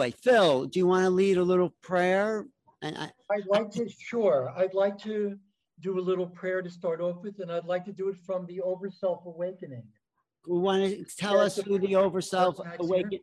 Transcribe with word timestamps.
Anyway, 0.00 0.16
Phil, 0.22 0.64
do 0.64 0.78
you 0.78 0.86
want 0.86 1.04
to 1.04 1.10
lead 1.10 1.36
a 1.36 1.42
little 1.42 1.74
prayer? 1.82 2.46
And 2.80 2.96
I, 2.96 3.10
I'd 3.30 3.46
like 3.48 3.70
to, 3.72 3.86
sure, 3.86 4.50
I'd 4.56 4.72
like 4.72 4.96
to 5.00 5.38
do 5.80 5.98
a 5.98 6.00
little 6.00 6.26
prayer 6.26 6.62
to 6.62 6.70
start 6.70 7.02
off 7.02 7.22
with, 7.22 7.38
and 7.40 7.52
I'd 7.52 7.66
like 7.66 7.84
to 7.84 7.92
do 7.92 8.08
it 8.08 8.16
from 8.16 8.46
the 8.46 8.62
Over 8.62 8.88
Self 8.88 9.26
Awakening. 9.26 9.82
we 10.48 10.58
want 10.58 10.84
to 10.84 11.04
tell 11.18 11.38
us 11.38 11.56
who 11.58 11.78
the 11.78 11.96
Over 11.96 12.22
Self 12.22 12.64
Max 12.64 12.78
here. 12.78 12.86
Awaken 12.86 13.18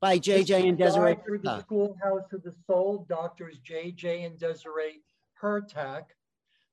by 0.00 0.18
JJ 0.18 0.70
and 0.70 0.78
Desiree. 0.78 1.18
Through 1.22 1.40
the. 1.40 1.60
Schoolhouse 1.60 2.32
of 2.32 2.42
the 2.44 2.54
Soul, 2.66 3.04
Doctors 3.06 3.60
JJ 3.60 4.24
and 4.24 4.38
Desiree 4.38 5.02
Hurtak, 5.42 6.04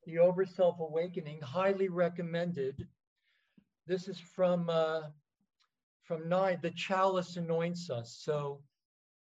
The 0.05 0.19
Over 0.19 0.45
Self 0.45 0.79
Awakening, 0.79 1.41
highly 1.41 1.89
recommended. 1.89 2.87
This 3.87 4.07
is 4.07 4.21
from, 4.21 4.69
uh, 4.69 5.01
from 6.05 6.29
nine, 6.29 6.59
the 6.61 6.71
chalice 6.71 7.35
anoints 7.35 7.89
us. 7.89 8.17
So 8.23 8.61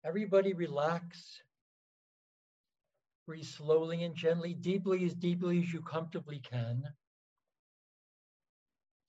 everybody 0.04 0.54
relax. 0.54 1.42
Breathe 3.26 3.46
slowly 3.46 4.04
and 4.04 4.16
gently, 4.16 4.54
deeply 4.54 5.06
as 5.06 5.14
deeply 5.14 5.60
as 5.60 5.72
you 5.72 5.82
comfortably 5.82 6.40
can. 6.40 6.84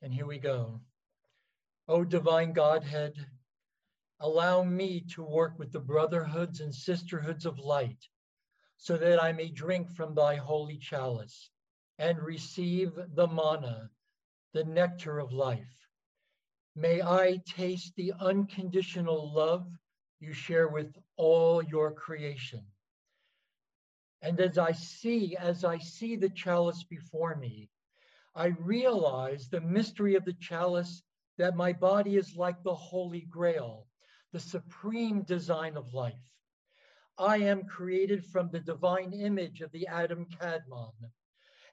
And 0.03 0.15
here 0.15 0.27
we 0.27 0.39
go. 0.39 0.81
O 1.89 2.05
divine 2.05 2.53
Godhead, 2.53 3.15
allow 4.21 4.63
me 4.63 5.01
to 5.15 5.23
work 5.23 5.59
with 5.59 5.73
the 5.73 5.81
brotherhoods 5.81 6.61
and 6.61 6.75
sisterhoods 6.75 7.45
of 7.45 7.59
light 7.59 8.09
so 8.77 8.97
that 8.97 9.23
I 9.23 9.33
may 9.33 9.49
drink 9.49 9.91
from 9.91 10.15
thy 10.15 10.37
holy 10.37 10.79
chalice 10.79 11.51
and 11.99 12.19
receive 12.21 12.93
the 13.15 13.27
manna, 13.27 13.91
the 14.53 14.65
nectar 14.65 15.19
of 15.19 15.33
life. 15.33 15.89
May 16.77 17.03
I 17.03 17.41
taste 17.47 17.95
the 17.97 18.13
unconditional 18.21 19.33
love 19.33 19.67
you 20.25 20.33
share 20.33 20.69
with 20.69 20.97
all 21.17 21.63
your 21.63 21.93
creation. 21.93 22.63
And 24.23 24.41
as 24.41 24.57
I 24.57 24.73
see, 24.73 25.37
as 25.37 25.65
I 25.65 25.77
see 25.77 26.17
the 26.17 26.31
chalice 26.31 26.83
before 26.83 27.37
me, 27.37 27.69
I 28.35 28.47
realize 28.59 29.49
the 29.49 29.61
mystery 29.61 30.15
of 30.15 30.25
the 30.25 30.33
chalice 30.33 31.03
that 31.37 31.57
my 31.57 31.75
body 31.75 32.17
is 32.17 32.37
like 32.37 32.63
the 32.63 32.75
Holy 32.75 33.27
Grail, 33.29 33.87
the 34.33 34.41
supreme 34.41 35.23
design 35.25 35.77
of 35.77 35.93
life. 35.93 36.33
I 37.19 37.37
am 37.37 37.65
created 37.65 38.25
from 38.25 38.49
the 38.51 38.61
divine 38.61 39.13
image 39.13 39.61
of 39.61 39.71
the 39.73 39.87
Adam 39.87 40.27
Kadmon. 40.41 40.95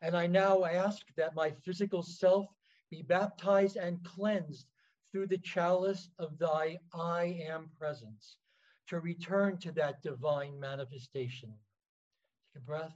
And 0.02 0.16
I 0.16 0.27
now 0.27 0.66
ask 0.66 1.05
that 1.16 1.35
my 1.35 1.52
physical 1.63 2.03
self 2.03 2.47
be 2.89 3.02
baptized 3.02 3.77
and 3.77 4.03
cleansed 4.03 4.67
through 5.09 5.27
the 5.27 5.38
chalice 5.38 6.09
of 6.19 6.38
thy 6.38 6.79
I 6.94 7.41
am 7.47 7.69
presence 7.77 8.35
to 8.92 9.00
return 9.00 9.58
to 9.58 9.72
that 9.72 10.03
divine 10.03 10.59
manifestation. 10.59 11.50
Take 12.53 12.61
a 12.61 12.66
breath 12.66 12.94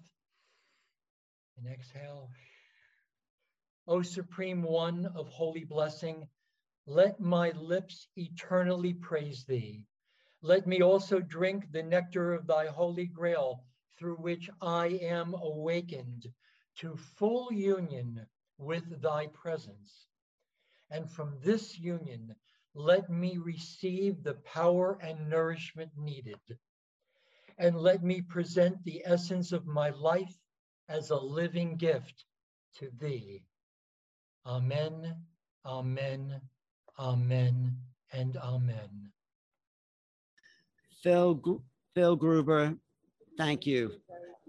and 1.58 1.72
exhale. 1.72 2.30
O 3.88 4.02
Supreme 4.02 4.62
One 4.62 5.06
of 5.16 5.30
holy 5.30 5.64
blessing, 5.64 6.28
let 6.86 7.22
my 7.22 7.52
lips 7.52 8.10
eternally 8.18 8.94
praise 8.94 9.46
thee. 9.46 9.86
Let 10.42 10.68
me 10.68 10.82
also 10.82 11.22
drink 11.22 11.72
the 11.72 11.84
nectar 11.84 12.34
of 12.34 12.46
thy 12.46 12.68
holy 12.68 13.06
grail, 13.06 13.64
through 13.98 14.18
which 14.18 14.50
I 14.62 15.00
am 15.02 15.34
awakened 15.34 16.28
to 16.80 16.98
full 16.98 17.54
union 17.54 18.28
with 18.58 19.02
thy 19.02 19.28
presence. 19.28 20.08
And 20.92 21.10
from 21.10 21.38
this 21.42 21.80
union, 21.80 22.36
let 22.76 23.10
me 23.10 23.38
receive 23.38 24.22
the 24.22 24.34
power 24.44 25.00
and 25.02 25.30
nourishment 25.30 25.90
needed. 25.98 26.40
And 27.58 27.78
let 27.78 28.04
me 28.04 28.22
present 28.22 28.84
the 28.84 29.02
essence 29.06 29.54
of 29.54 29.66
my 29.66 29.92
life 29.92 30.36
as 30.90 31.10
a 31.10 31.16
living 31.16 31.78
gift 31.78 32.26
to 32.76 32.90
thee. 33.00 33.44
Amen, 34.46 35.16
amen, 35.66 36.42
amen, 37.00 37.78
and 38.12 38.38
amen. 38.38 39.12
Phil, 41.02 41.42
Phil 41.94 42.16
Gruber, 42.18 42.76
thank 43.38 43.66
you. 43.66 43.94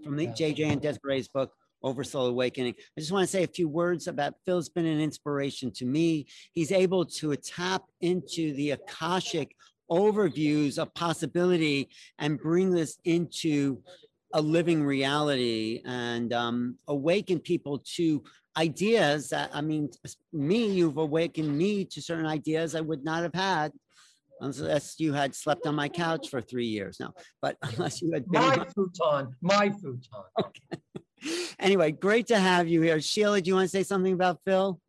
From 0.03 0.17
the 0.17 0.27
JJ 0.27 0.71
and 0.73 0.81
Desiree's 0.81 1.29
book, 1.29 1.53
Over 1.83 2.03
Soul 2.03 2.27
Awakening. 2.27 2.75
I 2.97 2.99
just 2.99 3.11
want 3.11 3.23
to 3.23 3.31
say 3.31 3.43
a 3.43 3.47
few 3.47 3.69
words 3.69 4.07
about 4.07 4.33
Phil's 4.45 4.69
been 4.69 4.85
an 4.85 4.99
inspiration 4.99 5.71
to 5.73 5.85
me. 5.85 6.27
He's 6.53 6.71
able 6.71 7.05
to 7.05 7.35
tap 7.35 7.83
into 8.01 8.53
the 8.53 8.71
Akashic 8.71 9.55
overviews 9.89 10.77
of 10.77 10.93
possibility 10.93 11.89
and 12.19 12.39
bring 12.39 12.71
this 12.71 12.97
into 13.05 13.81
a 14.33 14.41
living 14.41 14.83
reality 14.83 15.81
and 15.85 16.33
um, 16.33 16.75
awaken 16.87 17.39
people 17.39 17.81
to 17.95 18.23
ideas 18.57 19.29
that, 19.29 19.49
I 19.53 19.61
mean, 19.61 19.89
me, 20.33 20.67
you've 20.67 20.97
awakened 20.97 21.55
me 21.57 21.85
to 21.85 22.01
certain 22.01 22.25
ideas 22.25 22.75
I 22.75 22.81
would 22.81 23.05
not 23.05 23.23
have 23.23 23.33
had 23.33 23.71
unless 24.41 24.99
you 24.99 25.13
had 25.13 25.33
slept 25.33 25.65
on 25.65 25.75
my 25.75 25.89
couch 25.89 26.29
for 26.29 26.41
three 26.41 26.65
years 26.65 26.97
now, 26.99 27.13
but 27.41 27.57
unless 27.61 28.01
you 28.01 28.11
had 28.11 28.29
been. 28.29 28.41
My 28.41 28.57
my- 28.57 28.65
futon, 28.65 29.35
my 29.41 29.69
futon. 29.69 30.01
Anyway, 31.59 31.91
great 31.91 32.27
to 32.27 32.37
have 32.37 32.67
you 32.67 32.81
here. 32.81 33.01
Sheila, 33.01 33.41
do 33.41 33.49
you 33.49 33.55
want 33.55 33.65
to 33.65 33.69
say 33.69 33.83
something 33.83 34.13
about 34.13 34.39
Phil? 34.45 34.79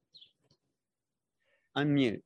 Unmute. 1.77 2.23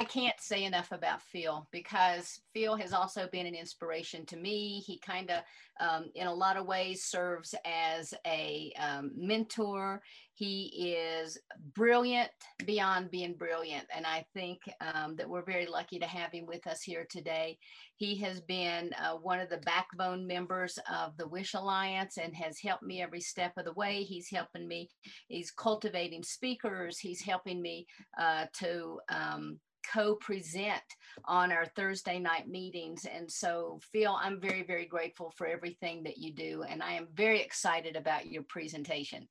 I 0.00 0.04
can't 0.04 0.40
say 0.40 0.64
enough 0.64 0.92
about 0.92 1.20
Phil 1.20 1.68
because 1.70 2.40
Phil 2.54 2.74
has 2.74 2.94
also 2.94 3.28
been 3.30 3.44
an 3.44 3.54
inspiration 3.54 4.24
to 4.26 4.36
me. 4.38 4.80
He 4.80 4.98
kind 4.98 5.30
of, 5.30 5.42
um, 5.78 6.06
in 6.14 6.26
a 6.26 6.32
lot 6.32 6.56
of 6.56 6.66
ways, 6.66 7.04
serves 7.04 7.54
as 7.66 8.14
a 8.26 8.72
um, 8.80 9.10
mentor. 9.14 10.00
He 10.32 10.94
is 10.96 11.36
brilliant 11.74 12.30
beyond 12.64 13.10
being 13.10 13.34
brilliant. 13.34 13.84
And 13.94 14.06
I 14.06 14.24
think 14.32 14.60
um, 14.80 15.16
that 15.16 15.28
we're 15.28 15.44
very 15.44 15.66
lucky 15.66 15.98
to 15.98 16.06
have 16.06 16.32
him 16.32 16.46
with 16.46 16.66
us 16.66 16.80
here 16.80 17.06
today. 17.10 17.58
He 17.96 18.16
has 18.20 18.40
been 18.40 18.92
uh, 18.94 19.16
one 19.16 19.38
of 19.38 19.50
the 19.50 19.58
backbone 19.58 20.26
members 20.26 20.78
of 20.90 21.14
the 21.18 21.28
Wish 21.28 21.52
Alliance 21.52 22.16
and 22.16 22.34
has 22.34 22.58
helped 22.58 22.84
me 22.84 23.02
every 23.02 23.20
step 23.20 23.52
of 23.58 23.66
the 23.66 23.74
way. 23.74 24.02
He's 24.04 24.30
helping 24.30 24.66
me, 24.66 24.88
he's 25.28 25.50
cultivating 25.50 26.22
speakers, 26.22 26.98
he's 26.98 27.20
helping 27.20 27.60
me 27.60 27.86
uh, 28.18 28.46
to. 28.60 28.98
Co-present 29.92 30.82
on 31.24 31.52
our 31.52 31.66
Thursday 31.76 32.18
night 32.18 32.48
meetings. 32.48 33.06
And 33.06 33.30
so, 33.30 33.80
Phil, 33.92 34.16
I'm 34.20 34.40
very, 34.40 34.62
very 34.62 34.86
grateful 34.86 35.32
for 35.36 35.46
everything 35.46 36.02
that 36.04 36.18
you 36.18 36.32
do. 36.32 36.64
And 36.68 36.82
I 36.82 36.92
am 36.92 37.08
very 37.14 37.40
excited 37.40 37.96
about 37.96 38.26
your 38.26 38.42
presentation. 38.44 39.28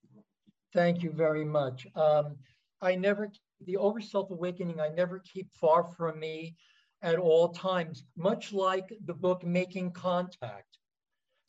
Thank 0.74 1.02
you 1.02 1.12
very 1.12 1.46
much. 1.46 1.88
Um, 1.96 2.36
I 2.82 2.96
never, 2.96 3.32
the 3.66 3.78
over 3.78 4.00
self 4.00 4.32
awakening, 4.32 4.80
I 4.80 4.90
never 4.90 5.20
keep 5.20 5.52
far 5.54 5.84
from 5.84 6.20
me 6.20 6.56
at 7.02 7.18
all 7.18 7.50
times, 7.50 8.04
much 8.18 8.54
like 8.54 8.90
the 9.06 9.14
book 9.14 9.44
Making 9.44 9.92
Contact 9.92 10.78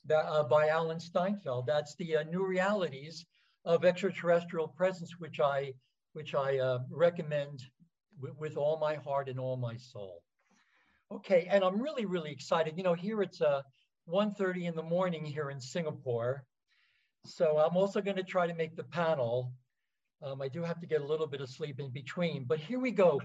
that, 0.07 0.25
uh, 0.27 0.45
by 0.45 0.69
Alan 0.69 1.01
Steinfeld. 1.01 1.67
That's 1.67 1.95
the 1.97 2.17
uh, 2.17 2.23
new 2.25 2.47
realities 2.47 3.27
of 3.65 3.85
extraterrestrial 3.85 4.69
presence, 4.69 5.19
which 5.19 5.41
I, 5.41 5.73
which 6.13 6.35
I 6.35 6.59
uh, 6.59 6.79
recommend 6.91 7.63
with, 8.21 8.37
with 8.39 8.57
all 8.57 8.79
my 8.79 8.95
heart 8.95 9.29
and 9.29 9.39
all 9.39 9.57
my 9.57 9.77
soul. 9.77 10.23
Okay, 11.13 11.49
and 11.51 11.65
I'm 11.65 11.81
really, 11.81 12.05
really 12.05 12.31
excited. 12.31 12.75
You 12.77 12.85
know, 12.85 12.95
here 12.95 13.23
it's 13.23 13.41
uh, 13.41 13.63
1.30 14.09 14.69
in 14.69 14.75
the 14.75 14.83
morning 14.83 15.25
here 15.25 15.51
in 15.51 15.61
Singapore. 15.61 16.45
So 17.27 17.59
I'm 17.59 17.77
also 17.77 18.01
going 18.01 18.17
to 18.17 18.23
try 18.23 18.47
to 18.47 18.55
make 18.55 18.77
the 18.77 18.85
panel. 18.85 19.53
Um, 20.23 20.41
I 20.41 20.49
do 20.49 20.63
have 20.63 20.81
to 20.81 20.87
get 20.87 21.01
a 21.01 21.07
little 21.07 21.27
bit 21.27 21.41
of 21.41 21.49
sleep 21.49 21.81
in 21.81 21.91
between, 21.91 22.45
but 22.45 22.59
here 22.59 22.79
we 22.79 22.91
go. 22.91 23.21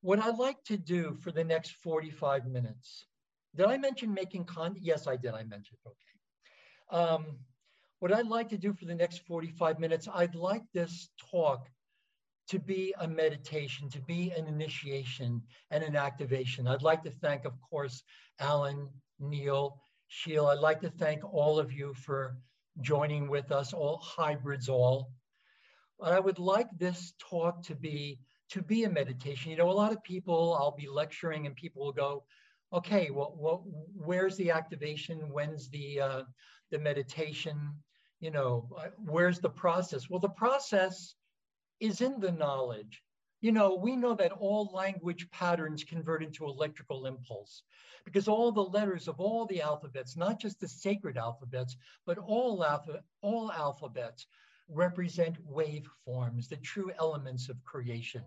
What 0.00 0.18
I'd 0.18 0.38
like 0.38 0.62
to 0.64 0.76
do 0.76 1.16
for 1.20 1.32
the 1.32 1.44
next 1.44 1.72
45 1.82 2.46
minutes. 2.46 3.06
Did 3.56 3.66
I 3.66 3.76
mention 3.78 4.12
making 4.12 4.44
content? 4.44 4.84
Yes, 4.84 5.06
I 5.06 5.16
did. 5.16 5.34
I 5.34 5.42
mentioned, 5.44 5.78
okay. 5.86 7.02
Um, 7.02 7.38
what 8.00 8.12
I'd 8.12 8.26
like 8.26 8.48
to 8.50 8.58
do 8.58 8.72
for 8.72 8.84
the 8.84 8.94
next 8.94 9.26
45 9.26 9.78
minutes, 9.78 10.08
I'd 10.12 10.34
like 10.34 10.62
this 10.72 11.08
talk 11.30 11.68
to 12.48 12.58
be 12.58 12.94
a 13.00 13.06
meditation, 13.06 13.88
to 13.90 14.00
be 14.00 14.30
an 14.30 14.46
initiation 14.46 15.42
and 15.70 15.84
an 15.84 15.96
activation. 15.96 16.66
I'd 16.66 16.82
like 16.82 17.02
to 17.02 17.10
thank, 17.10 17.44
of 17.44 17.60
course, 17.60 18.02
Alan, 18.40 18.88
Neil, 19.20 19.80
Sheila. 20.08 20.54
I'd 20.54 20.60
like 20.60 20.80
to 20.80 20.90
thank 20.90 21.22
all 21.24 21.58
of 21.58 21.72
you 21.72 21.92
for 21.94 22.38
joining 22.80 23.28
with 23.28 23.52
us, 23.52 23.72
all 23.72 23.98
hybrids 23.98 24.68
all. 24.68 25.12
But 25.98 26.12
I 26.12 26.20
would 26.20 26.38
like 26.38 26.68
this 26.78 27.12
talk 27.18 27.62
to 27.64 27.74
be 27.74 28.20
to 28.50 28.62
be 28.62 28.84
a 28.84 28.90
meditation. 28.90 29.50
You 29.50 29.58
know, 29.58 29.70
a 29.70 29.72
lot 29.72 29.92
of 29.92 30.02
people, 30.02 30.56
I'll 30.58 30.74
be 30.74 30.88
lecturing 30.88 31.46
and 31.46 31.54
people 31.54 31.84
will 31.84 31.92
go, 31.92 32.24
okay, 32.72 33.10
well, 33.10 33.34
well 33.38 33.64
where's 33.94 34.36
the 34.36 34.50
activation? 34.50 35.18
When's 35.30 35.68
the, 35.68 36.00
uh, 36.00 36.22
the 36.70 36.78
meditation? 36.78 37.74
You 38.20 38.30
know, 38.30 38.68
uh, 38.78 38.86
where's 38.96 39.38
the 39.38 39.50
process? 39.50 40.08
Well, 40.08 40.18
the 40.18 40.30
process 40.30 41.14
is 41.80 42.00
in 42.00 42.20
the 42.20 42.32
knowledge. 42.32 43.02
You 43.40 43.52
know, 43.52 43.76
we 43.76 43.94
know 43.94 44.14
that 44.14 44.32
all 44.32 44.70
language 44.74 45.30
patterns 45.30 45.84
convert 45.84 46.24
into 46.24 46.46
electrical 46.46 47.06
impulse 47.06 47.62
because 48.04 48.26
all 48.26 48.50
the 48.50 48.60
letters 48.60 49.06
of 49.06 49.20
all 49.20 49.46
the 49.46 49.60
alphabets, 49.60 50.16
not 50.16 50.40
just 50.40 50.58
the 50.58 50.66
sacred 50.66 51.16
alphabets, 51.16 51.76
but 52.04 52.18
all, 52.18 52.64
alpha, 52.64 53.02
all 53.20 53.52
alphabets 53.52 54.26
represent 54.68 55.36
waveforms, 55.46 56.48
the 56.48 56.56
true 56.56 56.90
elements 56.98 57.48
of 57.48 57.62
creation. 57.64 58.24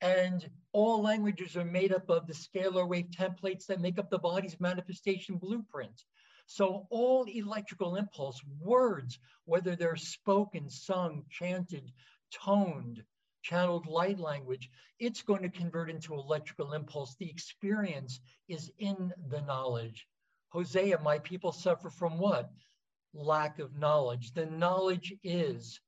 And 0.00 0.48
all 0.72 1.02
languages 1.02 1.56
are 1.56 1.64
made 1.64 1.92
up 1.92 2.08
of 2.08 2.26
the 2.26 2.32
scalar 2.32 2.88
wave 2.88 3.10
templates 3.10 3.66
that 3.66 3.80
make 3.80 3.98
up 3.98 4.10
the 4.10 4.18
body's 4.18 4.58
manifestation 4.58 5.36
blueprint. 5.36 6.04
So 6.46 6.86
all 6.90 7.24
electrical 7.24 7.96
impulse, 7.96 8.40
words, 8.58 9.18
whether 9.44 9.76
they're 9.76 9.96
spoken, 9.96 10.68
sung, 10.68 11.24
chanted, 11.30 11.92
toned, 12.30 13.02
channeled 13.42 13.86
light 13.86 14.18
language, 14.18 14.70
it's 14.98 15.22
going 15.22 15.42
to 15.42 15.48
convert 15.48 15.90
into 15.90 16.14
electrical 16.14 16.72
impulse. 16.72 17.14
The 17.16 17.30
experience 17.30 18.20
is 18.48 18.70
in 18.78 19.12
the 19.28 19.40
knowledge. 19.42 20.06
Hosea, 20.50 20.98
my 21.00 21.18
people 21.20 21.52
suffer 21.52 21.90
from 21.90 22.18
what? 22.18 22.50
Lack 23.14 23.58
of 23.58 23.76
knowledge. 23.76 24.32
The 24.32 24.46
knowledge 24.46 25.14
is 25.22 25.80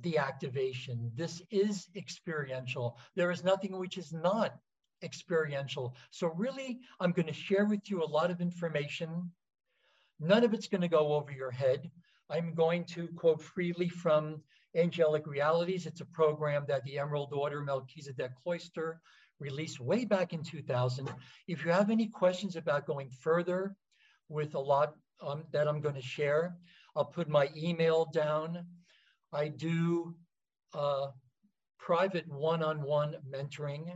the 0.00 0.18
activation. 0.18 1.12
This 1.14 1.40
is 1.50 1.88
experiential. 1.96 2.98
There 3.14 3.30
is 3.30 3.44
nothing 3.44 3.78
which 3.78 3.98
is 3.98 4.12
not 4.12 4.56
experiential. 5.02 5.94
So 6.10 6.28
really, 6.28 6.80
I'm 7.00 7.12
going 7.12 7.26
to 7.26 7.32
share 7.32 7.66
with 7.66 7.88
you 7.90 8.02
a 8.02 8.06
lot 8.06 8.30
of 8.30 8.40
information 8.40 9.30
None 10.20 10.44
of 10.44 10.54
it's 10.54 10.68
going 10.68 10.80
to 10.80 10.88
go 10.88 11.14
over 11.14 11.32
your 11.32 11.50
head. 11.50 11.90
I'm 12.30 12.54
going 12.54 12.84
to 12.86 13.08
quote 13.08 13.42
freely 13.42 13.88
from 13.88 14.42
Angelic 14.76 15.26
Realities. 15.26 15.86
It's 15.86 16.00
a 16.00 16.06
program 16.06 16.64
that 16.68 16.84
the 16.84 16.98
Emerald 16.98 17.32
Order 17.32 17.62
Melchizedek 17.62 18.32
Cloister 18.42 19.00
released 19.40 19.80
way 19.80 20.04
back 20.04 20.32
in 20.32 20.42
2000. 20.42 21.10
If 21.48 21.64
you 21.64 21.70
have 21.70 21.90
any 21.90 22.06
questions 22.06 22.56
about 22.56 22.86
going 22.86 23.10
further 23.10 23.76
with 24.28 24.54
a 24.54 24.60
lot 24.60 24.94
um, 25.20 25.44
that 25.52 25.68
I'm 25.68 25.80
going 25.80 25.94
to 25.94 26.02
share, 26.02 26.56
I'll 26.96 27.04
put 27.04 27.28
my 27.28 27.48
email 27.56 28.06
down. 28.12 28.66
I 29.32 29.48
do 29.48 30.14
uh, 30.72 31.08
private 31.78 32.26
one-on-one 32.28 33.16
mentoring 33.28 33.92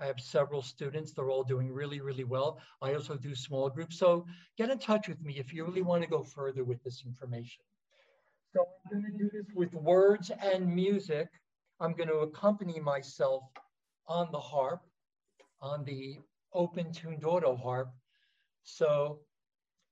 I 0.00 0.06
have 0.06 0.18
several 0.18 0.62
students. 0.62 1.12
They're 1.12 1.30
all 1.30 1.44
doing 1.44 1.70
really, 1.70 2.00
really 2.00 2.24
well. 2.24 2.58
I 2.80 2.94
also 2.94 3.16
do 3.16 3.34
small 3.34 3.68
groups. 3.68 3.98
So 3.98 4.26
get 4.56 4.70
in 4.70 4.78
touch 4.78 5.08
with 5.08 5.20
me 5.20 5.38
if 5.38 5.52
you 5.52 5.64
really 5.64 5.82
want 5.82 6.02
to 6.02 6.08
go 6.08 6.22
further 6.22 6.64
with 6.64 6.82
this 6.82 7.04
information. 7.04 7.62
So 8.54 8.66
I'm 8.92 9.00
going 9.00 9.12
to 9.12 9.18
do 9.18 9.30
this 9.32 9.46
with 9.54 9.72
words 9.74 10.30
and 10.30 10.74
music. 10.74 11.28
I'm 11.80 11.92
going 11.92 12.08
to 12.08 12.18
accompany 12.18 12.80
myself 12.80 13.44
on 14.06 14.30
the 14.32 14.40
harp, 14.40 14.82
on 15.60 15.84
the 15.84 16.18
open 16.52 16.92
tuned 16.92 17.24
auto 17.24 17.56
harp. 17.56 17.90
So 18.64 19.20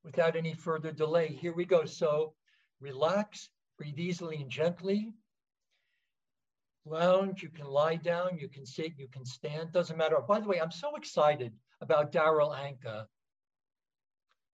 without 0.04 0.36
any 0.36 0.54
further 0.54 0.92
delay, 0.92 1.28
here 1.28 1.54
we 1.54 1.64
go. 1.64 1.84
So 1.84 2.34
relax, 2.80 3.48
breathe 3.78 3.98
easily 3.98 4.36
and 4.36 4.50
gently 4.50 5.14
lounge, 6.88 7.42
you 7.42 7.50
can 7.50 7.66
lie 7.66 7.96
down, 7.96 8.38
you 8.38 8.48
can 8.48 8.64
sit, 8.64 8.92
you 8.96 9.08
can 9.12 9.24
stand, 9.24 9.72
doesn't 9.72 9.96
matter. 9.96 10.16
By 10.26 10.40
the 10.40 10.48
way, 10.48 10.60
I'm 10.60 10.70
so 10.70 10.96
excited 10.96 11.52
about 11.80 12.12
Darryl 12.12 12.56
Anka 12.56 13.04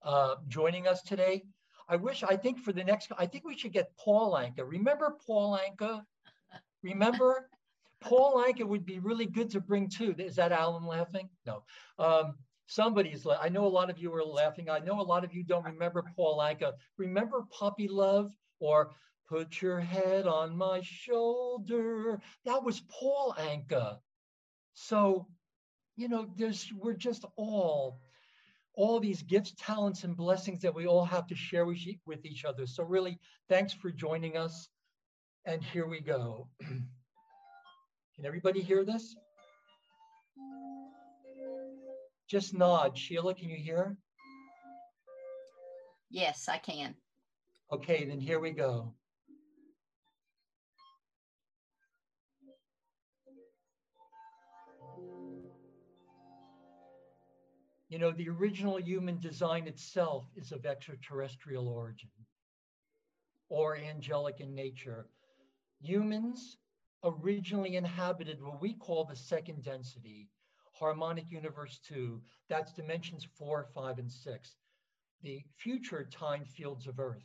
uh, 0.03 0.35
joining 0.47 0.87
us 0.87 1.01
today. 1.01 1.43
I 1.87 1.95
wish, 1.95 2.23
I 2.23 2.35
think 2.35 2.59
for 2.59 2.73
the 2.73 2.83
next, 2.83 3.11
I 3.17 3.25
think 3.25 3.45
we 3.45 3.57
should 3.57 3.73
get 3.73 3.95
Paul 3.97 4.33
Anka. 4.33 4.63
Remember 4.65 5.15
Paul 5.25 5.57
Anka? 5.57 6.03
Remember? 6.83 7.49
Paul 8.01 8.43
Anka 8.45 8.67
would 8.67 8.85
be 8.85 8.99
really 8.99 9.25
good 9.25 9.49
to 9.51 9.61
bring 9.61 9.89
too. 9.89 10.13
Is 10.17 10.35
that 10.35 10.51
Alan 10.51 10.85
laughing? 10.85 11.29
No. 11.45 11.63
Um, 11.97 12.35
somebody's, 12.67 13.25
I 13.25 13.49
know 13.49 13.65
a 13.65 13.67
lot 13.67 13.89
of 13.89 13.97
you 13.97 14.13
are 14.13 14.23
laughing. 14.23 14.69
I 14.69 14.79
know 14.79 14.99
a 14.99 15.01
lot 15.01 15.23
of 15.23 15.33
you 15.33 15.43
don't 15.43 15.65
remember 15.65 16.03
Paul 16.15 16.39
Anka. 16.39 16.73
Remember 16.97 17.45
Puppy 17.51 17.87
Love 17.87 18.31
or 18.59 18.91
Put 19.27 19.59
your 19.59 19.79
head 19.79 20.27
on 20.27 20.55
my 20.55 20.81
shoulder. 20.83 22.21
That 22.45 22.63
was 22.63 22.81
Paul 22.81 23.35
Anka. 23.39 23.97
So, 24.73 25.27
you 25.95 26.09
know, 26.09 26.27
there's 26.35 26.71
we're 26.71 26.93
just 26.93 27.25
all 27.35 27.99
all 28.75 28.99
these 28.99 29.21
gifts, 29.23 29.53
talents, 29.57 30.03
and 30.03 30.15
blessings 30.15 30.61
that 30.61 30.73
we 30.73 30.85
all 30.85 31.05
have 31.05 31.27
to 31.27 31.35
share 31.35 31.65
with, 31.65 31.79
with 32.05 32.25
each 32.25 32.45
other. 32.45 32.65
So 32.67 32.83
really, 32.83 33.19
thanks 33.49 33.73
for 33.73 33.91
joining 33.91 34.37
us. 34.37 34.69
And 35.45 35.63
here 35.63 35.87
we 35.87 35.99
go. 35.99 36.47
Can 36.59 38.25
everybody 38.25 38.61
hear 38.61 38.83
this? 38.83 39.15
Just 42.27 42.53
nod. 42.53 42.97
Sheila, 42.97 43.35
can 43.35 43.49
you 43.49 43.57
hear? 43.57 43.97
Yes, 46.09 46.47
I 46.49 46.57
can. 46.57 46.95
Okay, 47.71 48.05
then 48.05 48.19
here 48.19 48.39
we 48.39 48.51
go. 48.51 48.93
You 57.95 58.01
know, 58.01 58.11
the 58.11 58.27
original 58.27 58.77
human 58.77 59.21
design 59.21 59.67
itself 59.67 60.25
is 60.35 60.51
of 60.51 60.65
extraterrestrial 60.65 61.69
origin 61.69 62.09
or 63.47 63.77
angelic 63.77 64.41
in 64.41 64.53
nature. 64.53 65.07
Humans 65.79 66.57
originally 67.05 67.77
inhabited 67.77 68.43
what 68.43 68.59
we 68.59 68.73
call 68.73 69.05
the 69.05 69.15
second 69.15 69.63
density, 69.63 70.27
harmonic 70.73 71.31
universe 71.31 71.79
two. 71.87 72.21
That's 72.49 72.73
dimensions 72.73 73.25
four, 73.37 73.65
five, 73.73 73.97
and 73.97 74.11
six. 74.11 74.57
The 75.23 75.41
future 75.55 76.03
time 76.03 76.43
fields 76.43 76.87
of 76.87 76.99
Earth, 76.99 77.23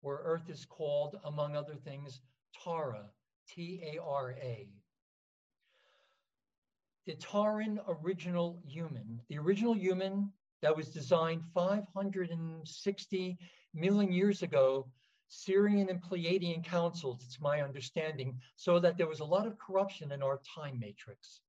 where 0.00 0.18
Earth 0.24 0.50
is 0.50 0.64
called, 0.64 1.14
among 1.26 1.54
other 1.54 1.76
things, 1.76 2.22
Tara, 2.64 3.08
T 3.46 3.80
A 3.84 4.02
R 4.02 4.32
A 4.32 4.66
the 7.08 7.14
Tauran 7.14 7.78
original 7.88 8.60
human, 8.66 9.18
the 9.30 9.38
original 9.38 9.74
human 9.74 10.30
that 10.60 10.76
was 10.76 10.90
designed 10.90 11.42
560 11.54 13.38
million 13.72 14.12
years 14.12 14.42
ago, 14.42 14.86
Sirian 15.30 15.88
and 15.88 16.02
Pleiadian 16.02 16.62
councils, 16.62 17.24
it's 17.24 17.40
my 17.40 17.62
understanding, 17.62 18.38
so 18.56 18.78
that 18.78 18.98
there 18.98 19.06
was 19.06 19.20
a 19.20 19.24
lot 19.24 19.46
of 19.46 19.58
corruption 19.58 20.12
in 20.12 20.22
our 20.22 20.38
time 20.54 20.78
matrix. 20.78 21.40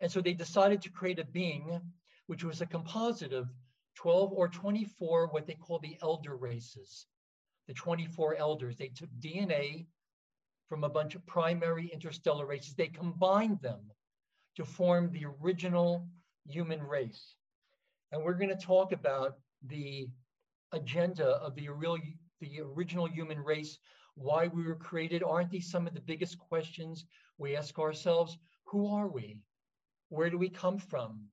And 0.00 0.08
so 0.08 0.20
they 0.20 0.32
decided 0.32 0.80
to 0.82 0.90
create 0.90 1.18
a 1.18 1.24
being 1.24 1.80
which 2.28 2.44
was 2.44 2.60
a 2.60 2.66
composite 2.66 3.32
of 3.32 3.48
12 3.96 4.32
or 4.32 4.46
24, 4.46 5.26
what 5.26 5.48
they 5.48 5.54
call 5.54 5.80
the 5.80 5.98
elder 6.02 6.36
races, 6.36 7.06
the 7.66 7.74
24 7.74 8.36
elders. 8.36 8.76
They 8.76 8.92
took 8.94 9.10
DNA 9.18 9.86
from 10.68 10.84
a 10.84 10.88
bunch 10.88 11.16
of 11.16 11.26
primary 11.26 11.88
interstellar 11.92 12.46
races, 12.46 12.74
they 12.74 12.86
combined 12.86 13.60
them 13.60 13.90
to 14.56 14.64
form 14.64 15.10
the 15.10 15.26
original 15.42 16.06
human 16.46 16.82
race. 16.82 17.34
And 18.12 18.22
we're 18.22 18.34
going 18.34 18.56
to 18.56 18.66
talk 18.66 18.92
about 18.92 19.34
the 19.66 20.08
agenda 20.72 21.26
of 21.26 21.54
the, 21.54 21.68
real, 21.68 21.98
the 22.40 22.60
original 22.60 23.06
human 23.06 23.38
race, 23.38 23.78
why 24.14 24.46
we 24.48 24.64
were 24.64 24.76
created. 24.76 25.22
Aren't 25.22 25.50
these 25.50 25.70
some 25.70 25.86
of 25.86 25.94
the 25.94 26.00
biggest 26.00 26.38
questions 26.38 27.04
we 27.38 27.56
ask 27.56 27.78
ourselves? 27.78 28.38
Who 28.66 28.94
are 28.94 29.08
we? 29.08 29.40
Where 30.08 30.30
do 30.30 30.38
we 30.38 30.48
come 30.48 30.78
from? 30.78 31.24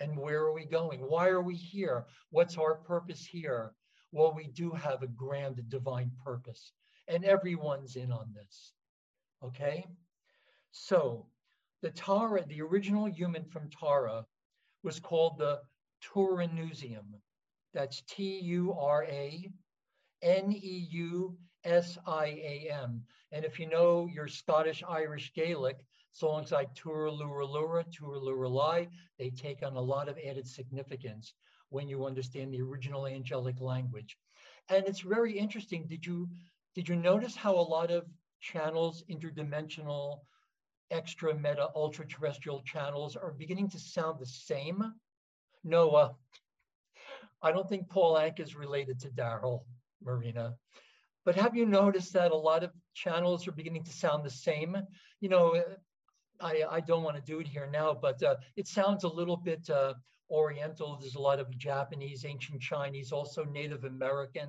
And 0.00 0.16
where 0.16 0.40
are 0.42 0.52
we 0.52 0.64
going? 0.64 1.00
Why 1.00 1.28
are 1.28 1.42
we 1.42 1.54
here? 1.54 2.06
What's 2.30 2.56
our 2.56 2.76
purpose 2.76 3.24
here? 3.24 3.72
Well, 4.12 4.32
we 4.34 4.48
do 4.48 4.70
have 4.70 5.02
a 5.02 5.08
grand 5.08 5.60
divine 5.68 6.10
purpose, 6.24 6.72
and 7.08 7.24
everyone's 7.24 7.96
in 7.96 8.10
on 8.10 8.32
this. 8.34 8.72
Okay? 9.44 9.84
So, 10.70 11.26
the 11.82 11.90
Tara, 11.90 12.44
the 12.46 12.62
original 12.62 13.06
human 13.06 13.44
from 13.44 13.70
Tara, 13.70 14.24
was 14.82 15.00
called 15.00 15.38
the 15.38 15.60
Turaneusiam. 16.02 17.20
That's 17.74 18.02
T 18.08 18.40
U 18.40 18.72
R 18.72 19.04
A 19.04 19.50
N 20.22 20.52
E 20.52 20.88
U 20.90 21.36
S 21.64 21.98
I 22.06 22.26
A 22.26 22.70
M. 22.72 23.02
And 23.32 23.44
if 23.44 23.58
you 23.58 23.68
know 23.68 24.08
your 24.12 24.28
Scottish 24.28 24.82
Irish 24.88 25.32
Gaelic, 25.34 25.76
songs 26.12 26.50
like 26.50 26.74
Turaluralura, 26.74 27.84
Turaluralai, 27.92 28.88
they 29.18 29.30
take 29.30 29.62
on 29.64 29.76
a 29.76 29.80
lot 29.80 30.08
of 30.08 30.18
added 30.18 30.46
significance 30.46 31.34
when 31.70 31.88
you 31.88 32.06
understand 32.06 32.52
the 32.52 32.62
original 32.62 33.06
angelic 33.06 33.60
language. 33.60 34.16
And 34.68 34.86
it's 34.86 35.00
very 35.00 35.38
interesting. 35.38 35.86
Did 35.86 36.04
you 36.04 36.28
did 36.74 36.88
you 36.88 36.96
notice 36.96 37.34
how 37.34 37.54
a 37.54 37.60
lot 37.60 37.90
of 37.90 38.06
channels, 38.40 39.02
interdimensional, 39.10 40.20
extra 40.90 41.34
meta 41.34 41.68
ultra 41.74 42.06
terrestrial 42.06 42.62
channels 42.62 43.16
are 43.16 43.32
beginning 43.32 43.68
to 43.70 43.78
sound 43.78 44.18
the 44.18 44.26
same. 44.26 44.94
No, 45.64 45.90
uh, 45.90 46.12
I 47.42 47.52
don't 47.52 47.68
think 47.68 47.88
Paul 47.88 48.14
Anka 48.14 48.40
is 48.40 48.56
related 48.56 49.00
to 49.00 49.10
Daryl 49.10 49.64
Marina. 50.02 50.54
But 51.24 51.36
have 51.36 51.54
you 51.54 51.66
noticed 51.66 52.12
that 52.14 52.32
a 52.32 52.36
lot 52.36 52.64
of 52.64 52.72
channels 52.94 53.46
are 53.46 53.52
beginning 53.52 53.84
to 53.84 53.92
sound 53.92 54.24
the 54.24 54.30
same? 54.30 54.76
You 55.20 55.28
know, 55.28 55.62
I, 56.40 56.64
I 56.70 56.80
don't 56.80 57.02
want 57.02 57.16
to 57.16 57.22
do 57.22 57.40
it 57.40 57.48
here 57.48 57.68
now, 57.70 57.92
but 57.94 58.22
uh, 58.22 58.36
it 58.56 58.66
sounds 58.66 59.04
a 59.04 59.08
little 59.08 59.36
bit 59.36 59.68
uh, 59.68 59.94
Oriental. 60.30 60.96
There's 60.96 61.16
a 61.16 61.20
lot 61.20 61.40
of 61.40 61.56
Japanese, 61.56 62.24
ancient 62.24 62.60
Chinese, 62.60 63.12
also 63.12 63.44
Native 63.44 63.84
American. 63.84 64.48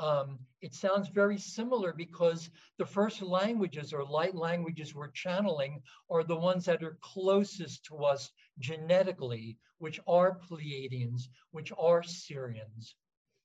Um, 0.00 0.40
it 0.60 0.74
sounds 0.74 1.08
very 1.08 1.38
similar 1.38 1.92
because 1.92 2.50
the 2.78 2.86
first 2.86 3.22
languages 3.22 3.92
or 3.92 4.04
light 4.04 4.34
languages 4.34 4.94
we're 4.94 5.10
channeling 5.12 5.82
are 6.10 6.24
the 6.24 6.36
ones 6.36 6.64
that 6.64 6.82
are 6.82 6.98
closest 7.00 7.84
to 7.86 7.98
us 7.98 8.30
genetically, 8.58 9.56
which 9.78 10.00
are 10.06 10.38
Pleiadians, 10.38 11.28
which 11.52 11.72
are 11.78 12.02
Sirians. 12.02 12.94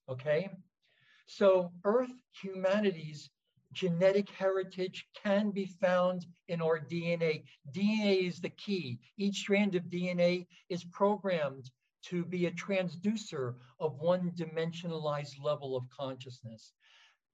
Okay? 0.09 0.49
So, 1.27 1.71
Earth 1.83 2.11
humanity's 2.41 3.29
genetic 3.71 4.29
heritage 4.31 5.07
can 5.23 5.51
be 5.51 5.65
found 5.65 6.25
in 6.47 6.61
our 6.61 6.79
DNA. 6.79 7.43
DNA 7.71 8.27
is 8.27 8.39
the 8.39 8.49
key. 8.49 8.99
Each 9.17 9.37
strand 9.37 9.75
of 9.75 9.83
DNA 9.83 10.47
is 10.69 10.83
programmed 10.83 11.69
to 12.03 12.25
be 12.25 12.45
a 12.45 12.51
transducer 12.51 13.55
of 13.79 13.99
one 13.99 14.31
dimensionalized 14.31 15.41
level 15.41 15.75
of 15.75 15.89
consciousness. 15.89 16.73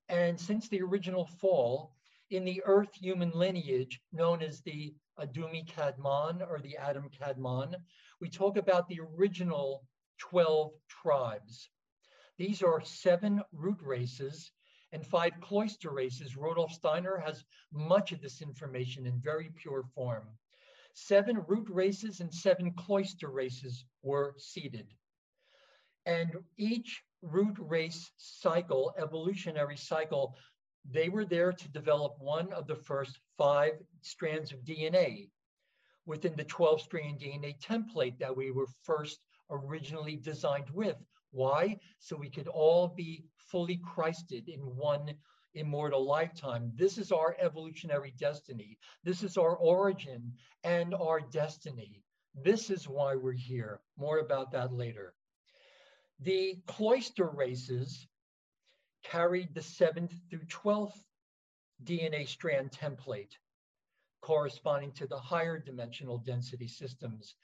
And 0.10 0.39
since 0.39 0.67
the 0.67 0.81
original 0.81 1.25
fall, 1.25 1.93
in 2.31 2.43
the 2.43 2.62
Earth 2.65 2.93
human 2.93 3.31
lineage, 3.31 4.01
known 4.12 4.41
as 4.41 4.62
the 4.62 4.95
Adumi 5.19 5.65
Kadmon 5.67 6.41
or 6.41 6.60
the 6.60 6.75
Adam 6.77 7.10
Kadmon, 7.10 7.75
we 8.19 8.29
talk 8.29 8.57
about 8.57 8.88
the 8.88 9.00
original 9.00 9.86
12 10.19 10.72
tribes. 10.88 11.69
These 12.38 12.63
are 12.63 12.81
seven 12.84 13.41
root 13.51 13.79
races 13.81 14.51
and 14.91 15.05
five 15.05 15.34
cloister 15.41 15.91
races. 15.91 16.36
Rudolf 16.36 16.72
Steiner 16.72 17.17
has 17.17 17.43
much 17.72 18.12
of 18.12 18.22
this 18.22 18.41
information 18.41 19.05
in 19.05 19.19
very 19.19 19.51
pure 19.55 19.84
form. 19.93 20.27
Seven 20.98 21.44
root 21.48 21.68
races 21.70 22.22
and 22.22 22.34
seven 22.34 22.72
cloister 22.72 23.30
races 23.30 23.84
were 24.02 24.34
seeded. 24.38 24.94
And 26.06 26.38
each 26.58 27.04
root 27.22 27.58
race 27.60 28.12
cycle, 28.18 28.94
evolutionary 28.98 29.75
cycle, 29.75 30.38
they 30.90 31.10
were 31.10 31.25
there 31.25 31.52
to 31.52 31.72
develop 31.72 32.16
one 32.20 32.54
of 32.54 32.66
the 32.66 32.78
first 32.78 33.20
five 33.38 33.74
strands 34.02 34.54
of 34.54 34.64
DNA 34.64 35.30
within 36.06 36.34
the 36.38 36.46
12 36.46 36.82
strand 36.82 37.20
DNA 37.20 37.60
template 37.60 38.18
that 38.20 38.36
we 38.36 38.52
were 38.52 38.68
first 38.84 39.20
originally 39.50 40.16
designed 40.16 40.70
with. 40.70 40.98
Why? 41.32 41.78
So 42.00 42.16
we 42.16 42.30
could 42.30 42.48
all 42.48 42.88
be 42.88 43.25
fully 43.36 43.82
Christed 43.84 44.48
in 44.48 44.62
one 44.62 45.14
immortal 45.56 46.06
lifetime. 46.06 46.72
This 46.76 46.98
is 46.98 47.12
our 47.12 47.36
evolutionary 47.40 48.14
destiny. 48.18 48.78
This 49.04 49.24
is 49.24 49.38
our 49.38 49.56
origin 49.56 50.34
and 50.64 50.94
our 50.94 51.20
destiny. 51.20 52.04
This 52.44 52.70
is 52.70 52.88
why 52.88 53.16
we're 53.16 53.32
here. 53.32 53.82
More 53.98 54.20
about 54.20 54.52
that 54.52 54.74
later. 54.74 55.14
The 56.20 56.62
cloister 56.68 57.28
races 57.28 58.08
carried 59.04 59.54
the 59.54 59.62
7th 59.62 60.14
through 60.30 60.46
12th 60.46 61.04
DNA 61.84 62.28
strand 62.28 62.72
template 62.72 63.34
corresponding 64.26 64.92
to 64.92 65.06
the 65.06 65.18
higher 65.18 65.60
dimensional 65.60 66.18
density 66.18 66.68
systems. 66.68 67.36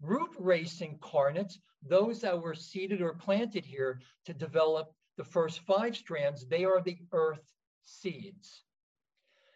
Root 0.00 0.30
race 0.38 0.80
incarnates, 0.80 1.58
those 1.82 2.20
that 2.20 2.40
were 2.40 2.54
seeded 2.54 3.02
or 3.02 3.14
planted 3.14 3.64
here 3.64 4.00
to 4.24 4.32
develop 4.32 4.94
the 5.16 5.24
first 5.24 5.58
five 5.66 5.96
strands, 5.96 6.46
they 6.46 6.64
are 6.64 6.80
the 6.80 6.96
earth 7.12 7.52
seeds. 7.88 8.64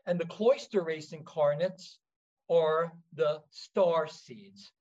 And 0.07 0.19
the 0.19 0.27
cloister 0.27 0.83
race 0.83 1.13
incarnates 1.13 1.99
are 2.51 2.93
the 3.13 3.43
star 3.51 4.09
seeds. 4.09 4.73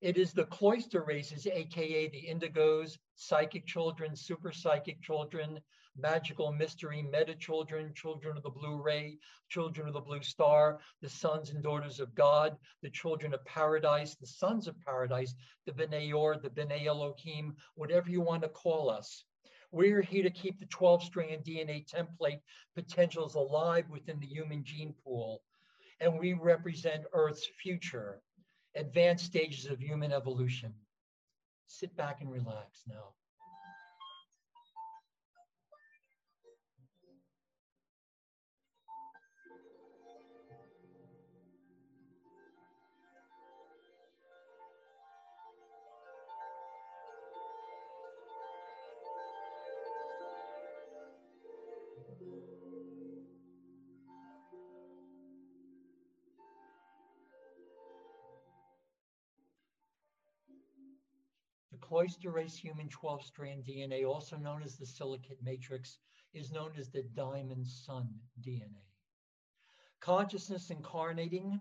It 0.00 0.16
is 0.16 0.32
the 0.32 0.44
cloister 0.44 1.02
races, 1.02 1.46
AKA 1.46 2.08
the 2.08 2.28
indigos, 2.28 2.98
psychic 3.16 3.66
children, 3.66 4.14
super 4.14 4.52
psychic 4.52 5.02
children, 5.02 5.60
magical 5.96 6.52
mystery, 6.52 7.02
meta 7.02 7.34
children, 7.34 7.92
children 7.94 8.36
of 8.36 8.44
the 8.44 8.50
blue 8.50 8.80
ray, 8.80 9.18
children 9.48 9.88
of 9.88 9.94
the 9.94 10.00
blue 10.00 10.22
star, 10.22 10.78
the 11.00 11.08
sons 11.08 11.50
and 11.50 11.62
daughters 11.62 11.98
of 11.98 12.14
God, 12.14 12.56
the 12.82 12.90
children 12.90 13.34
of 13.34 13.44
paradise, 13.44 14.14
the 14.14 14.26
sons 14.26 14.68
of 14.68 14.80
paradise, 14.80 15.34
the 15.66 15.72
B'nai 15.72 16.14
Or, 16.14 16.36
the 16.36 16.50
B'nai 16.50 16.86
Elohim, 16.86 17.56
whatever 17.74 18.10
you 18.10 18.20
want 18.20 18.42
to 18.42 18.48
call 18.48 18.88
us. 18.88 19.24
We're 19.70 20.02
here 20.02 20.22
to 20.22 20.30
keep 20.30 20.58
the 20.58 20.66
12 20.66 21.02
strand 21.02 21.44
DNA 21.44 21.86
template 21.86 22.40
potentials 22.74 23.34
alive 23.34 23.84
within 23.90 24.18
the 24.18 24.26
human 24.26 24.64
gene 24.64 24.94
pool. 25.04 25.42
And 26.00 26.18
we 26.18 26.32
represent 26.32 27.04
Earth's 27.12 27.46
future, 27.62 28.22
advanced 28.76 29.26
stages 29.26 29.66
of 29.66 29.80
human 29.80 30.12
evolution. 30.12 30.72
Sit 31.66 31.94
back 31.96 32.20
and 32.20 32.32
relax 32.32 32.84
now. 32.88 33.14
Cloister 61.80 62.30
race 62.30 62.56
human 62.56 62.88
12 62.88 63.24
strand 63.24 63.64
DNA, 63.64 64.06
also 64.06 64.36
known 64.36 64.62
as 64.62 64.76
the 64.76 64.86
silicate 64.86 65.38
matrix, 65.42 65.98
is 66.34 66.52
known 66.52 66.72
as 66.78 66.90
the 66.90 67.02
diamond 67.14 67.66
sun 67.66 68.08
DNA. 68.42 68.84
Consciousness 70.00 70.70
incarnating 70.70 71.60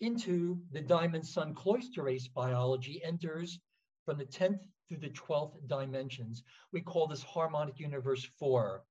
into 0.00 0.58
the 0.72 0.80
diamond 0.80 1.26
sun 1.26 1.54
cloister 1.54 2.02
race 2.02 2.28
biology 2.28 3.02
enters 3.04 3.58
from 4.04 4.18
the 4.18 4.26
10th 4.26 4.60
through 4.88 4.98
the 4.98 5.10
12th 5.10 5.66
dimensions. 5.66 6.42
We 6.72 6.80
call 6.80 7.06
this 7.06 7.22
harmonic 7.22 7.78
universe 7.78 8.24
four 8.38 8.84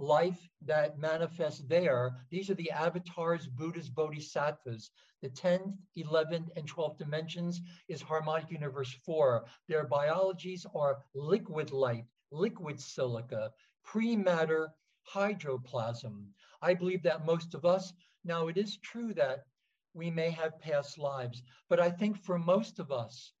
life 0.00 0.48
that 0.64 0.98
manifests 0.98 1.62
there. 1.68 2.12
These 2.30 2.48
are 2.50 2.54
the 2.54 2.70
avatars, 2.70 3.46
Buddhas, 3.46 3.88
Bodhisattvas. 3.90 4.90
The 5.22 5.28
10th, 5.28 5.76
11th, 5.98 6.48
and 6.56 6.66
12th 6.66 6.96
dimensions 6.96 7.60
is 7.88 8.00
harmonic 8.00 8.50
universe 8.50 8.96
four. 9.04 9.44
Their 9.68 9.84
biologies 9.86 10.64
are 10.74 11.04
liquid 11.14 11.70
light, 11.72 12.06
liquid 12.32 12.80
silica, 12.80 13.52
pre-matter, 13.84 14.70
hydroplasm. 15.02 16.26
I 16.62 16.72
believe 16.72 17.02
that 17.02 17.26
most 17.26 17.54
of 17.54 17.66
us, 17.66 17.92
now 18.24 18.48
it 18.48 18.56
is 18.56 18.78
true 18.78 19.12
that 19.14 19.44
we 19.92 20.10
may 20.10 20.30
have 20.30 20.60
past 20.60 20.98
lives, 20.98 21.42
but 21.68 21.80
I 21.80 21.90
think 21.90 22.16
for 22.16 22.38
most 22.38 22.78
of 22.78 22.90
us, 22.90 23.32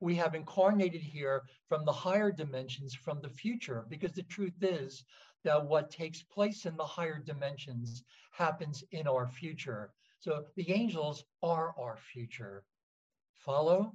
we 0.00 0.14
have 0.14 0.34
incarnated 0.34 1.00
here 1.00 1.42
from 1.68 1.84
the 1.84 1.92
higher 1.92 2.30
dimensions, 2.30 2.94
from 2.94 3.20
the 3.20 3.30
future, 3.30 3.86
because 3.88 4.12
the 4.12 4.22
truth 4.24 4.62
is 4.62 5.04
that 5.46 5.64
what 5.64 5.92
takes 5.92 6.24
place 6.24 6.66
in 6.66 6.76
the 6.76 6.84
higher 6.84 7.20
dimensions 7.20 8.02
happens 8.32 8.82
in 8.90 9.06
our 9.06 9.28
future. 9.28 9.92
So 10.18 10.44
the 10.56 10.72
angels 10.72 11.24
are 11.40 11.72
our 11.78 11.96
future. 12.12 12.64
Follow? 13.36 13.92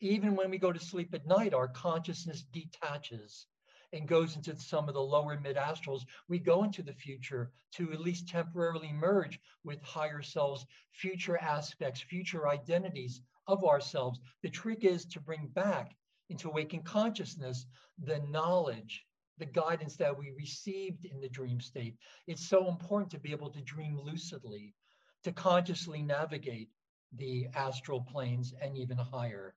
Even 0.00 0.34
when 0.34 0.48
we 0.48 0.56
go 0.56 0.72
to 0.72 0.80
sleep 0.80 1.12
at 1.12 1.26
night, 1.26 1.52
our 1.52 1.68
consciousness 1.68 2.44
detaches 2.54 3.48
and 3.92 4.08
goes 4.08 4.34
into 4.34 4.58
some 4.58 4.88
of 4.88 4.94
the 4.94 5.02
lower 5.02 5.38
mid 5.38 5.56
astrals. 5.56 6.06
We 6.26 6.38
go 6.38 6.64
into 6.64 6.82
the 6.82 6.94
future 6.94 7.52
to 7.72 7.92
at 7.92 8.00
least 8.00 8.26
temporarily 8.26 8.94
merge 8.94 9.38
with 9.64 9.82
higher 9.82 10.22
selves, 10.22 10.64
future 10.90 11.36
aspects, 11.36 12.00
future 12.00 12.48
identities 12.48 13.20
of 13.46 13.62
ourselves. 13.62 14.20
The 14.42 14.48
trick 14.48 14.84
is 14.84 15.04
to 15.04 15.20
bring 15.20 15.48
back 15.48 15.94
into 16.30 16.48
waking 16.48 16.84
consciousness 16.84 17.66
the 18.02 18.20
knowledge 18.20 19.04
the 19.42 19.46
guidance 19.46 19.96
that 19.96 20.16
we 20.16 20.30
received 20.30 21.04
in 21.04 21.20
the 21.20 21.28
dream 21.28 21.58
state. 21.58 21.96
It's 22.28 22.48
so 22.48 22.68
important 22.68 23.10
to 23.10 23.18
be 23.18 23.32
able 23.32 23.50
to 23.50 23.60
dream 23.62 23.98
lucidly, 23.98 24.72
to 25.24 25.32
consciously 25.32 26.00
navigate 26.00 26.68
the 27.16 27.48
astral 27.56 28.02
planes 28.02 28.54
and 28.62 28.76
even 28.76 28.96
higher. 28.96 29.56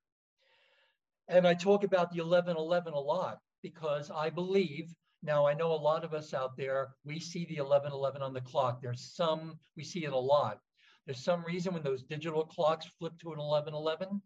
And 1.27 1.47
I 1.47 1.53
talk 1.53 1.83
about 1.83 2.09
the 2.09 2.21
1111 2.21 2.93
a 2.93 2.99
lot 2.99 3.41
because 3.61 4.09
I 4.09 4.31
believe, 4.31 4.91
now 5.21 5.45
I 5.45 5.53
know 5.53 5.71
a 5.71 5.85
lot 5.89 6.03
of 6.03 6.15
us 6.15 6.33
out 6.33 6.57
there, 6.57 6.95
we 7.05 7.19
see 7.19 7.45
the 7.45 7.61
1111 7.61 8.23
on 8.23 8.33
the 8.33 8.41
clock. 8.41 8.81
There's 8.81 9.13
some, 9.15 9.59
we 9.77 9.83
see 9.83 10.03
it 10.03 10.13
a 10.13 10.17
lot. 10.17 10.61
There's 11.05 11.23
some 11.23 11.45
reason 11.45 11.75
when 11.75 11.83
those 11.83 12.01
digital 12.01 12.43
clocks 12.43 12.87
flip 12.97 13.13
to 13.19 13.33
an 13.33 13.37
1111, 13.37 14.19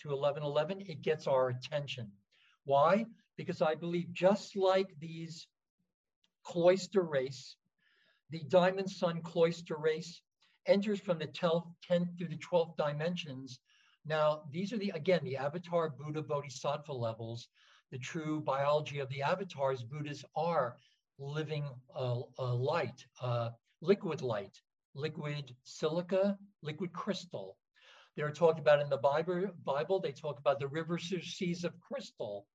to 0.00 0.08
1111, 0.08 0.82
it 0.86 1.00
gets 1.00 1.26
our 1.26 1.48
attention. 1.48 2.12
Why? 2.64 3.06
Because 3.40 3.62
I 3.62 3.74
believe 3.74 4.12
just 4.12 4.54
like 4.54 4.90
these 5.00 5.46
cloister 6.44 7.00
race, 7.00 7.56
the 8.28 8.42
Diamond 8.48 8.90
Sun 8.90 9.22
cloister 9.22 9.78
race 9.78 10.20
enters 10.66 11.00
from 11.00 11.18
the 11.18 11.26
10th, 11.26 11.66
10th 11.90 12.18
through 12.18 12.28
the 12.28 12.36
12th 12.36 12.76
dimensions. 12.76 13.58
Now, 14.04 14.42
these 14.52 14.74
are 14.74 14.76
the, 14.76 14.92
again, 14.94 15.20
the 15.24 15.38
avatar 15.38 15.88
Buddha 15.88 16.20
Bodhisattva 16.20 16.92
levels, 16.92 17.48
the 17.90 17.96
true 17.96 18.42
biology 18.42 18.98
of 18.98 19.08
the 19.08 19.22
avatars. 19.22 19.82
Buddhas 19.84 20.22
are 20.36 20.76
living 21.18 21.64
uh, 21.96 22.20
uh, 22.38 22.54
light, 22.54 23.06
uh, 23.22 23.48
liquid 23.80 24.20
light, 24.20 24.60
liquid 24.94 25.56
silica, 25.64 26.36
liquid 26.60 26.92
crystal. 26.92 27.56
They're 28.16 28.32
talked 28.32 28.58
about 28.58 28.80
in 28.80 28.90
the 28.90 28.98
Bible, 28.98 29.48
Bible, 29.64 29.98
they 29.98 30.12
talk 30.12 30.38
about 30.38 30.58
the 30.58 30.68
rivers 30.68 31.10
or 31.10 31.22
seas 31.22 31.64
of 31.64 31.80
crystal. 31.80 32.46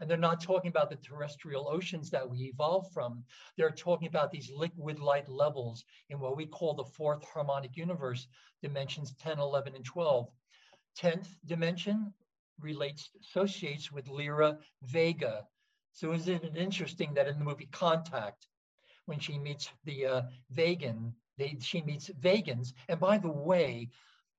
And 0.00 0.10
they're 0.10 0.16
not 0.16 0.42
talking 0.42 0.68
about 0.68 0.90
the 0.90 0.96
terrestrial 0.96 1.68
oceans 1.68 2.10
that 2.10 2.28
we 2.28 2.52
evolved 2.52 2.92
from. 2.92 3.24
They're 3.56 3.70
talking 3.70 4.08
about 4.08 4.30
these 4.30 4.50
liquid 4.50 4.98
light 4.98 5.28
levels 5.28 5.84
in 6.10 6.18
what 6.20 6.36
we 6.36 6.46
call 6.46 6.74
the 6.74 6.84
fourth 6.84 7.24
harmonic 7.24 7.76
universe, 7.76 8.26
dimensions 8.62 9.14
10, 9.20 9.38
11, 9.38 9.74
and 9.74 9.84
12. 9.84 10.28
10th 10.98 11.28
dimension 11.44 12.12
relates, 12.60 13.10
associates 13.20 13.90
with 13.90 14.08
Lyra 14.08 14.58
Vega. 14.82 15.46
So 15.92 16.12
isn't 16.12 16.44
it 16.44 16.56
interesting 16.56 17.14
that 17.14 17.28
in 17.28 17.38
the 17.38 17.44
movie 17.44 17.68
Contact, 17.70 18.46
when 19.06 19.18
she 19.18 19.38
meets 19.38 19.70
the 19.84 20.06
uh, 20.06 20.22
vegan, 20.50 21.14
they, 21.36 21.56
she 21.60 21.82
meets 21.82 22.08
vegans. 22.20 22.72
And 22.88 22.98
by 22.98 23.18
the 23.18 23.30
way, 23.30 23.90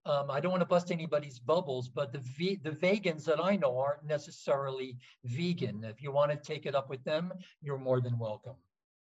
um, 0.05 0.29
I 0.29 0.39
don't 0.39 0.51
want 0.51 0.61
to 0.61 0.67
bust 0.67 0.91
anybody's 0.91 1.39
bubbles, 1.39 1.89
but 1.89 2.13
the 2.13 2.19
the 2.63 2.71
vegans 2.71 3.23
that 3.25 3.43
I 3.43 3.55
know 3.55 3.77
aren't 3.79 4.05
necessarily 4.05 4.97
vegan. 5.23 5.83
If 5.83 6.01
you 6.03 6.11
want 6.11 6.31
to 6.31 6.37
take 6.37 6.65
it 6.65 6.75
up 6.75 6.89
with 6.89 7.03
them, 7.03 7.33
you're 7.61 7.79
more 7.79 8.01
than 8.01 8.19
welcome. 8.19 8.55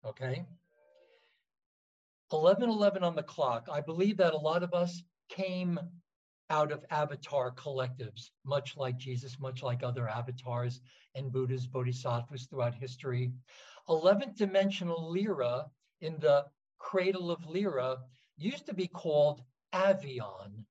Okay. 0.05 0.45
1111 2.29 3.03
on 3.03 3.15
the 3.15 3.23
clock. 3.23 3.67
I 3.69 3.81
believe 3.81 4.17
that 4.17 4.33
a 4.33 4.37
lot 4.37 4.63
of 4.63 4.73
us 4.73 5.03
came 5.27 5.79
out 6.49 6.71
of 6.71 6.85
avatar 6.89 7.51
collectives, 7.51 8.29
much 8.45 8.77
like 8.77 8.97
Jesus, 8.97 9.39
much 9.39 9.63
like 9.63 9.83
other 9.83 10.07
avatars 10.07 10.81
and 11.15 11.31
Buddhas, 11.31 11.65
bodhisattvas 11.65 12.45
throughout 12.45 12.75
history. 12.75 13.31
11th 13.89 14.35
dimensional 14.37 15.11
Lyra 15.11 15.65
in 16.01 16.19
the 16.19 16.45
cradle 16.77 17.31
of 17.31 17.45
Lyra 17.45 17.97
used 18.37 18.65
to 18.65 18.73
be 18.73 18.87
called 18.87 19.41
Avion. 19.73 20.65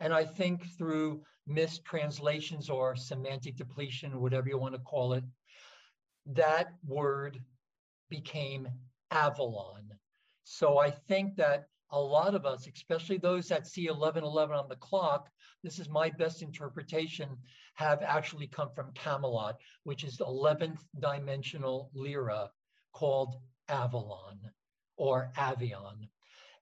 And 0.00 0.12
I 0.12 0.24
think 0.24 0.66
through 0.76 1.22
mistranslations 1.46 2.68
or 2.68 2.96
semantic 2.96 3.56
depletion, 3.56 4.20
whatever 4.20 4.48
you 4.48 4.58
want 4.58 4.74
to 4.74 4.80
call 4.80 5.14
it, 5.14 5.24
that 6.26 6.68
word 6.86 7.40
became 8.10 8.68
Avalon. 9.10 9.90
So 10.44 10.78
I 10.78 10.90
think 10.90 11.36
that 11.36 11.66
a 11.90 12.00
lot 12.00 12.34
of 12.34 12.44
us, 12.44 12.68
especially 12.72 13.16
those 13.16 13.48
that 13.48 13.66
see 13.66 13.88
1111 13.88 14.56
on 14.56 14.68
the 14.68 14.76
clock, 14.76 15.28
this 15.62 15.78
is 15.78 15.88
my 15.88 16.10
best 16.10 16.42
interpretation, 16.42 17.36
have 17.74 18.02
actually 18.02 18.48
come 18.48 18.70
from 18.74 18.92
Camelot, 18.94 19.56
which 19.84 20.02
is 20.04 20.16
the 20.16 20.24
11th 20.24 20.80
dimensional 20.98 21.90
Lyra 21.94 22.50
called 22.92 23.36
Avalon 23.68 24.40
or 24.96 25.30
Avion. 25.36 26.08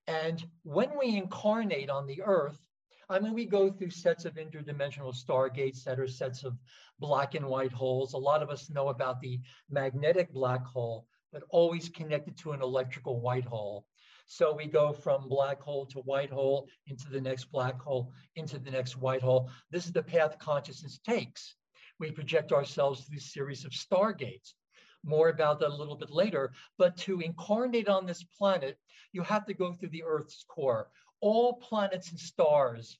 And 0.07 0.45
when 0.63 0.97
we 0.97 1.17
incarnate 1.17 1.89
on 1.89 2.05
the 2.05 2.21
earth, 2.21 2.59
I 3.09 3.19
mean, 3.19 3.33
we 3.33 3.45
go 3.45 3.69
through 3.69 3.91
sets 3.91 4.25
of 4.25 4.35
interdimensional 4.35 5.13
stargates 5.15 5.83
that 5.83 5.99
are 5.99 6.07
sets 6.07 6.43
of 6.43 6.57
black 6.99 7.35
and 7.35 7.45
white 7.45 7.71
holes. 7.71 8.13
A 8.13 8.17
lot 8.17 8.41
of 8.41 8.49
us 8.49 8.69
know 8.69 8.89
about 8.89 9.21
the 9.21 9.39
magnetic 9.69 10.33
black 10.33 10.65
hole, 10.65 11.07
but 11.31 11.43
always 11.49 11.89
connected 11.89 12.37
to 12.37 12.53
an 12.53 12.61
electrical 12.61 13.21
white 13.21 13.45
hole. 13.45 13.85
So 14.27 14.55
we 14.55 14.65
go 14.65 14.91
from 14.91 15.29
black 15.29 15.61
hole 15.61 15.85
to 15.87 15.99
white 15.99 16.31
hole, 16.31 16.67
into 16.87 17.09
the 17.09 17.21
next 17.21 17.45
black 17.51 17.79
hole, 17.79 18.11
into 18.35 18.57
the 18.57 18.71
next 18.71 18.97
white 18.97 19.21
hole. 19.21 19.51
This 19.69 19.85
is 19.85 19.91
the 19.91 20.01
path 20.01 20.39
consciousness 20.39 20.99
takes. 21.05 21.55
We 21.99 22.11
project 22.11 22.51
ourselves 22.51 23.01
through 23.01 23.17
a 23.17 23.21
series 23.21 23.65
of 23.65 23.71
stargates. 23.71 24.53
More 25.03 25.29
about 25.29 25.59
that 25.59 25.69
a 25.69 25.75
little 25.75 25.95
bit 25.95 26.09
later. 26.09 26.53
But 26.79 26.97
to 26.97 27.19
incarnate 27.19 27.87
on 27.87 28.07
this 28.07 28.23
planet, 28.23 28.79
you 29.11 29.21
have 29.21 29.45
to 29.45 29.53
go 29.53 29.73
through 29.73 29.89
the 29.89 30.03
Earth's 30.03 30.43
core. 30.47 30.89
All 31.25 31.53
planets 31.53 32.11
and 32.11 32.19
stars 32.19 32.99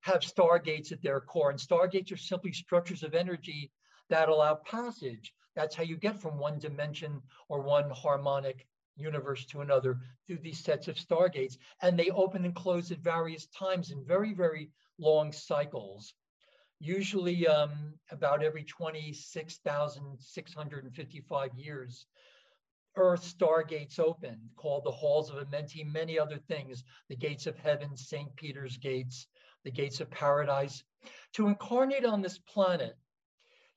have 0.00 0.22
stargates 0.22 0.92
at 0.92 1.02
their 1.02 1.20
core, 1.20 1.50
and 1.50 1.58
stargates 1.58 2.10
are 2.10 2.16
simply 2.16 2.54
structures 2.54 3.02
of 3.02 3.14
energy 3.14 3.70
that 4.08 4.30
allow 4.30 4.54
passage. 4.54 5.34
That's 5.54 5.74
how 5.74 5.82
you 5.82 5.98
get 5.98 6.18
from 6.18 6.38
one 6.38 6.58
dimension 6.58 7.20
or 7.50 7.60
one 7.60 7.90
harmonic 7.90 8.66
universe 8.96 9.44
to 9.48 9.60
another 9.60 10.00
through 10.26 10.38
these 10.38 10.64
sets 10.64 10.88
of 10.88 10.96
stargates. 10.96 11.58
And 11.82 11.98
they 11.98 12.08
open 12.08 12.46
and 12.46 12.54
close 12.54 12.90
at 12.90 13.00
various 13.00 13.46
times 13.48 13.90
in 13.90 14.06
very, 14.06 14.32
very 14.32 14.70
long 14.96 15.32
cycles. 15.32 16.14
Usually 16.80 17.46
um, 17.46 17.92
about 18.10 18.42
every 18.42 18.64
26,655 18.64 21.58
years, 21.58 22.06
Earth 22.96 23.22
stargates 23.22 23.98
open, 23.98 24.50
called 24.56 24.84
the 24.84 24.90
Halls 24.90 25.30
of 25.30 25.36
Amenti, 25.36 25.84
many 25.84 26.18
other 26.18 26.36
things, 26.36 26.84
the 27.08 27.16
gates 27.16 27.46
of 27.46 27.58
heaven, 27.58 27.96
St. 27.96 28.34
Peter's 28.36 28.76
gates, 28.76 29.26
the 29.64 29.70
gates 29.70 30.00
of 30.00 30.10
paradise. 30.10 30.84
To 31.34 31.48
incarnate 31.48 32.04
on 32.04 32.20
this 32.20 32.38
planet, 32.38 32.96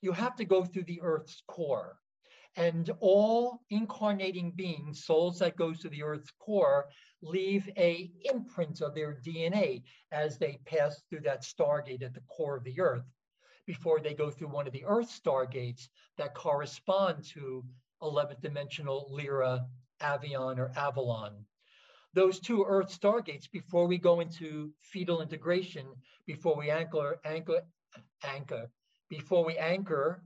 you 0.01 0.11
have 0.11 0.35
to 0.35 0.45
go 0.45 0.65
through 0.65 0.83
the 0.83 1.01
Earth's 1.01 1.41
core. 1.47 1.97
And 2.57 2.89
all 2.99 3.61
incarnating 3.69 4.51
beings, 4.51 5.05
souls 5.05 5.39
that 5.39 5.57
go 5.57 5.73
to 5.73 5.89
the 5.89 6.03
Earth's 6.03 6.31
core, 6.39 6.87
leave 7.21 7.69
a 7.77 8.11
imprint 8.23 8.81
of 8.81 8.93
their 8.93 9.15
DNA 9.15 9.83
as 10.11 10.37
they 10.37 10.59
pass 10.65 11.01
through 11.09 11.21
that 11.21 11.43
stargate 11.43 12.03
at 12.03 12.13
the 12.13 12.21
core 12.21 12.57
of 12.57 12.63
the 12.63 12.79
Earth 12.79 13.05
before 13.65 13.99
they 13.99 14.13
go 14.13 14.29
through 14.29 14.49
one 14.49 14.67
of 14.67 14.73
the 14.73 14.85
Earth 14.85 15.09
stargates 15.09 15.89
that 16.17 16.35
correspond 16.35 17.23
to 17.23 17.65
11th 18.01 18.41
dimensional 18.41 19.07
Lyra, 19.09 19.65
Avion, 20.01 20.57
or 20.57 20.71
Avalon. 20.75 21.45
Those 22.13 22.39
two 22.39 22.63
Earth 22.65 22.97
stargates, 22.97 23.49
before 23.51 23.87
we 23.87 23.97
go 23.97 24.19
into 24.21 24.71
fetal 24.81 25.21
integration, 25.21 25.87
before 26.25 26.55
we 26.55 26.69
anchor, 26.69 27.19
anchor, 27.25 27.61
anchor, 28.23 28.69
before 29.09 29.43
we 29.43 29.57
anchor 29.57 30.23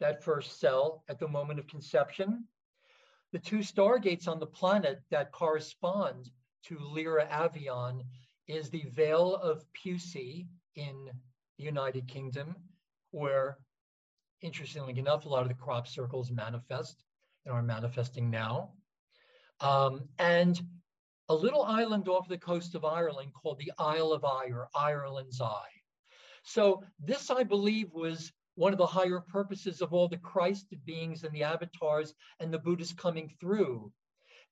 that 0.00 0.22
first 0.22 0.60
cell 0.60 1.04
at 1.08 1.18
the 1.18 1.28
moment 1.28 1.58
of 1.58 1.66
conception. 1.66 2.44
The 3.32 3.38
two 3.38 3.58
stargates 3.58 4.28
on 4.28 4.38
the 4.38 4.46
planet 4.46 5.00
that 5.10 5.32
correspond 5.32 6.30
to 6.64 6.78
Lyra 6.78 7.26
Avion 7.26 8.02
is 8.46 8.70
the 8.70 8.84
Vale 8.90 9.36
of 9.36 9.64
Pewsey 9.72 10.48
in 10.74 11.10
the 11.58 11.64
United 11.64 12.08
Kingdom, 12.08 12.54
where, 13.10 13.58
interestingly 14.42 14.98
enough, 14.98 15.24
a 15.24 15.28
lot 15.28 15.42
of 15.42 15.48
the 15.48 15.54
crop 15.54 15.86
circles 15.86 16.30
manifest 16.30 17.02
and 17.44 17.54
are 17.54 17.62
manifesting 17.62 18.30
now. 18.30 18.72
Um, 19.60 20.08
and 20.18 20.60
a 21.28 21.34
little 21.34 21.62
island 21.62 22.08
off 22.08 22.28
the 22.28 22.38
coast 22.38 22.74
of 22.74 22.84
Ireland 22.84 23.32
called 23.32 23.58
the 23.58 23.72
Isle 23.78 24.12
of 24.12 24.24
Eye 24.24 24.50
or 24.50 24.68
Ireland's 24.74 25.40
Eye. 25.40 25.70
So 26.42 26.82
this, 26.98 27.30
I 27.30 27.44
believe, 27.44 27.92
was 27.92 28.32
one 28.56 28.72
of 28.72 28.78
the 28.78 28.86
higher 28.86 29.20
purposes 29.20 29.80
of 29.80 29.92
all 29.92 30.08
the 30.08 30.18
Christ 30.18 30.66
beings 30.84 31.24
and 31.24 31.32
the 31.32 31.44
avatars 31.44 32.14
and 32.40 32.52
the 32.52 32.58
Buddhists 32.58 32.92
coming 32.92 33.30
through 33.40 33.92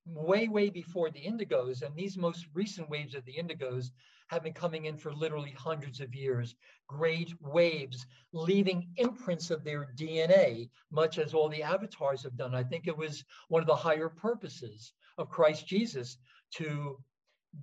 way, 0.07 0.49
way 0.49 0.71
before 0.71 1.11
the 1.11 1.21
indigos. 1.21 1.83
And 1.83 1.95
these 1.95 2.17
most 2.17 2.47
recent 2.55 2.89
waves 2.89 3.15
of 3.15 3.25
the 3.25 3.35
indigos 3.35 3.91
have 4.31 4.45
been 4.45 4.53
coming 4.53 4.85
in 4.85 4.97
for 4.97 5.13
literally 5.13 5.51
hundreds 5.51 6.01
of 6.01 6.15
years. 6.15 6.55
Great 6.87 7.35
waves, 7.41 8.07
leaving 8.33 8.89
imprints 8.97 9.51
of 9.51 9.65
their 9.65 9.93
DNA, 9.99 10.71
much 10.93 11.19
as 11.19 11.35
all 11.35 11.49
the 11.49 11.65
avatars 11.65 12.23
have 12.23 12.37
done. 12.37 12.55
I 12.55 12.63
think 12.63 12.87
it 12.87 12.97
was 12.97 13.25
one 13.49 13.61
of 13.61 13.67
the 13.67 13.75
higher 13.75 14.09
purposes 14.09 14.93
of 15.19 15.31
Christ 15.31 15.67
Jesus 15.67 16.19
to 16.55 16.97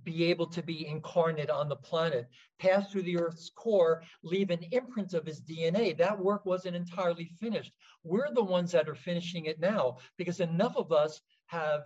be 0.04 0.26
able 0.26 0.48
to 0.48 0.62
be 0.62 0.86
incarnate 0.86 1.50
on 1.50 1.70
the 1.70 1.76
planet, 1.78 2.28
pass 2.60 2.92
through 2.92 3.04
the 3.04 3.18
Earth's 3.18 3.50
core, 3.56 4.04
leave 4.22 4.50
an 4.50 4.66
imprint 4.74 5.14
of 5.14 5.26
his 5.26 5.40
DNA. 5.40 5.98
That 5.98 6.20
work 6.20 6.46
wasn't 6.46 6.76
entirely 6.76 7.32
finished. 7.40 7.72
We're 8.04 8.34
the 8.34 8.44
ones 8.44 8.74
that 8.74 8.90
are 8.90 8.96
finishing 8.96 9.46
it 9.46 9.62
now 9.62 10.00
because 10.18 10.42
enough 10.42 10.76
of 10.76 10.92
us 10.92 11.22
have 11.46 11.84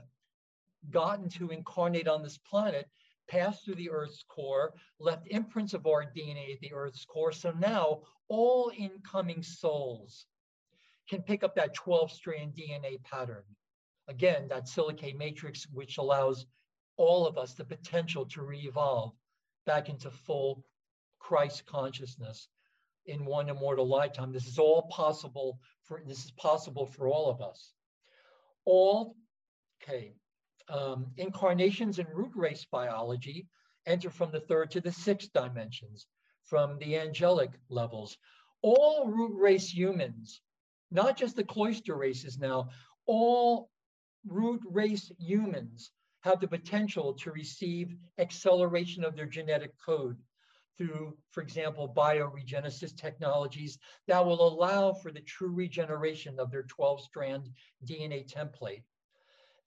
gotten 0.89 1.29
to 1.29 1.49
incarnate 1.49 2.07
on 2.07 2.23
this 2.23 2.39
planet, 2.39 2.89
pass 3.29 3.62
through 3.62 3.75
the 3.75 3.89
Earth's 3.89 4.23
core, 4.27 4.73
left 4.99 5.27
imprints 5.27 5.73
of 5.73 5.88
our 5.88 6.03
DNA 6.03 6.53
at 6.53 6.60
the 6.62 6.73
Earth's 6.73 7.05
core. 7.05 7.31
So 7.31 7.51
now 7.51 8.01
all 8.27 8.71
incoming 8.77 9.43
souls 9.43 10.25
can 11.10 11.21
pick 11.21 11.43
up 11.43 11.55
that 11.55 11.73
12 11.73 12.12
strand 12.12 12.53
DNA 12.55 13.01
pattern. 13.03 13.43
Again, 14.07 14.47
that 14.49 14.67
silicate 14.67 15.17
matrix, 15.17 15.67
which 15.71 15.97
allows 15.97 16.45
all 16.97 17.25
of 17.25 17.38
us 17.38 17.53
the 17.53 17.65
potential 17.65 18.25
to 18.25 18.41
re-evolve 18.41 19.13
back 19.65 19.89
into 19.89 20.12
full 20.12 20.63
Christ 21.19 21.65
consciousness 21.65 22.49
in 23.05 23.25
one 23.25 23.49
immortal 23.49 23.88
lifetime. 23.88 24.31
This 24.31 24.47
is 24.47 24.60
all 24.60 24.84
possible 24.84 25.60
for 25.84 26.01
this 26.05 26.25
is 26.25 26.31
possible 26.31 26.86
for 26.86 27.07
all 27.07 27.29
of 27.29 27.41
us. 27.41 27.73
All 28.65 29.15
okay. 29.81 30.13
Um, 30.69 31.08
incarnations 31.17 32.00
in 32.00 32.08
root 32.08 32.32
race 32.36 32.65
biology 32.71 33.47
enter 33.86 34.10
from 34.10 34.32
the 34.32 34.41
third 34.41 34.71
to 34.71 34.82
the 34.82 34.91
sixth 34.91 35.32
dimensions, 35.34 36.08
from 36.43 36.78
the 36.80 36.97
angelic 36.97 37.52
levels. 37.69 38.17
All 38.62 39.08
root 39.08 39.36
race 39.36 39.74
humans, 39.74 40.41
not 40.91 41.17
just 41.17 41.36
the 41.36 41.43
cloister 41.43 41.95
races 41.95 42.38
now, 42.38 42.69
all 43.06 43.69
root 44.28 44.62
race 44.65 45.12
humans 45.17 45.91
have 46.21 46.39
the 46.39 46.47
potential 46.47 47.13
to 47.13 47.32
receive 47.32 47.95
acceleration 48.19 49.04
of 49.04 49.15
their 49.15 49.26
genetic 49.26 49.74
code 49.84 50.17
through, 50.78 51.15
for 51.32 51.41
example, 51.41 51.91
bioregenesis 51.95 52.95
technologies 52.95 53.78
that 54.08 54.26
will 54.26 54.47
allow 54.47 54.93
for 54.93 55.12
the 55.12 55.21
true 55.21 55.52
regeneration 55.52 56.39
of 56.39 56.52
their 56.52 56.63
12 56.63 57.02
strand 57.02 57.50
DNA 57.86 58.28
template. 58.32 58.84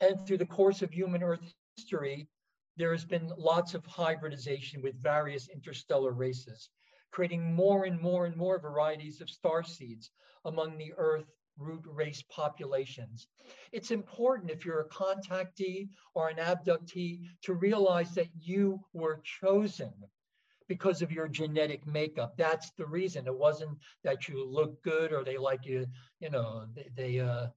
And 0.01 0.27
through 0.27 0.39
the 0.39 0.47
course 0.47 0.83
of 0.83 0.93
human 0.93 1.23
Earth 1.23 1.55
history, 1.77 2.29
there 2.77 2.93
has 2.93 3.05
been 3.05 3.33
lots 3.37 3.75
of 3.75 3.87
hybridization 3.87 4.83
with 4.83 5.03
various 5.03 5.49
interstellar 5.49 6.13
races, 6.13 6.71
creating 7.13 7.55
more 7.55 7.85
and 7.85 8.01
more 8.01 8.27
and 8.27 8.37
more 8.37 8.59
varieties 8.59 9.21
of 9.21 9.31
star 9.31 9.63
seeds 9.63 10.11
among 10.45 10.77
the 10.77 10.93
Earth 10.97 11.31
root 11.59 11.85
race 11.87 12.23
populations. 12.31 13.29
It's 13.73 13.93
important 13.93 14.51
if 14.51 14.65
you're 14.65 14.81
a 14.81 14.89
contactee 14.89 15.89
or 16.15 16.29
an 16.29 16.39
abductee 16.39 17.21
to 17.43 17.55
realize 17.55 18.13
that 18.15 18.29
you 18.41 18.81
were 18.93 19.23
chosen 19.23 19.93
because 20.67 21.03
of 21.03 21.13
your 21.13 21.29
genetic 21.29 21.87
makeup. 21.87 22.35
That's 22.37 22.71
the 22.73 22.87
reason. 22.87 23.27
It 23.27 23.39
wasn't 23.39 23.79
that 24.03 24.29
you 24.29 24.45
look 24.45 24.83
good 24.83 25.13
or 25.13 25.23
they 25.23 25.37
like 25.37 25.65
you, 25.65 25.87
you 26.21 26.31
know, 26.31 26.67
they, 26.75 26.91
they 26.97 27.21
uh 27.21 27.49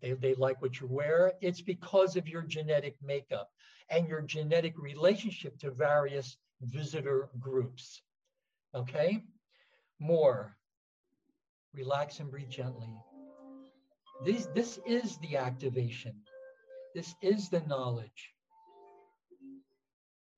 they, 0.00 0.12
they 0.12 0.34
like 0.34 0.60
what 0.62 0.80
you 0.80 0.86
wear. 0.86 1.32
It's 1.40 1.60
because 1.60 2.16
of 2.16 2.28
your 2.28 2.42
genetic 2.42 2.96
makeup 3.02 3.50
and 3.90 4.08
your 4.08 4.22
genetic 4.22 4.78
relationship 4.78 5.58
to 5.58 5.70
various 5.70 6.36
visitor 6.62 7.28
groups. 7.38 8.02
Okay? 8.74 9.22
More. 9.98 10.56
Relax 11.74 12.20
and 12.20 12.30
breathe 12.30 12.50
gently. 12.50 12.88
This, 14.24 14.46
this 14.54 14.78
is 14.86 15.16
the 15.18 15.36
activation. 15.36 16.14
This 16.94 17.14
is 17.22 17.48
the 17.48 17.60
knowledge. 17.60 18.32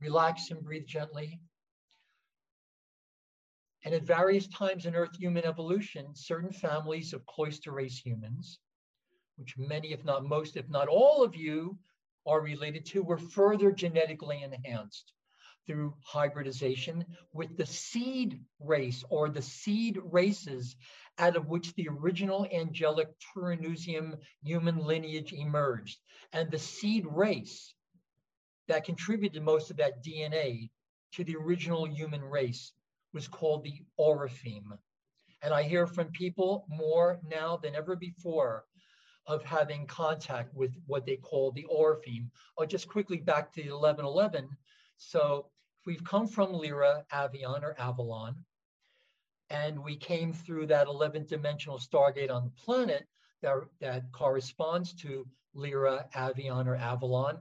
Relax 0.00 0.50
and 0.50 0.62
breathe 0.62 0.86
gently. 0.86 1.40
And 3.84 3.94
at 3.94 4.02
various 4.02 4.46
times 4.48 4.86
in 4.86 4.94
Earth 4.94 5.16
human 5.18 5.44
evolution, 5.44 6.14
certain 6.14 6.52
families 6.52 7.12
of 7.12 7.26
cloister 7.26 7.72
race 7.72 7.98
humans, 7.98 8.58
which 9.36 9.56
many, 9.58 9.92
if 9.92 10.04
not 10.04 10.24
most, 10.24 10.56
if 10.56 10.68
not 10.68 10.88
all 10.88 11.22
of 11.22 11.34
you 11.34 11.78
are 12.26 12.40
related 12.40 12.86
to, 12.86 13.02
were 13.02 13.18
further 13.18 13.72
genetically 13.72 14.42
enhanced 14.42 15.12
through 15.66 15.94
hybridization 16.04 17.04
with 17.32 17.56
the 17.56 17.66
seed 17.66 18.40
race 18.60 19.04
or 19.10 19.28
the 19.28 19.42
seed 19.42 19.98
races 20.04 20.76
out 21.18 21.36
of 21.36 21.48
which 21.48 21.74
the 21.74 21.88
original 21.88 22.46
angelic 22.52 23.08
Turaneusiam 23.20 24.16
human 24.42 24.78
lineage 24.78 25.32
emerged. 25.32 25.98
And 26.32 26.50
the 26.50 26.58
seed 26.58 27.06
race 27.06 27.74
that 28.68 28.84
contributed 28.84 29.42
most 29.42 29.70
of 29.70 29.76
that 29.76 30.04
DNA 30.04 30.70
to 31.12 31.24
the 31.24 31.36
original 31.36 31.86
human 31.86 32.22
race 32.22 32.72
was 33.12 33.28
called 33.28 33.64
the 33.64 33.82
Oraphim. 33.98 34.78
And 35.42 35.52
I 35.52 35.64
hear 35.64 35.86
from 35.86 36.08
people 36.12 36.66
more 36.68 37.20
now 37.28 37.56
than 37.56 37.74
ever 37.74 37.96
before 37.96 38.64
of 39.26 39.44
having 39.44 39.86
contact 39.86 40.54
with 40.54 40.74
what 40.86 41.06
they 41.06 41.16
call 41.16 41.52
the 41.52 41.66
Oraphim. 41.70 42.28
Oh, 42.58 42.66
just 42.66 42.88
quickly 42.88 43.18
back 43.18 43.52
to 43.52 43.62
the 43.62 43.70
1111. 43.70 44.48
So 44.96 45.46
if 45.80 45.86
we've 45.86 46.04
come 46.04 46.26
from 46.26 46.52
Lyra, 46.52 47.04
Avion, 47.12 47.62
or 47.62 47.74
Avalon, 47.78 48.44
and 49.50 49.82
we 49.82 49.96
came 49.96 50.32
through 50.32 50.66
that 50.66 50.86
11th 50.86 51.28
dimensional 51.28 51.78
stargate 51.78 52.30
on 52.30 52.44
the 52.44 52.62
planet 52.64 53.06
that, 53.42 53.56
that 53.80 54.10
corresponds 54.12 54.92
to 54.94 55.26
Lyra, 55.54 56.06
Avion, 56.14 56.66
or 56.66 56.76
Avalon, 56.76 57.38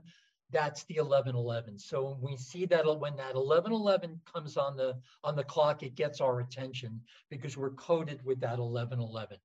that's 0.52 0.84
the 0.84 0.96
1111. 0.96 1.78
So 1.78 2.18
when 2.20 2.32
we 2.32 2.36
see 2.36 2.66
that 2.66 2.84
when 2.84 3.16
that 3.16 3.34
1111 3.34 4.20
comes 4.32 4.58
on 4.58 4.76
the 4.76 4.98
on 5.24 5.34
the 5.34 5.44
clock, 5.44 5.82
it 5.82 5.94
gets 5.94 6.20
our 6.20 6.40
attention 6.40 7.00
because 7.30 7.56
we're 7.56 7.70
coded 7.70 8.22
with 8.24 8.40
that 8.40 8.58
1111. 8.58 9.38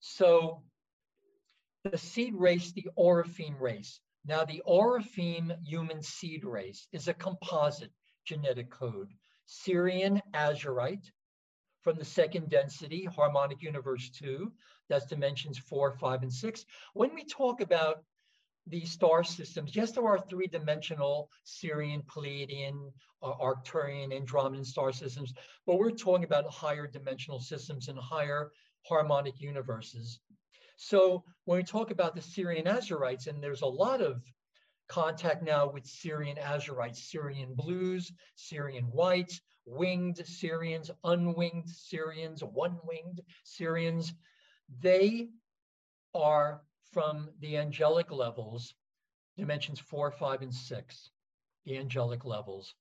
So 0.00 0.62
the 1.84 1.98
seed 1.98 2.34
race, 2.34 2.72
the 2.72 2.88
Oraphim 2.98 3.60
race. 3.60 4.00
Now 4.26 4.44
the 4.44 4.62
Oraphim 4.66 5.54
human 5.64 6.02
seed 6.02 6.44
race 6.44 6.88
is 6.92 7.08
a 7.08 7.14
composite 7.14 7.92
genetic 8.24 8.70
code. 8.70 9.12
Sirian 9.46 10.20
Azurite 10.32 11.10
from 11.82 11.98
the 11.98 12.04
second 12.04 12.48
density, 12.48 13.04
harmonic 13.04 13.60
universe 13.60 14.08
two, 14.08 14.50
that's 14.88 15.04
dimensions 15.04 15.58
four, 15.58 15.92
five, 15.92 16.22
and 16.22 16.32
six. 16.32 16.64
When 16.94 17.14
we 17.14 17.24
talk 17.24 17.60
about 17.60 18.02
these 18.66 18.90
star 18.90 19.22
systems, 19.22 19.76
yes, 19.76 19.92
there 19.92 20.06
are 20.06 20.18
three-dimensional 20.18 21.28
Sirian, 21.44 22.02
Pleiadian, 22.06 22.90
uh, 23.22 23.34
Arcturian, 23.34 24.18
Andromedan 24.18 24.64
star 24.64 24.90
systems, 24.90 25.34
but 25.66 25.78
we're 25.78 25.90
talking 25.90 26.24
about 26.24 26.50
higher 26.50 26.86
dimensional 26.86 27.40
systems 27.40 27.88
and 27.88 27.98
higher 27.98 28.52
harmonic 28.86 29.38
universes. 29.38 30.20
So 30.76 31.24
when 31.44 31.58
we 31.58 31.64
talk 31.64 31.90
about 31.90 32.14
the 32.14 32.20
Sirian 32.20 32.66
Azurites, 32.66 33.26
and 33.26 33.42
there's 33.42 33.62
a 33.62 33.66
lot 33.66 34.00
of 34.00 34.22
contact 34.88 35.42
now 35.42 35.70
with 35.70 35.84
Sirian 35.84 36.38
Azurites, 36.38 37.10
Sirian 37.10 37.54
blues, 37.54 38.12
Sirian 38.36 38.92
whites, 38.92 39.40
winged 39.66 40.16
Sirians, 40.16 40.90
unwinged 41.04 41.68
Sirians, 41.68 42.42
one-winged 42.42 43.20
Sirians, 43.46 44.12
they 44.80 45.28
are 46.14 46.62
from 46.92 47.30
the 47.40 47.56
angelic 47.56 48.10
levels, 48.10 48.74
dimensions 49.36 49.80
four, 49.80 50.10
five, 50.10 50.42
and 50.42 50.54
six, 50.54 51.10
the 51.64 51.78
angelic 51.78 52.24
levels. 52.24 52.74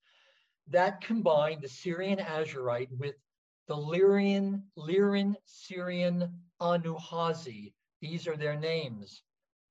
That 0.67 1.01
combined 1.01 1.61
the 1.61 1.67
Sirian 1.67 2.19
Azurite 2.19 2.91
with 2.97 3.15
the 3.67 3.75
Lyrian, 3.75 4.63
Lyrian 4.77 5.35
Sirian 5.47 6.31
Anuhazi. 6.61 7.73
These 8.03 8.27
are 8.27 8.35
their 8.35 8.57
names. 8.57 9.23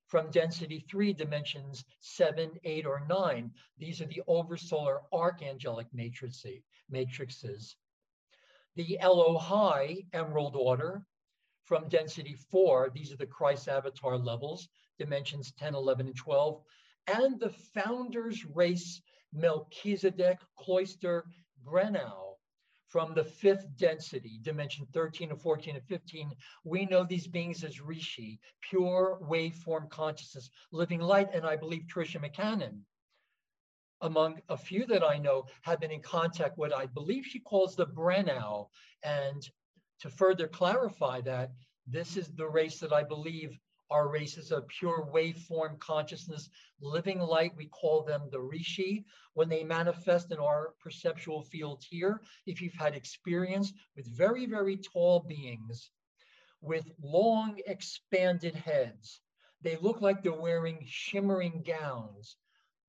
From 0.06 0.30
density 0.30 0.80
three 0.88 1.12
dimensions 1.12 1.84
seven, 2.00 2.58
eight, 2.64 2.86
or 2.86 3.06
nine. 3.06 3.52
These 3.76 4.00
are 4.00 4.06
the 4.06 4.22
oversolar 4.26 5.00
archangelic 5.12 5.92
matrices. 5.92 7.76
The 8.74 8.98
Elohei 9.02 10.06
Emerald 10.14 10.56
Order 10.56 11.04
from 11.64 11.90
density 11.90 12.34
four, 12.50 12.88
these 12.94 13.12
are 13.12 13.18
the 13.18 13.26
Christ 13.26 13.68
avatar 13.68 14.16
levels, 14.16 14.66
dimensions 14.98 15.52
10, 15.52 15.74
11, 15.74 16.06
and 16.06 16.16
12, 16.16 16.62
and 17.08 17.38
the 17.38 17.50
founder's 17.50 18.46
race 18.46 19.02
Melchizedek 19.34 20.38
Cloister 20.56 21.26
Breneau 21.62 22.31
from 22.92 23.14
the 23.14 23.24
fifth 23.24 23.66
density, 23.78 24.38
dimension 24.42 24.86
13 24.92 25.30
and 25.30 25.40
14 25.40 25.76
and 25.76 25.84
15, 25.86 26.30
we 26.62 26.84
know 26.84 27.02
these 27.02 27.26
beings 27.26 27.64
as 27.64 27.80
Rishi, 27.80 28.38
pure 28.60 29.18
waveform 29.22 29.88
consciousness, 29.88 30.50
living 30.72 31.00
light. 31.00 31.28
And 31.32 31.46
I 31.46 31.56
believe 31.56 31.86
Tricia 31.86 32.20
McCannon, 32.20 32.80
among 34.02 34.42
a 34.50 34.58
few 34.58 34.84
that 34.86 35.02
I 35.02 35.16
know, 35.16 35.46
have 35.62 35.80
been 35.80 35.90
in 35.90 36.02
contact 36.02 36.58
what 36.58 36.76
I 36.76 36.84
believe 36.84 37.24
she 37.24 37.38
calls 37.38 37.74
the 37.74 37.86
Breneau. 37.86 38.66
And 39.02 39.42
to 40.00 40.10
further 40.10 40.46
clarify 40.46 41.22
that, 41.22 41.52
this 41.86 42.18
is 42.18 42.28
the 42.28 42.46
race 42.46 42.78
that 42.80 42.92
I 42.92 43.04
believe 43.04 43.58
are 43.92 44.08
races 44.08 44.50
of 44.50 44.66
pure 44.68 45.06
waveform 45.14 45.78
consciousness, 45.78 46.48
living 46.80 47.20
light. 47.20 47.52
We 47.56 47.66
call 47.66 48.02
them 48.02 48.22
the 48.30 48.40
Rishi. 48.40 49.04
When 49.34 49.48
they 49.48 49.62
manifest 49.64 50.32
in 50.32 50.38
our 50.38 50.74
perceptual 50.82 51.42
field 51.42 51.84
here, 51.88 52.22
if 52.46 52.60
you've 52.60 52.82
had 52.84 52.94
experience 52.94 53.72
with 53.96 54.06
very, 54.06 54.46
very 54.46 54.76
tall 54.76 55.20
beings 55.20 55.90
with 56.60 56.90
long 57.02 57.58
expanded 57.66 58.54
heads, 58.54 59.20
they 59.60 59.76
look 59.76 60.00
like 60.00 60.22
they're 60.22 60.32
wearing 60.48 60.84
shimmering 60.86 61.62
gowns, 61.66 62.36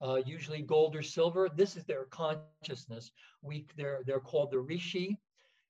uh, 0.01 0.19
usually 0.25 0.61
gold 0.61 0.95
or 0.95 1.03
silver. 1.03 1.49
This 1.49 1.75
is 1.75 1.83
their 1.85 2.05
consciousness. 2.05 3.11
We, 3.41 3.67
they're, 3.77 4.01
they're 4.05 4.19
called 4.19 4.51
the 4.51 4.59
Rishi 4.59 5.19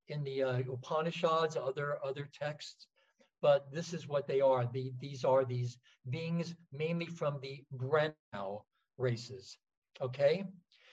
in 0.09 0.23
the 0.23 0.43
uh, 0.43 0.59
Upanishads, 0.71 1.55
other 1.55 1.97
other 2.03 2.29
texts, 2.33 2.87
but 3.43 3.69
this 3.73 3.93
is 3.93 4.07
what 4.07 4.25
they 4.25 4.39
are. 4.39 4.65
The, 4.65 4.93
these 5.01 5.25
are 5.25 5.43
these 5.43 5.77
beings 6.09 6.55
mainly 6.71 7.07
from 7.07 7.41
the 7.41 7.61
Breneau 7.75 8.63
races. 8.97 9.57
Okay, 10.01 10.45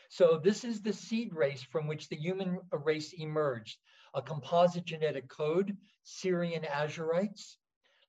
so 0.09 0.41
this 0.43 0.65
is 0.65 0.83
the 0.83 0.93
seed 0.93 1.33
race 1.33 1.63
from 1.63 1.87
which 1.87 2.09
the 2.09 2.17
human 2.17 2.59
race 2.73 3.13
emerged. 3.13 3.79
A 4.15 4.21
composite 4.21 4.85
genetic 4.85 5.29
code, 5.29 5.77
Sirian 6.05 6.69
Azurites, 6.69 7.55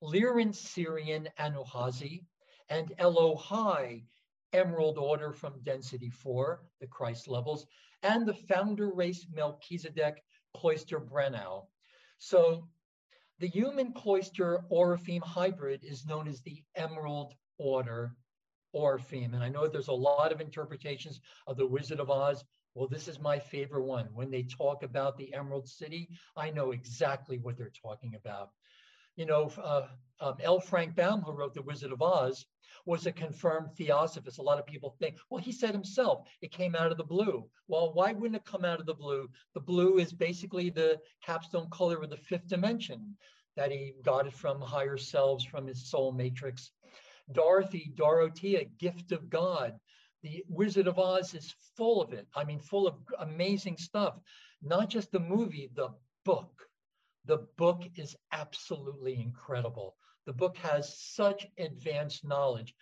Lyran 0.01 0.53
Sirian 0.53 1.27
Anuhazi, 1.39 2.23
and 2.67 2.91
Elohei 2.97 4.05
emerald 4.53 4.97
order 4.97 5.31
from 5.31 5.61
density 5.61 6.09
four, 6.09 6.63
the 6.79 6.87
Christ 6.87 7.27
levels, 7.27 7.67
and 8.01 8.25
the 8.25 8.33
founder 8.33 8.89
race 8.91 9.27
Melchizedek 9.31 10.23
cloister 10.55 10.99
Breneau. 10.99 11.67
So 12.17 12.67
the 13.41 13.47
human 13.47 13.91
cloister 13.91 14.59
Oraphim 14.71 15.23
hybrid 15.23 15.83
is 15.83 16.05
known 16.05 16.27
as 16.27 16.41
the 16.41 16.63
emerald 16.75 17.33
order 17.57 18.15
Oraphim. 18.75 19.33
And 19.33 19.43
I 19.43 19.49
know 19.49 19.67
there's 19.67 19.87
a 19.87 19.93
lot 19.93 20.31
of 20.31 20.39
interpretations 20.39 21.19
of 21.47 21.57
the 21.57 21.65
Wizard 21.65 21.99
of 21.99 22.11
Oz. 22.11 22.43
Well, 22.75 22.87
this 22.87 23.07
is 23.07 23.19
my 23.19 23.39
favorite 23.39 23.85
one. 23.85 24.09
When 24.13 24.29
they 24.29 24.43
talk 24.43 24.83
about 24.83 25.17
the 25.17 25.33
Emerald 25.33 25.67
City, 25.67 26.07
I 26.37 26.51
know 26.51 26.71
exactly 26.71 27.39
what 27.39 27.57
they're 27.57 27.73
talking 27.81 28.13
about. 28.15 28.51
You 29.21 29.27
know, 29.27 29.51
uh, 29.61 29.85
um, 30.19 30.37
L. 30.41 30.59
Frank 30.59 30.95
Baum, 30.95 31.21
who 31.21 31.33
wrote 31.33 31.53
The 31.53 31.61
Wizard 31.61 31.91
of 31.91 32.01
Oz, 32.01 32.43
was 32.87 33.05
a 33.05 33.11
confirmed 33.11 33.69
theosophist. 33.77 34.39
A 34.39 34.41
lot 34.41 34.57
of 34.57 34.65
people 34.65 34.95
think, 34.97 35.17
well, 35.29 35.39
he 35.39 35.51
said 35.51 35.75
himself, 35.75 36.27
it 36.41 36.51
came 36.51 36.73
out 36.73 36.91
of 36.91 36.97
the 36.97 37.03
blue. 37.03 37.47
Well, 37.67 37.93
why 37.93 38.13
wouldn't 38.13 38.37
it 38.37 38.45
come 38.45 38.65
out 38.65 38.79
of 38.79 38.87
the 38.87 38.95
blue? 38.95 39.29
The 39.53 39.59
blue 39.59 39.99
is 39.99 40.11
basically 40.11 40.71
the 40.71 40.99
capstone 41.23 41.69
color 41.69 42.01
of 42.01 42.09
the 42.09 42.17
fifth 42.17 42.47
dimension 42.47 43.15
that 43.55 43.71
he 43.71 43.93
got 44.01 44.25
it 44.25 44.33
from 44.33 44.59
higher 44.59 44.97
selves, 44.97 45.45
from 45.45 45.67
his 45.67 45.87
soul 45.87 46.11
matrix. 46.11 46.71
Dorothy, 47.31 47.91
Dorothea, 47.93 48.65
gift 48.79 49.11
of 49.11 49.29
God. 49.29 49.79
The 50.23 50.43
Wizard 50.49 50.87
of 50.87 50.97
Oz 50.97 51.35
is 51.35 51.53
full 51.77 52.01
of 52.01 52.11
it. 52.11 52.25
I 52.35 52.43
mean, 52.43 52.59
full 52.59 52.87
of 52.87 52.95
amazing 53.19 53.77
stuff. 53.77 54.15
Not 54.63 54.89
just 54.89 55.11
the 55.11 55.19
movie, 55.19 55.69
the 55.75 55.89
book. 56.25 56.70
The 57.25 57.47
book 57.57 57.83
is 57.95 58.15
absolutely 58.31 59.21
incredible. 59.21 59.95
The 60.25 60.33
book 60.33 60.57
has 60.57 60.97
such 60.97 61.47
advanced 61.57 62.25
knowledge. 62.25 62.73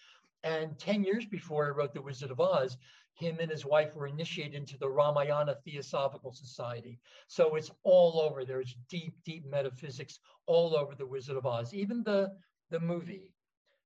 And 0.44 0.80
10 0.80 1.04
years 1.04 1.26
before 1.26 1.68
I 1.68 1.70
wrote 1.70 1.94
The 1.94 2.02
Wizard 2.02 2.32
of 2.32 2.40
Oz, 2.40 2.78
him 3.14 3.38
and 3.42 3.52
his 3.52 3.66
wife 3.66 3.96
were 3.96 4.08
initiated 4.08 4.56
into 4.56 4.78
the 4.78 4.90
Ramayana 4.90 5.56
Theosophical 5.66 6.32
Society. 6.32 7.00
So 7.28 7.56
it's 7.56 7.72
all 7.84 8.22
over. 8.22 8.46
There's 8.46 8.78
deep, 8.88 9.14
deep 9.26 9.46
metaphysics 9.46 10.20
all 10.46 10.76
over 10.76 10.96
The 10.96 11.06
Wizard 11.06 11.36
of 11.36 11.46
Oz, 11.46 11.74
even 11.74 12.02
the, 12.04 12.32
the 12.70 12.80
movie, 12.80 13.34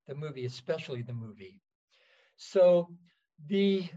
the 0.07 0.13
movie, 0.13 0.45
especially 0.45 1.01
the 1.01 1.13
movie. 1.13 1.59
So 2.35 2.89
the 3.47 3.89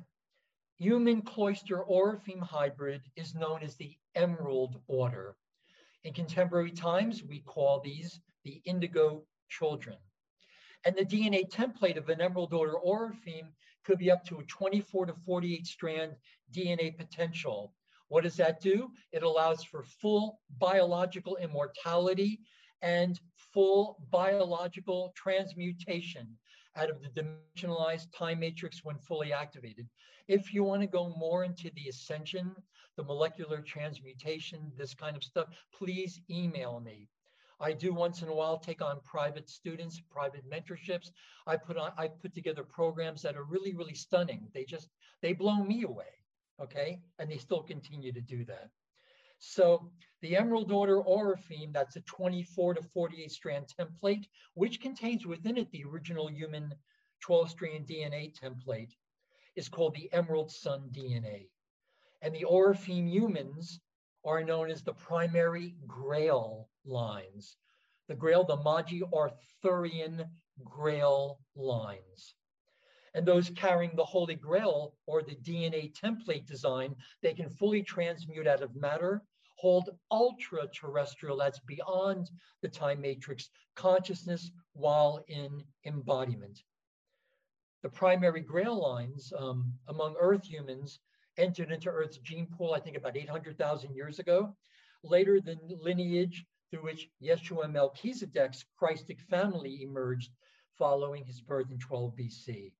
human 0.78 1.20
cloister 1.22 1.84
Oraphim 1.84 2.40
hybrid 2.42 3.02
is 3.16 3.34
known 3.34 3.62
as 3.62 3.76
the 3.76 3.96
Emerald 4.14 4.80
Order. 4.86 5.36
In 6.06 6.12
contemporary 6.12 6.70
times, 6.70 7.24
we 7.24 7.40
call 7.40 7.80
these 7.80 8.20
the 8.44 8.62
indigo 8.64 9.24
children. 9.48 9.96
And 10.84 10.94
the 10.94 11.04
DNA 11.04 11.50
template 11.50 11.96
of 11.96 12.08
an 12.08 12.20
Emerald 12.20 12.54
Order 12.54 12.74
Oraphim 12.74 13.48
could 13.84 13.98
be 13.98 14.12
up 14.12 14.24
to 14.26 14.38
a 14.38 14.44
24 14.44 15.06
to 15.06 15.14
48 15.14 15.66
strand 15.66 16.12
DNA 16.54 16.96
potential. 16.96 17.74
What 18.06 18.22
does 18.22 18.36
that 18.36 18.60
do? 18.60 18.92
It 19.10 19.24
allows 19.24 19.64
for 19.64 19.82
full 19.82 20.38
biological 20.60 21.38
immortality 21.38 22.38
and 22.82 23.18
full 23.34 23.98
biological 24.12 25.12
transmutation 25.16 26.28
out 26.76 26.90
of 26.90 27.00
the 27.00 27.08
dimensionalized 27.08 28.06
time 28.16 28.40
matrix 28.40 28.84
when 28.84 28.98
fully 28.98 29.32
activated. 29.32 29.88
If 30.28 30.52
you 30.52 30.64
want 30.64 30.82
to 30.82 30.88
go 30.88 31.14
more 31.16 31.44
into 31.44 31.70
the 31.74 31.88
ascension, 31.88 32.54
the 32.96 33.04
molecular 33.04 33.60
transmutation, 33.60 34.72
this 34.76 34.94
kind 34.94 35.16
of 35.16 35.24
stuff, 35.24 35.48
please 35.72 36.20
email 36.30 36.80
me. 36.80 37.08
I 37.60 37.72
do 37.72 37.94
once 37.94 38.22
in 38.22 38.28
a 38.28 38.34
while 38.34 38.58
take 38.58 38.82
on 38.82 39.00
private 39.04 39.48
students, 39.48 40.02
private 40.10 40.44
mentorships. 40.50 41.10
I 41.46 41.56
put 41.56 41.76
on, 41.76 41.92
I 41.96 42.08
put 42.08 42.34
together 42.34 42.64
programs 42.64 43.22
that 43.22 43.36
are 43.36 43.44
really, 43.44 43.74
really 43.74 43.94
stunning. 43.94 44.48
They 44.52 44.64
just, 44.64 44.88
they 45.22 45.32
blow 45.32 45.62
me 45.62 45.84
away, 45.84 46.12
okay? 46.60 47.00
And 47.18 47.30
they 47.30 47.38
still 47.38 47.62
continue 47.62 48.12
to 48.12 48.20
do 48.20 48.44
that. 48.46 48.68
So 49.38 49.90
the 50.22 50.36
Emerald 50.36 50.72
Order 50.72 51.02
Oraphim, 51.02 51.72
that's 51.72 51.96
a 51.96 52.00
24 52.00 52.74
to 52.74 52.82
48 52.82 53.30
strand 53.30 53.66
template, 53.78 54.26
which 54.54 54.80
contains 54.80 55.26
within 55.26 55.56
it 55.56 55.70
the 55.70 55.84
original 55.84 56.30
human 56.30 56.74
12 57.20 57.50
strand 57.50 57.86
DNA 57.86 58.34
template, 58.34 58.92
is 59.54 59.68
called 59.68 59.94
the 59.94 60.12
Emerald 60.12 60.50
Sun 60.50 60.90
DNA. 60.92 61.48
And 62.22 62.34
the 62.34 62.44
Oraphim 62.44 63.08
humans 63.08 63.80
are 64.24 64.42
known 64.42 64.70
as 64.70 64.82
the 64.82 64.94
primary 64.94 65.76
Grail 65.86 66.68
lines. 66.84 67.56
The 68.08 68.14
Grail, 68.14 68.44
the 68.44 68.56
Magi 68.56 69.00
Arthurian 69.12 70.24
Grail 70.64 71.40
lines. 71.54 72.34
And 73.16 73.24
those 73.24 73.48
carrying 73.48 73.96
the 73.96 74.04
Holy 74.04 74.34
Grail 74.34 74.94
or 75.06 75.22
the 75.22 75.36
DNA 75.36 75.90
template 75.98 76.44
design, 76.44 76.94
they 77.22 77.32
can 77.32 77.48
fully 77.48 77.82
transmute 77.82 78.46
out 78.46 78.60
of 78.60 78.76
matter, 78.76 79.22
hold 79.54 79.88
ultra 80.10 80.68
terrestrial, 80.68 81.38
that's 81.38 81.58
beyond 81.60 82.30
the 82.60 82.68
time 82.68 83.00
matrix, 83.00 83.48
consciousness 83.74 84.50
while 84.74 85.24
in 85.28 85.64
embodiment. 85.86 86.62
The 87.82 87.88
primary 87.88 88.42
Grail 88.42 88.78
lines 88.78 89.32
um, 89.38 89.72
among 89.88 90.16
Earth 90.20 90.44
humans 90.44 91.00
entered 91.38 91.72
into 91.72 91.88
Earth's 91.88 92.18
gene 92.18 92.46
pool, 92.46 92.74
I 92.74 92.80
think 92.80 92.98
about 92.98 93.16
800,000 93.16 93.94
years 93.94 94.18
ago. 94.18 94.54
Later, 95.02 95.40
the 95.40 95.56
lineage 95.80 96.44
through 96.70 96.82
which 96.82 97.08
Yeshua 97.22 97.72
Melchizedek's 97.72 98.66
Christic 98.78 99.22
family 99.22 99.80
emerged 99.80 100.32
following 100.76 101.24
his 101.24 101.40
birth 101.40 101.70
in 101.70 101.78
12 101.78 102.14
BC. 102.14 102.72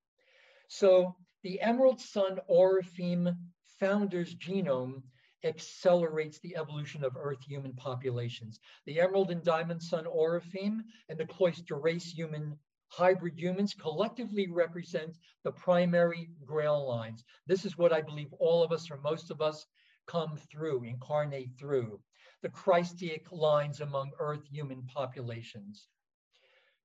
So 0.69 1.17
the 1.43 1.61
Emerald 1.61 2.01
Sun 2.01 2.41
Oraphim 2.49 3.37
founder's 3.79 4.35
genome 4.35 5.03
accelerates 5.45 6.41
the 6.41 6.57
evolution 6.57 7.05
of 7.05 7.17
Earth 7.17 7.43
human 7.43 7.73
populations. 7.75 8.59
The 8.87 9.01
Emerald 9.01 9.31
and 9.31 9.45
Diamond 9.45 9.83
Sun 9.83 10.07
Oraphim 10.07 10.85
and 11.09 11.19
the 11.19 11.27
Cloister 11.27 11.77
Race 11.77 12.11
human 12.11 12.59
hybrid 12.89 13.39
humans 13.39 13.75
collectively 13.75 14.49
represent 14.49 15.19
the 15.45 15.53
primary 15.53 16.31
grail 16.45 16.87
lines. 16.87 17.25
This 17.47 17.65
is 17.65 17.77
what 17.77 17.93
I 17.93 18.01
believe 18.01 18.33
all 18.39 18.63
of 18.63 18.73
us 18.73 18.91
or 18.91 18.99
most 18.99 19.31
of 19.31 19.41
us 19.41 19.67
come 20.07 20.37
through, 20.51 20.85
incarnate 20.85 21.51
through 21.59 22.01
the 22.43 22.49
Christic 22.49 23.31
lines 23.33 23.81
among 23.81 24.13
Earth 24.19 24.47
human 24.47 24.83
populations. 24.85 25.89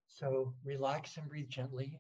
So 0.07 0.53
relax 0.63 1.17
and 1.17 1.29
breathe 1.29 1.49
gently. 1.49 1.99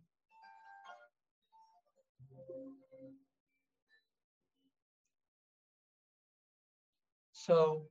So 7.45 7.87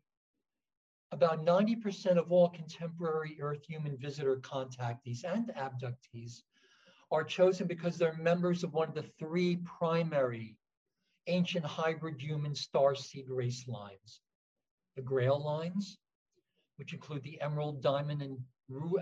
about 1.10 1.44
90% 1.44 2.16
of 2.16 2.30
all 2.30 2.50
contemporary 2.50 3.36
Earth 3.40 3.64
human 3.66 3.96
visitor 3.96 4.36
contactees 4.36 5.24
and 5.24 5.50
abductees 5.56 6.42
are 7.10 7.24
chosen 7.24 7.66
because 7.66 7.98
they're 7.98 8.16
members 8.16 8.62
of 8.62 8.74
one 8.74 8.88
of 8.88 8.94
the 8.94 9.10
three 9.18 9.56
primary 9.56 10.56
ancient 11.26 11.64
hybrid 11.64 12.22
human 12.22 12.54
star 12.54 12.94
seed 12.94 13.28
race 13.28 13.66
lines. 13.66 14.20
The 14.94 15.02
Grail 15.02 15.42
lines, 15.42 15.98
which 16.76 16.92
include 16.92 17.24
the 17.24 17.40
Emerald, 17.40 17.82
Diamond, 17.82 18.22
and 18.22 18.38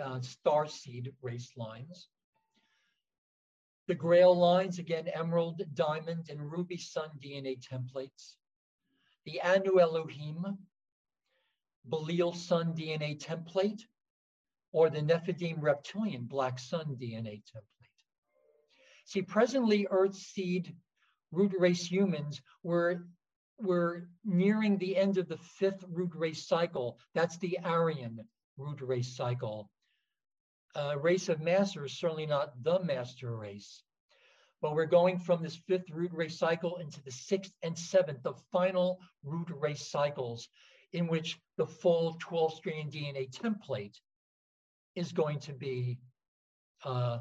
uh, 0.03 0.21
Star 0.23 0.67
Seed 0.67 1.13
race 1.21 1.53
lines. 1.57 2.09
The 3.87 3.95
Grail 3.95 4.35
lines, 4.35 4.79
again, 4.79 5.09
Emerald, 5.09 5.63
Diamond, 5.75 6.31
and 6.31 6.51
Ruby 6.51 6.79
Sun 6.79 7.11
DNA 7.23 7.59
templates. 7.61 8.37
The 9.29 9.43
Anu 9.43 9.79
Elohim, 9.79 10.57
Belial 11.87 12.33
Sun 12.33 12.75
DNA 12.75 13.23
template, 13.23 13.83
or 14.73 14.89
the 14.89 15.03
Nephidim 15.03 15.61
Reptilian 15.61 16.25
Black 16.25 16.59
Sun 16.59 16.97
DNA 16.97 17.43
template. 17.45 17.99
See, 19.05 19.21
presently, 19.21 19.87
Earth 19.91 20.15
seed 20.15 20.75
root 21.31 21.53
race 21.59 21.85
humans 21.85 22.41
were 22.63 23.07
we're 23.59 24.09
nearing 24.25 24.79
the 24.79 24.97
end 24.97 25.19
of 25.19 25.29
the 25.29 25.37
fifth 25.59 25.85
root 25.91 26.15
race 26.15 26.47
cycle. 26.47 26.99
That's 27.13 27.37
the 27.37 27.59
Aryan 27.63 28.27
root 28.57 28.81
race 28.81 29.15
cycle. 29.15 29.71
Uh, 30.75 30.99
race 30.99 31.29
of 31.29 31.43
masters, 31.43 32.01
certainly 32.01 32.25
not 32.25 32.63
the 32.63 32.81
master 32.83 33.37
race, 33.37 33.83
but 34.61 34.75
we're 34.75 34.87
going 34.87 35.19
from 35.19 35.43
this 35.43 35.57
fifth 35.69 35.91
root 35.91 36.11
race 36.13 36.39
cycle 36.39 36.77
into 36.77 37.03
the 37.03 37.11
sixth 37.11 37.53
and 37.63 37.79
seventh, 37.79 38.23
the 38.23 38.35
final 38.51 38.99
root 39.23 39.49
race 39.51 39.89
cycles, 39.89 40.49
in 40.93 41.07
which 41.07 41.39
the 41.57 41.67
full 41.67 42.17
12 42.21 42.55
strand 42.55 42.93
DNA 42.93 43.31
template 43.31 43.97
is 44.95 45.13
going 45.13 45.39
to 45.41 45.53
be 45.53 45.99
uh, 46.85 47.19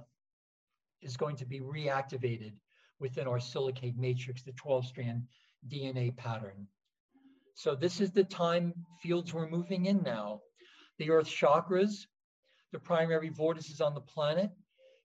is 1.01 1.17
going 1.17 1.35
to 1.35 1.45
be 1.45 1.59
reactivated 1.59 2.53
within 2.99 3.27
our 3.27 3.39
silicate 3.39 3.97
matrix, 3.97 4.41
the 4.41 4.51
12 4.53 4.87
strand 4.87 5.23
DNA 5.67 6.15
pattern. 6.15 6.67
So 7.53 7.75
this 7.75 8.01
is 8.01 8.11
the 8.11 8.23
time 8.23 8.73
fields 9.01 9.33
we're 9.33 9.49
moving 9.49 9.85
in 9.85 10.01
now. 10.03 10.41
The 10.97 11.11
Earth 11.11 11.27
chakras, 11.27 12.05
the 12.71 12.79
primary 12.79 13.29
vortices 13.29 13.81
on 13.81 13.93
the 13.93 14.01
planet, 14.01 14.51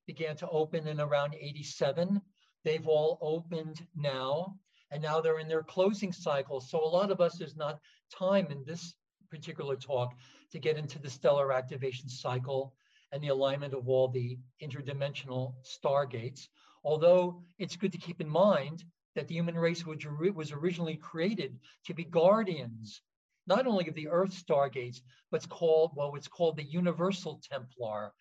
began 0.07 0.37
to 0.37 0.49
open 0.49 0.87
in 0.87 1.01
around 1.01 1.35
87. 1.35 2.21
They've 2.65 2.87
all 2.87 3.19
opened 3.21 3.87
now, 3.97 4.57
and 4.91 5.03
now 5.03 5.21
they're 5.21 5.39
in 5.39 5.49
their 5.49 5.63
closing 5.63 6.13
cycle. 6.13 6.61
So 6.61 6.83
a 6.83 6.87
lot 6.87 7.11
of 7.11 7.21
us, 7.21 7.37
there's 7.39 7.57
not 7.57 7.81
time 8.17 8.47
in 8.51 8.65
this 8.67 8.95
particular 9.31 9.77
talk 9.77 10.15
to 10.51 10.59
get 10.59 10.77
into 10.77 10.99
the 10.99 11.11
stellar 11.11 11.53
activation 11.53 12.09
cycle 12.09 12.75
and 13.13 13.23
the 13.23 13.29
alignment 13.29 13.75
of 13.75 13.89
all 13.89 14.09
the 14.09 14.39
interdimensional 14.63 15.55
stargates. 15.65 16.49
Although 16.85 17.43
it's 17.59 17.77
good 17.77 17.93
to 17.93 17.99
keep 17.99 18.21
in 18.21 18.29
mind 18.29 18.85
that 19.15 19.29
the 19.29 19.35
human 19.35 19.57
race 19.57 19.85
was 19.87 20.53
originally 20.53 20.97
created 20.97 21.59
to 21.87 21.95
be 21.95 22.05
guardians, 22.05 23.03
not 23.47 23.67
only 23.67 23.89
of 23.89 23.95
the 23.95 24.09
Earth 24.09 24.33
stargates, 24.33 25.01
but 25.31 25.39
it's 25.39 25.47
called, 25.47 25.93
well, 25.95 26.15
it's 26.15 26.29
called 26.29 26.57
the 26.57 26.65
Universal 26.65 27.41
Templar, 27.51 28.13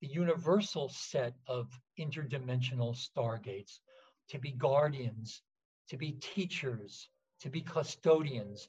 the 0.00 0.08
universal 0.08 0.88
set 0.88 1.34
of 1.46 1.68
interdimensional 1.98 2.96
stargates, 2.96 3.78
to 4.28 4.38
be 4.38 4.52
guardians, 4.52 5.42
to 5.88 5.96
be 5.96 6.12
teachers, 6.12 7.08
to 7.40 7.50
be 7.50 7.60
custodians. 7.60 8.68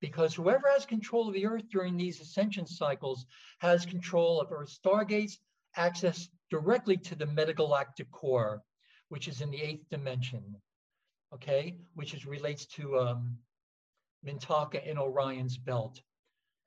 Because 0.00 0.34
whoever 0.34 0.68
has 0.68 0.84
control 0.84 1.28
of 1.28 1.34
the 1.34 1.46
Earth 1.46 1.68
during 1.70 1.96
these 1.96 2.20
ascension 2.20 2.66
cycles 2.66 3.26
has 3.60 3.86
control 3.86 4.40
of 4.40 4.52
Earth 4.52 4.76
stargates, 4.84 5.38
access 5.76 6.28
directly 6.50 6.96
to 6.96 7.14
the 7.14 7.26
metagalactic 7.26 8.10
core, 8.10 8.62
which 9.08 9.28
is 9.28 9.40
in 9.40 9.50
the 9.50 9.62
eighth 9.62 9.88
dimension 9.90 10.56
okay, 11.34 11.76
which 11.94 12.14
is 12.14 12.26
relates 12.26 12.66
to 12.66 12.98
um, 12.98 13.36
Mintaka 14.24 14.84
in 14.86 14.98
Orion's 14.98 15.56
belt. 15.56 16.00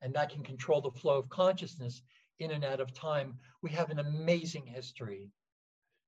And 0.02 0.14
that 0.14 0.30
can 0.30 0.42
control 0.42 0.80
the 0.80 0.90
flow 0.90 1.18
of 1.18 1.28
consciousness 1.28 2.02
in 2.40 2.50
and 2.50 2.64
out 2.64 2.80
of 2.80 2.92
time. 2.92 3.34
We 3.62 3.70
have 3.70 3.90
an 3.90 3.98
amazing 3.98 4.66
history. 4.66 5.30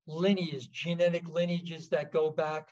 Lineage, 0.07 0.71
genetic 0.73 1.29
lineages 1.29 1.89
that 1.91 2.13
go 2.13 2.31
back 2.31 2.69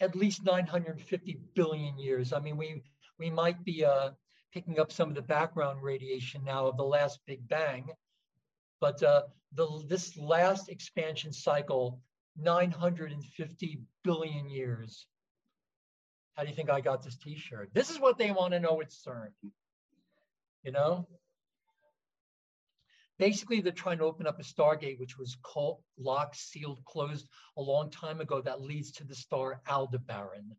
at 0.00 0.16
least 0.16 0.44
950 0.44 1.38
billion 1.54 1.98
years. 1.98 2.32
I 2.32 2.40
mean, 2.40 2.56
we, 2.56 2.82
we 3.18 3.30
might 3.30 3.62
be 3.64 3.84
uh, 3.84 4.10
picking 4.52 4.80
up 4.80 4.90
some 4.90 5.08
of 5.08 5.14
the 5.14 5.22
background 5.22 5.82
radiation 5.82 6.42
now 6.44 6.66
of 6.66 6.76
the 6.76 6.84
last 6.84 7.20
Big 7.26 7.46
Bang, 7.48 7.88
but 8.80 9.02
uh, 9.02 9.22
the, 9.54 9.84
this 9.88 10.16
last 10.16 10.68
expansion 10.68 11.32
cycle 11.32 12.00
950 12.36 13.80
billion 14.02 14.48
years. 14.48 15.06
How 16.34 16.42
do 16.42 16.48
you 16.48 16.54
think 16.54 16.70
I 16.70 16.80
got 16.80 17.02
this 17.02 17.16
t-shirt? 17.16 17.70
This 17.74 17.90
is 17.90 18.00
what 18.00 18.18
they 18.18 18.30
want 18.30 18.54
to 18.54 18.60
know 18.60 18.80
at 18.80 18.90
CERN. 18.90 19.28
You 20.62 20.72
know? 20.72 21.06
Basically, 23.22 23.60
they're 23.60 23.70
trying 23.70 23.98
to 23.98 24.04
open 24.04 24.26
up 24.26 24.40
a 24.40 24.42
stargate, 24.42 24.98
which 24.98 25.16
was 25.16 25.36
called, 25.42 25.78
locked, 25.96 26.34
sealed, 26.34 26.84
closed 26.86 27.28
a 27.56 27.62
long 27.62 27.88
time 27.88 28.20
ago 28.20 28.40
that 28.40 28.60
leads 28.60 28.90
to 28.90 29.04
the 29.04 29.14
star 29.14 29.60
Aldebaran. 29.70 30.56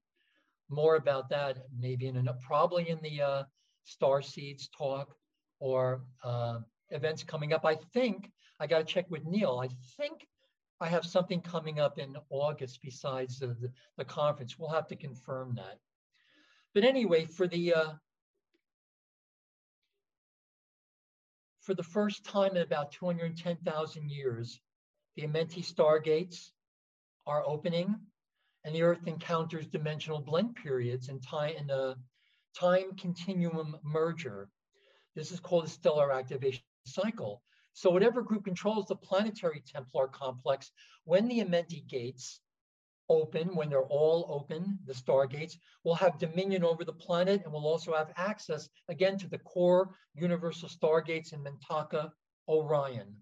More 0.69 0.95
about 0.95 1.27
that 1.27 1.57
maybe 1.77 2.07
in 2.07 2.25
a, 2.25 2.33
probably 2.35 2.87
in 2.87 2.99
the 3.01 3.21
uh, 3.21 3.43
Star 3.83 4.21
Seeds 4.21 4.69
talk 4.69 5.13
or 5.59 6.05
uh, 6.23 6.59
events 6.91 7.21
coming 7.21 7.51
up. 7.51 7.65
I 7.65 7.75
think 7.93 8.31
I 8.61 8.67
got 8.67 8.77
to 8.77 8.85
check 8.85 9.07
with 9.09 9.25
Neil. 9.25 9.59
I 9.61 9.67
think 9.97 10.25
I 10.79 10.87
have 10.87 11.03
something 11.03 11.41
coming 11.41 11.81
up 11.81 11.99
in 11.99 12.15
August 12.29 12.79
besides 12.81 13.39
the, 13.39 13.47
the, 13.47 13.73
the 13.97 14.05
conference. 14.05 14.57
We'll 14.57 14.69
have 14.69 14.87
to 14.87 14.95
confirm 14.95 15.55
that. 15.55 15.79
But 16.73 16.85
anyway, 16.85 17.25
for 17.25 17.45
the 17.45 17.73
uh, 17.73 17.93
for 21.63 21.73
the 21.73 21.83
first 21.83 22.25
time 22.25 22.55
in 22.57 22.61
about 22.61 22.91
210,000 22.91 24.09
years, 24.09 24.59
the 25.15 25.23
Amenti 25.23 25.63
stargates 25.63 26.49
are 27.25 27.43
opening 27.45 27.95
and 28.65 28.75
the 28.75 28.81
Earth 28.81 29.07
encounters 29.07 29.67
dimensional 29.67 30.19
blend 30.19 30.55
periods 30.55 31.07
and 31.07 31.23
time 31.23 31.53
in 31.57 31.69
a 31.69 31.95
time 32.57 32.95
continuum 32.97 33.77
merger. 33.83 34.49
This 35.15 35.31
is 35.31 35.39
called 35.39 35.65
a 35.65 35.69
stellar 35.69 36.11
activation 36.11 36.63
cycle. 36.85 37.41
So 37.73 37.89
whatever 37.89 38.21
group 38.21 38.43
controls 38.43 38.87
the 38.87 38.95
planetary 38.95 39.63
Templar 39.65 40.07
complex, 40.09 40.71
when 41.05 41.27
the 41.27 41.39
Amenti 41.39 41.87
gates 41.87 42.41
open, 43.09 43.55
when 43.55 43.69
they're 43.69 43.83
all 43.83 44.25
open, 44.29 44.79
the 44.85 44.93
stargates, 44.93 45.57
will 45.83 45.95
have 45.95 46.17
dominion 46.17 46.63
over 46.63 46.83
the 46.83 46.93
planet 46.93 47.41
and 47.43 47.53
will 47.53 47.67
also 47.67 47.93
have 47.93 48.11
access 48.17 48.69
again 48.89 49.17
to 49.17 49.27
the 49.27 49.39
core 49.39 49.95
universal 50.13 50.69
stargates 50.69 51.33
in 51.33 51.43
Mintaka, 51.43 52.11
Orion. 52.47 53.15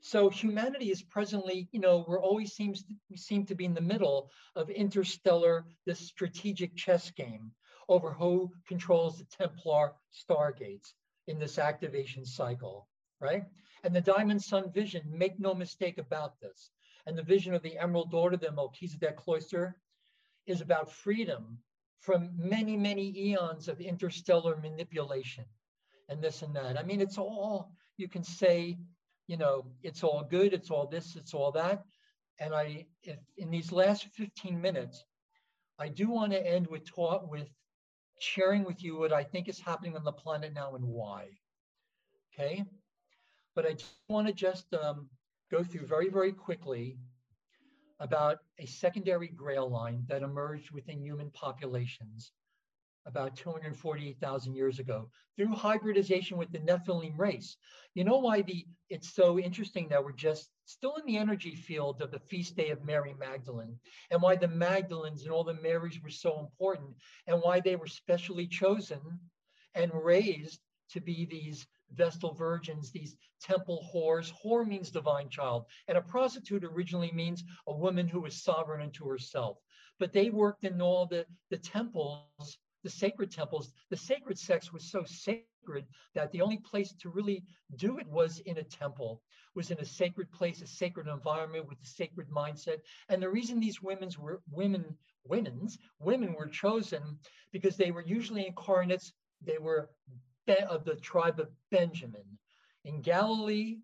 So 0.00 0.30
humanity 0.30 0.90
is 0.90 1.02
presently, 1.02 1.68
you 1.72 1.80
know, 1.80 2.04
we're 2.06 2.22
always 2.22 2.52
seems 2.52 2.84
to, 2.84 2.94
we 3.10 3.16
seem 3.16 3.44
to 3.46 3.54
be 3.54 3.64
in 3.64 3.74
the 3.74 3.80
middle 3.80 4.30
of 4.54 4.70
interstellar, 4.70 5.66
this 5.84 5.98
strategic 5.98 6.76
chess 6.76 7.10
game 7.10 7.50
over 7.88 8.12
who 8.12 8.52
controls 8.68 9.18
the 9.18 9.24
Templar 9.24 9.92
stargates 10.12 10.92
in 11.26 11.38
this 11.38 11.58
activation 11.58 12.24
cycle, 12.24 12.88
right? 13.20 13.44
And 13.84 13.94
the 13.94 14.00
Diamond 14.00 14.42
Sun 14.42 14.72
vision, 14.72 15.02
make 15.06 15.38
no 15.38 15.54
mistake 15.54 15.98
about 15.98 16.40
this. 16.40 16.70
And 17.06 17.16
the 17.16 17.22
vision 17.22 17.54
of 17.54 17.62
the 17.62 17.78
Emerald 17.78 18.12
Order, 18.12 18.36
the 18.36 18.50
Melchizedek 18.52 19.16
cloister, 19.16 19.76
is 20.46 20.60
about 20.60 20.92
freedom 20.92 21.58
from 22.00 22.30
many, 22.36 22.76
many 22.76 23.16
eons 23.18 23.68
of 23.68 23.80
interstellar 23.80 24.56
manipulation 24.56 25.44
and 26.08 26.22
this 26.22 26.42
and 26.42 26.54
that. 26.54 26.78
I 26.78 26.82
mean, 26.82 27.00
it's 27.00 27.18
all, 27.18 27.72
you 27.96 28.08
can 28.08 28.22
say, 28.22 28.78
you 29.26 29.36
know, 29.36 29.66
it's 29.82 30.02
all 30.04 30.26
good, 30.28 30.52
it's 30.52 30.70
all 30.70 30.86
this, 30.86 31.16
it's 31.16 31.34
all 31.34 31.50
that. 31.52 31.84
And 32.38 32.54
I, 32.54 32.86
if 33.02 33.18
in 33.38 33.50
these 33.50 33.72
last 33.72 34.06
15 34.14 34.60
minutes, 34.60 35.04
I 35.78 35.88
do 35.88 36.08
want 36.08 36.32
to 36.32 36.46
end 36.46 36.66
with 36.66 36.90
with 37.28 37.48
sharing 38.18 38.64
with 38.64 38.82
you 38.82 38.98
what 38.98 39.12
I 39.12 39.24
think 39.24 39.48
is 39.48 39.60
happening 39.60 39.96
on 39.96 40.04
the 40.04 40.12
planet 40.12 40.54
now 40.54 40.74
and 40.74 40.84
why. 40.84 41.26
Okay. 42.32 42.64
But 43.54 43.66
I 43.66 43.72
just 43.72 43.98
want 44.08 44.26
to 44.26 44.32
just 44.32 44.72
um, 44.74 45.08
go 45.50 45.62
through 45.62 45.86
very, 45.86 46.08
very 46.08 46.32
quickly 46.32 46.98
about 48.00 48.38
a 48.58 48.66
secondary 48.66 49.28
grail 49.28 49.68
line 49.68 50.04
that 50.08 50.22
emerged 50.22 50.70
within 50.70 51.00
human 51.00 51.30
populations 51.30 52.32
about 53.06 53.36
248,000 53.36 54.54
years 54.54 54.78
ago 54.80 55.08
through 55.36 55.48
hybridization 55.48 56.36
with 56.36 56.50
the 56.50 56.58
Nephilim 56.58 57.16
race. 57.16 57.56
You 57.94 58.04
know 58.04 58.18
why 58.18 58.42
the 58.42 58.66
it's 58.90 59.14
so 59.14 59.38
interesting 59.38 59.88
that 59.88 60.04
we're 60.04 60.12
just 60.12 60.50
still 60.64 60.96
in 60.96 61.06
the 61.06 61.16
energy 61.16 61.54
field 61.54 62.02
of 62.02 62.10
the 62.10 62.18
feast 62.18 62.56
day 62.56 62.70
of 62.70 62.84
Mary 62.84 63.14
Magdalene 63.18 63.78
and 64.10 64.20
why 64.20 64.36
the 64.36 64.48
Magdalens 64.48 65.22
and 65.22 65.30
all 65.30 65.44
the 65.44 65.54
Marys 65.54 66.02
were 66.02 66.10
so 66.10 66.40
important 66.40 66.90
and 67.26 67.40
why 67.40 67.60
they 67.60 67.76
were 67.76 67.86
specially 67.86 68.46
chosen 68.46 69.00
and 69.74 69.92
raised 69.94 70.60
to 70.90 71.00
be 71.00 71.26
these 71.26 71.66
Vestal 71.94 72.34
virgins, 72.34 72.90
these 72.90 73.16
temple 73.40 73.88
whores. 73.94 74.32
Whore 74.44 74.66
means 74.66 74.90
divine 74.90 75.28
child. 75.28 75.66
And 75.88 75.96
a 75.96 76.02
prostitute 76.02 76.64
originally 76.64 77.12
means 77.12 77.44
a 77.66 77.74
woman 77.74 78.08
who 78.08 78.24
is 78.26 78.42
sovereign 78.42 78.82
unto 78.82 79.08
herself. 79.08 79.58
But 79.98 80.12
they 80.12 80.30
worked 80.30 80.64
in 80.64 80.80
all 80.80 81.06
the, 81.06 81.26
the 81.50 81.58
temples, 81.58 82.58
the 82.82 82.90
sacred 82.90 83.30
temples. 83.30 83.72
The 83.90 83.96
sacred 83.96 84.38
sex 84.38 84.72
was 84.72 84.90
so 84.90 85.04
sacred 85.04 85.86
that 86.14 86.30
the 86.32 86.40
only 86.40 86.58
place 86.58 86.92
to 87.00 87.08
really 87.08 87.44
do 87.76 87.98
it 87.98 88.06
was 88.08 88.40
in 88.40 88.58
a 88.58 88.62
temple, 88.62 89.22
was 89.54 89.70
in 89.70 89.78
a 89.78 89.84
sacred 89.84 90.30
place, 90.30 90.60
a 90.62 90.66
sacred 90.66 91.08
environment 91.08 91.68
with 91.68 91.80
a 91.82 91.86
sacred 91.86 92.28
mindset. 92.30 92.78
And 93.08 93.22
the 93.22 93.30
reason 93.30 93.58
these 93.58 93.82
women's 93.82 94.18
were 94.18 94.42
women, 94.50 94.84
women's, 95.24 95.78
women 95.98 96.34
were 96.34 96.46
chosen 96.46 97.18
because 97.52 97.76
they 97.76 97.90
were 97.90 98.04
usually 98.04 98.46
incarnates, 98.46 99.12
they 99.42 99.58
were 99.58 99.90
of 100.48 100.84
the 100.84 100.96
tribe 100.96 101.40
of 101.40 101.50
Benjamin. 101.70 102.38
In 102.84 103.00
Galilee, 103.00 103.78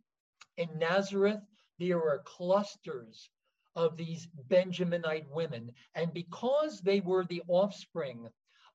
in 0.56 0.68
Nazareth, 0.78 1.40
there 1.78 1.98
were 1.98 2.22
clusters 2.24 3.30
of 3.74 3.96
these 3.96 4.28
Benjaminite 4.48 5.28
women. 5.28 5.72
And 5.94 6.12
because 6.12 6.80
they 6.80 7.00
were 7.00 7.24
the 7.24 7.42
offspring 7.48 8.28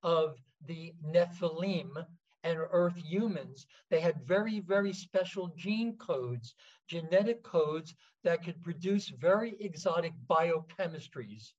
of 0.03 0.35
the 0.65 0.93
Nephilim 1.05 2.05
and 2.43 2.59
earth 2.71 2.97
humans, 2.97 3.67
they 3.89 4.01
had 4.01 4.27
very, 4.27 4.59
very 4.59 4.93
special 4.93 5.53
gene 5.55 5.95
codes, 5.97 6.55
genetic 6.88 7.43
codes 7.43 7.95
that 8.23 8.43
could 8.43 8.61
produce 8.63 9.09
very 9.09 9.55
exotic 9.59 10.13
biochemistries 10.29 11.53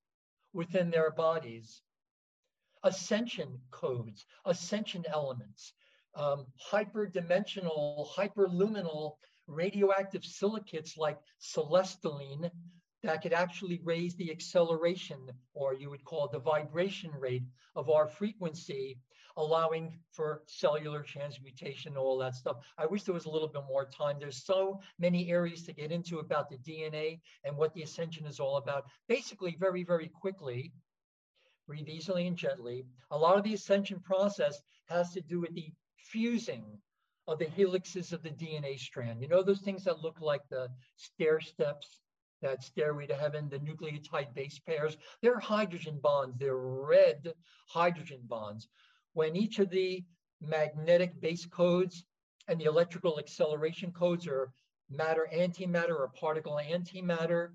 within 0.52 0.90
their 0.90 1.10
bodies. 1.10 1.82
Ascension 2.84 3.60
codes, 3.70 4.26
ascension 4.44 5.04
elements 5.08 5.72
um, 6.18 6.46
hyperdimensional, 6.70 8.06
hyperluminal 8.14 9.12
radioactive 9.46 10.24
silicates 10.24 10.98
like 10.98 11.18
celestine, 11.38 12.50
that 13.04 13.22
could 13.22 13.32
actually 13.32 13.80
raise 13.84 14.16
the 14.16 14.30
acceleration, 14.30 15.30
or 15.54 15.72
you 15.72 15.88
would 15.88 16.04
call 16.04 16.28
the 16.28 16.40
vibration 16.40 17.12
rate 17.18 17.44
of 17.76 17.88
our 17.88 18.08
frequency, 18.08 18.98
allowing 19.36 19.96
for 20.10 20.42
cellular 20.46 21.04
transmutation, 21.04 21.96
all 21.96 22.18
that 22.18 22.34
stuff. 22.34 22.56
I 22.76 22.86
wish 22.86 23.04
there 23.04 23.14
was 23.14 23.26
a 23.26 23.30
little 23.30 23.46
bit 23.46 23.62
more 23.68 23.86
time. 23.86 24.16
There's 24.18 24.44
so 24.44 24.80
many 24.98 25.30
areas 25.30 25.62
to 25.62 25.72
get 25.72 25.92
into 25.92 26.18
about 26.18 26.50
the 26.50 26.58
DNA 26.58 27.20
and 27.44 27.56
what 27.56 27.72
the 27.72 27.82
ascension 27.82 28.26
is 28.26 28.40
all 28.40 28.56
about. 28.56 28.86
Basically, 29.06 29.56
very, 29.60 29.84
very 29.84 30.08
quickly, 30.08 30.72
breathe 31.68 31.88
easily 31.88 32.26
and 32.26 32.36
gently. 32.36 32.84
A 33.12 33.16
lot 33.16 33.38
of 33.38 33.44
the 33.44 33.54
ascension 33.54 34.00
process 34.00 34.60
has 34.86 35.12
to 35.12 35.20
do 35.20 35.40
with 35.40 35.54
the 35.54 35.70
fusing 35.98 36.64
of 37.26 37.38
the 37.38 37.46
helixes 37.46 38.12
of 38.12 38.22
the 38.22 38.30
DNA 38.30 38.78
strand. 38.78 39.20
You 39.20 39.28
know 39.28 39.42
those 39.42 39.60
things 39.60 39.84
that 39.84 40.02
look 40.02 40.20
like 40.20 40.40
the 40.48 40.68
stair 40.96 41.40
steps, 41.40 42.00
that 42.40 42.62
stairway 42.62 43.06
to 43.06 43.14
heaven, 43.14 43.48
the 43.48 43.58
nucleotide 43.58 44.34
base 44.34 44.58
pairs? 44.58 44.96
They're 45.20 45.38
hydrogen 45.38 45.98
bonds. 46.02 46.38
They're 46.38 46.56
red 46.56 47.32
hydrogen 47.68 48.20
bonds. 48.26 48.68
When 49.12 49.36
each 49.36 49.58
of 49.58 49.70
the 49.70 50.04
magnetic 50.40 51.20
base 51.20 51.44
codes 51.46 52.04
and 52.48 52.58
the 52.58 52.64
electrical 52.64 53.18
acceleration 53.18 53.92
codes 53.92 54.26
are 54.26 54.52
matter 54.88 55.28
antimatter 55.34 55.98
or 55.98 56.10
particle 56.18 56.58
antimatter, 56.62 57.50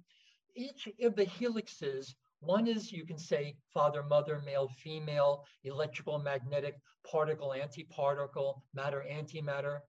each 0.55 0.87
of 1.01 1.15
the 1.15 1.25
helixes 1.25 2.13
one 2.45 2.67
is 2.67 2.91
you 2.91 3.05
can 3.05 3.17
say 3.17 3.55
father, 3.73 4.03
mother, 4.03 4.41
male, 4.45 4.67
female, 4.83 5.45
electrical, 5.63 6.19
magnetic, 6.19 6.75
particle, 7.09 7.55
antiparticle, 7.57 8.61
matter, 8.73 9.05
antimatter. 9.09 9.79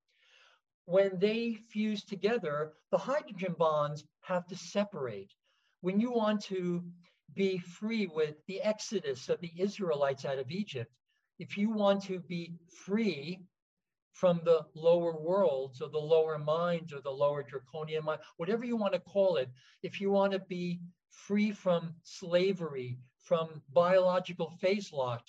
When 0.87 1.19
they 1.19 1.55
fuse 1.55 2.05
together, 2.05 2.75
the 2.91 2.99
hydrogen 2.99 3.55
bonds 3.59 4.05
have 4.23 4.47
to 4.49 4.57
separate. 4.57 5.33
When 5.81 6.01
you 6.01 6.13
want 6.13 6.43
to 6.45 6.85
be 7.35 7.59
free 7.59 8.07
with 8.07 8.37
the 8.47 8.61
exodus 8.63 9.29
of 9.29 9.41
the 9.41 9.53
Israelites 9.59 10.25
out 10.25 10.39
of 10.39 10.51
Egypt, 10.51 10.91
if 11.39 11.57
you 11.57 11.71
want 11.71 12.03
to 12.05 12.21
be 12.21 12.55
free 12.85 13.41
from 14.15 14.41
the 14.45 14.65
lower 14.75 15.21
worlds 15.21 15.83
or 15.83 15.89
the 15.89 15.99
lower 15.99 16.39
minds 16.39 16.93
or 16.93 17.01
the 17.01 17.11
lower 17.11 17.43
draconian 17.43 18.05
mind, 18.05 18.21
whatever 18.37 18.65
you 18.65 18.77
want 18.77 18.93
to 18.93 19.01
call 19.01 19.37
it, 19.37 19.51
if 19.83 20.01
you 20.01 20.11
want 20.11 20.33
to 20.33 20.39
be 20.39 20.81
free 21.11 21.51
from 21.51 21.95
slavery, 22.05 22.97
from 23.19 23.61
biological 23.73 24.51
phase 24.61 24.93
lock. 24.93 25.27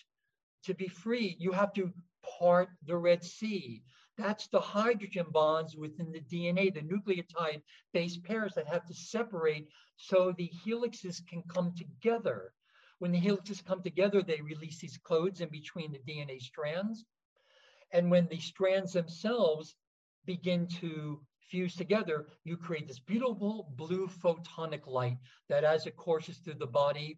To 0.66 0.76
be 0.76 0.88
free, 0.88 1.36
you 1.40 1.52
have 1.52 1.74
to 1.74 1.92
part 2.40 2.70
the 2.86 2.96
Red 2.96 3.24
Sea. 3.24 3.82
That's 4.18 4.48
the 4.48 4.60
hydrogen 4.60 5.26
bonds 5.32 5.76
within 5.76 6.12
the 6.12 6.22
DNA, 6.22 6.72
the 6.72 6.82
nucleotide 6.82 7.64
base 7.92 8.18
pairs 8.18 8.54
that 8.54 8.68
have 8.68 8.86
to 8.86 8.94
separate 8.94 9.68
so 9.98 10.32
the 10.32 10.52
helixes 10.64 11.26
can 11.28 11.42
come 11.44 11.74
together. 11.76 12.54
When 13.00 13.12
the 13.12 13.20
helixes 13.20 13.66
come 13.66 13.82
together, 13.82 14.22
they 14.22 14.42
release 14.42 14.80
these 14.80 15.00
codes 15.00 15.42
in 15.42 15.50
between 15.50 15.92
the 15.92 16.00
DNA 16.00 16.40
strands. 16.40 17.04
And 17.96 18.12
when 18.12 18.28
the 18.28 18.40
strands 18.40 18.92
themselves 18.92 19.74
begin 20.26 20.68
to 20.82 21.22
fuse 21.50 21.76
together, 21.78 22.28
you 22.44 22.58
create 22.58 22.90
this 22.90 23.00
beautiful 23.00 23.72
blue 23.78 24.08
photonic 24.08 24.86
light 24.86 25.18
that 25.48 25.64
as 25.64 25.88
it 25.88 25.96
courses 25.96 26.40
through 26.40 26.56
the 26.60 26.68
body, 26.68 27.18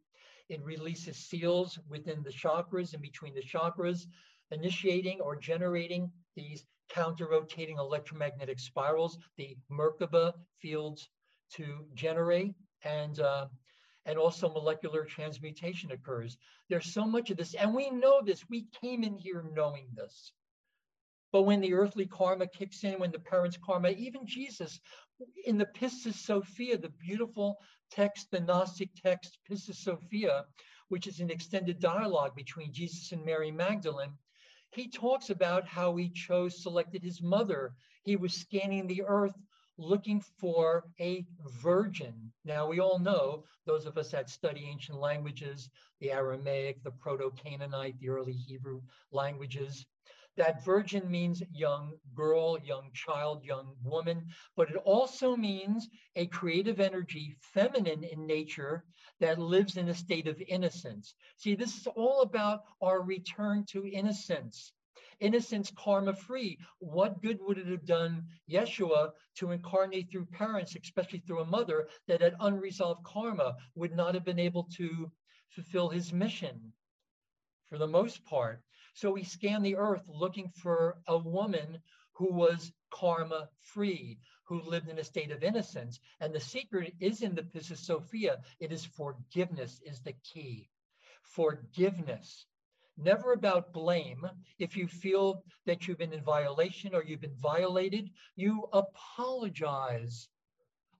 it 0.49 0.63
releases 0.63 1.17
seals 1.17 1.79
within 1.89 2.21
the 2.21 2.29
chakras 2.29 2.93
and 2.93 3.01
between 3.01 3.33
the 3.33 3.41
chakras, 3.41 4.05
initiating 4.51 5.19
or 5.19 5.35
generating 5.35 6.11
these 6.35 6.63
counter-rotating 6.89 7.79
electromagnetic 7.79 8.59
spirals, 8.59 9.17
the 9.35 9.57
Merkaba 9.71 10.33
fields 10.61 11.09
to 11.53 11.87
generate, 11.95 12.53
and 12.83 13.19
uh, 13.19 13.47
and 14.05 14.19
also 14.19 14.47
molecular 14.47 15.05
transmutation 15.05 15.91
occurs. 15.91 16.37
There's 16.69 16.93
so 16.93 17.03
much 17.03 17.31
of 17.31 17.37
this, 17.37 17.55
and 17.55 17.73
we 17.73 17.89
know 17.89 18.21
this. 18.23 18.47
We 18.47 18.67
came 18.79 19.03
in 19.03 19.17
here 19.17 19.43
knowing 19.55 19.87
this. 19.95 20.33
But 21.37 21.43
when 21.43 21.61
the 21.61 21.75
earthly 21.75 22.07
karma 22.07 22.47
kicks 22.47 22.83
in, 22.83 22.97
when 22.97 23.11
the 23.11 23.19
parents' 23.19 23.59
karma, 23.63 23.89
even 23.89 24.25
Jesus 24.25 24.79
in 25.45 25.59
the 25.59 25.67
Pistis 25.67 26.15
Sophia, 26.15 26.79
the 26.79 26.89
beautiful 26.89 27.59
text, 27.91 28.31
the 28.31 28.39
Gnostic 28.39 28.89
text, 28.95 29.37
Pistis 29.47 29.75
Sophia, 29.75 30.45
which 30.87 31.05
is 31.05 31.19
an 31.19 31.29
extended 31.29 31.79
dialogue 31.79 32.35
between 32.35 32.73
Jesus 32.73 33.11
and 33.11 33.23
Mary 33.23 33.51
Magdalene, 33.51 34.17
he 34.71 34.89
talks 34.89 35.29
about 35.29 35.67
how 35.67 35.95
he 35.95 36.09
chose, 36.09 36.63
selected 36.63 37.03
his 37.03 37.21
mother. 37.21 37.75
He 38.01 38.15
was 38.15 38.33
scanning 38.33 38.87
the 38.87 39.03
earth 39.03 39.35
looking 39.77 40.21
for 40.39 40.85
a 40.99 41.23
virgin. 41.61 42.31
Now, 42.45 42.67
we 42.67 42.79
all 42.79 42.97
know, 42.97 43.43
those 43.67 43.85
of 43.85 43.99
us 43.99 44.09
that 44.09 44.31
study 44.31 44.67
ancient 44.67 44.97
languages, 44.97 45.69
the 45.99 46.11
Aramaic, 46.13 46.81
the 46.83 46.89
Proto 46.89 47.29
Canaanite, 47.29 47.99
the 47.99 48.09
early 48.09 48.33
Hebrew 48.33 48.81
languages, 49.11 49.85
that 50.37 50.63
virgin 50.63 51.09
means 51.09 51.43
young 51.51 51.93
girl, 52.15 52.57
young 52.59 52.89
child, 52.93 53.43
young 53.43 53.75
woman, 53.83 54.25
but 54.55 54.69
it 54.69 54.77
also 54.85 55.35
means 55.35 55.89
a 56.15 56.27
creative 56.27 56.79
energy, 56.79 57.35
feminine 57.41 58.03
in 58.03 58.25
nature, 58.25 58.85
that 59.19 59.39
lives 59.39 59.77
in 59.77 59.89
a 59.89 59.95
state 59.95 60.27
of 60.27 60.41
innocence. 60.47 61.15
See, 61.37 61.55
this 61.55 61.75
is 61.75 61.87
all 61.87 62.21
about 62.21 62.61
our 62.81 63.01
return 63.01 63.65
to 63.69 63.87
innocence. 63.87 64.71
Innocence, 65.19 65.71
karma 65.75 66.13
free. 66.13 66.59
What 66.77 67.21
good 67.23 67.39
would 67.41 67.57
it 67.57 67.67
have 67.67 67.85
done 67.85 68.23
Yeshua 68.49 69.11
to 69.37 69.51
incarnate 69.51 70.11
through 70.11 70.27
parents, 70.27 70.75
especially 70.75 71.19
through 71.19 71.41
a 71.41 71.45
mother 71.45 71.87
that 72.07 72.21
had 72.21 72.35
unresolved 72.39 73.03
karma, 73.03 73.55
would 73.73 73.95
not 73.95 74.13
have 74.13 74.25
been 74.25 74.39
able 74.39 74.63
to 74.77 75.11
fulfill 75.49 75.89
his 75.89 76.13
mission 76.13 76.71
for 77.67 77.79
the 77.79 77.87
most 77.87 78.23
part. 78.25 78.61
So 78.97 79.13
he 79.13 79.23
scanned 79.23 79.63
the 79.63 79.75
earth 79.75 80.01
looking 80.07 80.49
for 80.49 80.97
a 81.05 81.19
woman 81.19 81.83
who 82.13 82.33
was 82.33 82.71
karma 82.89 83.47
free, 83.61 84.17
who 84.45 84.59
lived 84.63 84.89
in 84.89 84.97
a 84.97 85.03
state 85.03 85.29
of 85.29 85.43
innocence. 85.43 85.99
And 86.19 86.33
the 86.33 86.39
secret 86.39 86.95
is 86.99 87.21
in 87.21 87.35
the 87.35 87.43
Pistis 87.43 87.77
Sophia. 87.77 88.41
It 88.59 88.71
is 88.71 88.83
forgiveness 88.83 89.79
is 89.85 90.01
the 90.01 90.13
key. 90.23 90.71
Forgiveness. 91.21 92.47
Never 92.97 93.33
about 93.33 93.71
blame. 93.71 94.27
If 94.57 94.75
you 94.75 94.87
feel 94.87 95.43
that 95.67 95.87
you've 95.87 95.99
been 95.99 96.11
in 96.11 96.23
violation 96.23 96.95
or 96.95 97.03
you've 97.03 97.21
been 97.21 97.37
violated, 97.37 98.09
you 98.35 98.67
apologize. 98.73 100.27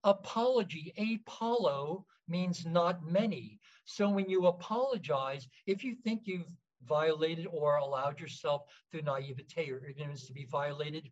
Apology, 0.04 0.94
apollo, 1.00 2.06
means 2.28 2.64
not 2.64 3.04
many. 3.04 3.60
So 3.86 4.08
when 4.08 4.30
you 4.30 4.46
apologize, 4.46 5.48
if 5.66 5.84
you 5.84 5.96
think 5.96 6.28
you've 6.28 6.56
violated 6.88 7.48
or 7.52 7.78
allowed 7.78 8.20
yourself 8.20 8.64
through 8.92 9.02
naivete 9.02 9.72
or 9.72 9.86
ignorance 9.88 10.26
to 10.28 10.34
be 10.34 10.46
violated, 10.46 11.12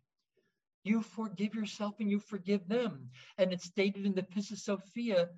you 0.84 1.02
forgive 1.02 1.54
yourself 1.54 1.94
and 2.00 2.10
you 2.10 2.20
forgive 2.20 2.66
them. 2.68 3.10
And 3.38 3.52
it's 3.52 3.64
stated 3.64 4.06
in 4.06 4.14
the 4.14 4.22
Pistis 4.22 4.60
Sophia 4.60 5.28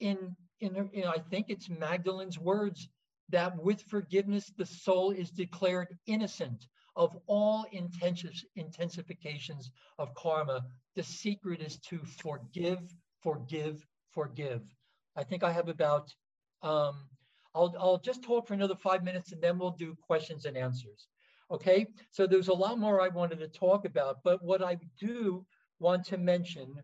in, 0.00 0.36
in, 0.60 0.88
in, 0.92 1.04
I 1.04 1.18
think 1.18 1.46
it's 1.48 1.68
Magdalene's 1.68 2.38
words 2.38 2.88
that 3.28 3.56
with 3.60 3.82
forgiveness, 3.82 4.52
the 4.56 4.66
soul 4.66 5.10
is 5.10 5.30
declared 5.30 5.98
innocent 6.06 6.66
of 6.96 7.16
all 7.26 7.66
intensifications 7.72 9.70
of 9.98 10.14
karma. 10.14 10.64
The 10.94 11.02
secret 11.02 11.60
is 11.60 11.78
to 11.88 11.98
forgive, 11.98 12.94
forgive, 13.22 13.86
forgive. 14.10 14.62
I 15.16 15.24
think 15.24 15.42
I 15.42 15.50
have 15.52 15.68
about 15.68 16.12
um, 16.62 17.08
I'll, 17.54 17.74
I'll 17.78 17.98
just 17.98 18.22
talk 18.22 18.46
for 18.46 18.54
another 18.54 18.76
five 18.76 19.04
minutes 19.04 19.32
and 19.32 19.42
then 19.42 19.58
we'll 19.58 19.70
do 19.70 19.96
questions 20.06 20.44
and 20.44 20.56
answers. 20.56 21.08
Okay, 21.50 21.86
so 22.10 22.26
there's 22.26 22.48
a 22.48 22.54
lot 22.54 22.78
more 22.78 23.00
I 23.00 23.08
wanted 23.08 23.38
to 23.40 23.48
talk 23.48 23.84
about, 23.84 24.18
but 24.24 24.42
what 24.42 24.62
I 24.62 24.78
do 24.98 25.44
want 25.80 26.04
to 26.06 26.16
mention 26.16 26.74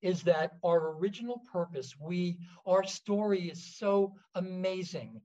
is 0.00 0.22
that 0.22 0.52
our 0.64 0.92
original 0.96 1.42
purpose, 1.52 1.94
we, 2.00 2.38
our 2.66 2.84
story 2.84 3.50
is 3.50 3.76
so 3.76 4.14
amazing, 4.34 5.20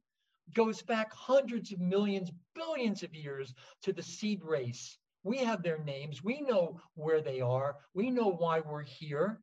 goes 0.54 0.82
back 0.82 1.14
hundreds 1.14 1.72
of 1.72 1.80
millions, 1.80 2.32
billions 2.56 3.04
of 3.04 3.14
years 3.16 3.54
to 3.84 3.94
the 3.94 4.04
seed 4.04 4.44
race. 4.44 4.98
We 5.24 5.38
have 5.38 5.64
their 5.64 5.78
names. 5.78 6.24
We 6.24 6.42
know 6.42 6.82
where 6.96 7.22
they 7.22 7.40
are. 7.40 7.78
We 7.94 8.10
know 8.10 8.32
why 8.32 8.60
we're 8.60 8.84
here. 8.84 9.40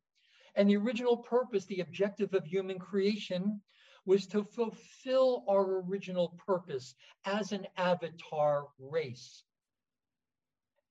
And 0.55 0.69
the 0.69 0.77
original 0.77 1.17
purpose, 1.17 1.65
the 1.65 1.79
objective 1.79 2.33
of 2.33 2.45
human 2.45 2.77
creation, 2.77 3.61
was 4.05 4.25
to 4.27 4.43
fulfill 4.43 5.43
our 5.47 5.81
original 5.81 6.35
purpose 6.45 6.95
as 7.25 7.51
an 7.51 7.67
avatar 7.77 8.67
race 8.79 9.43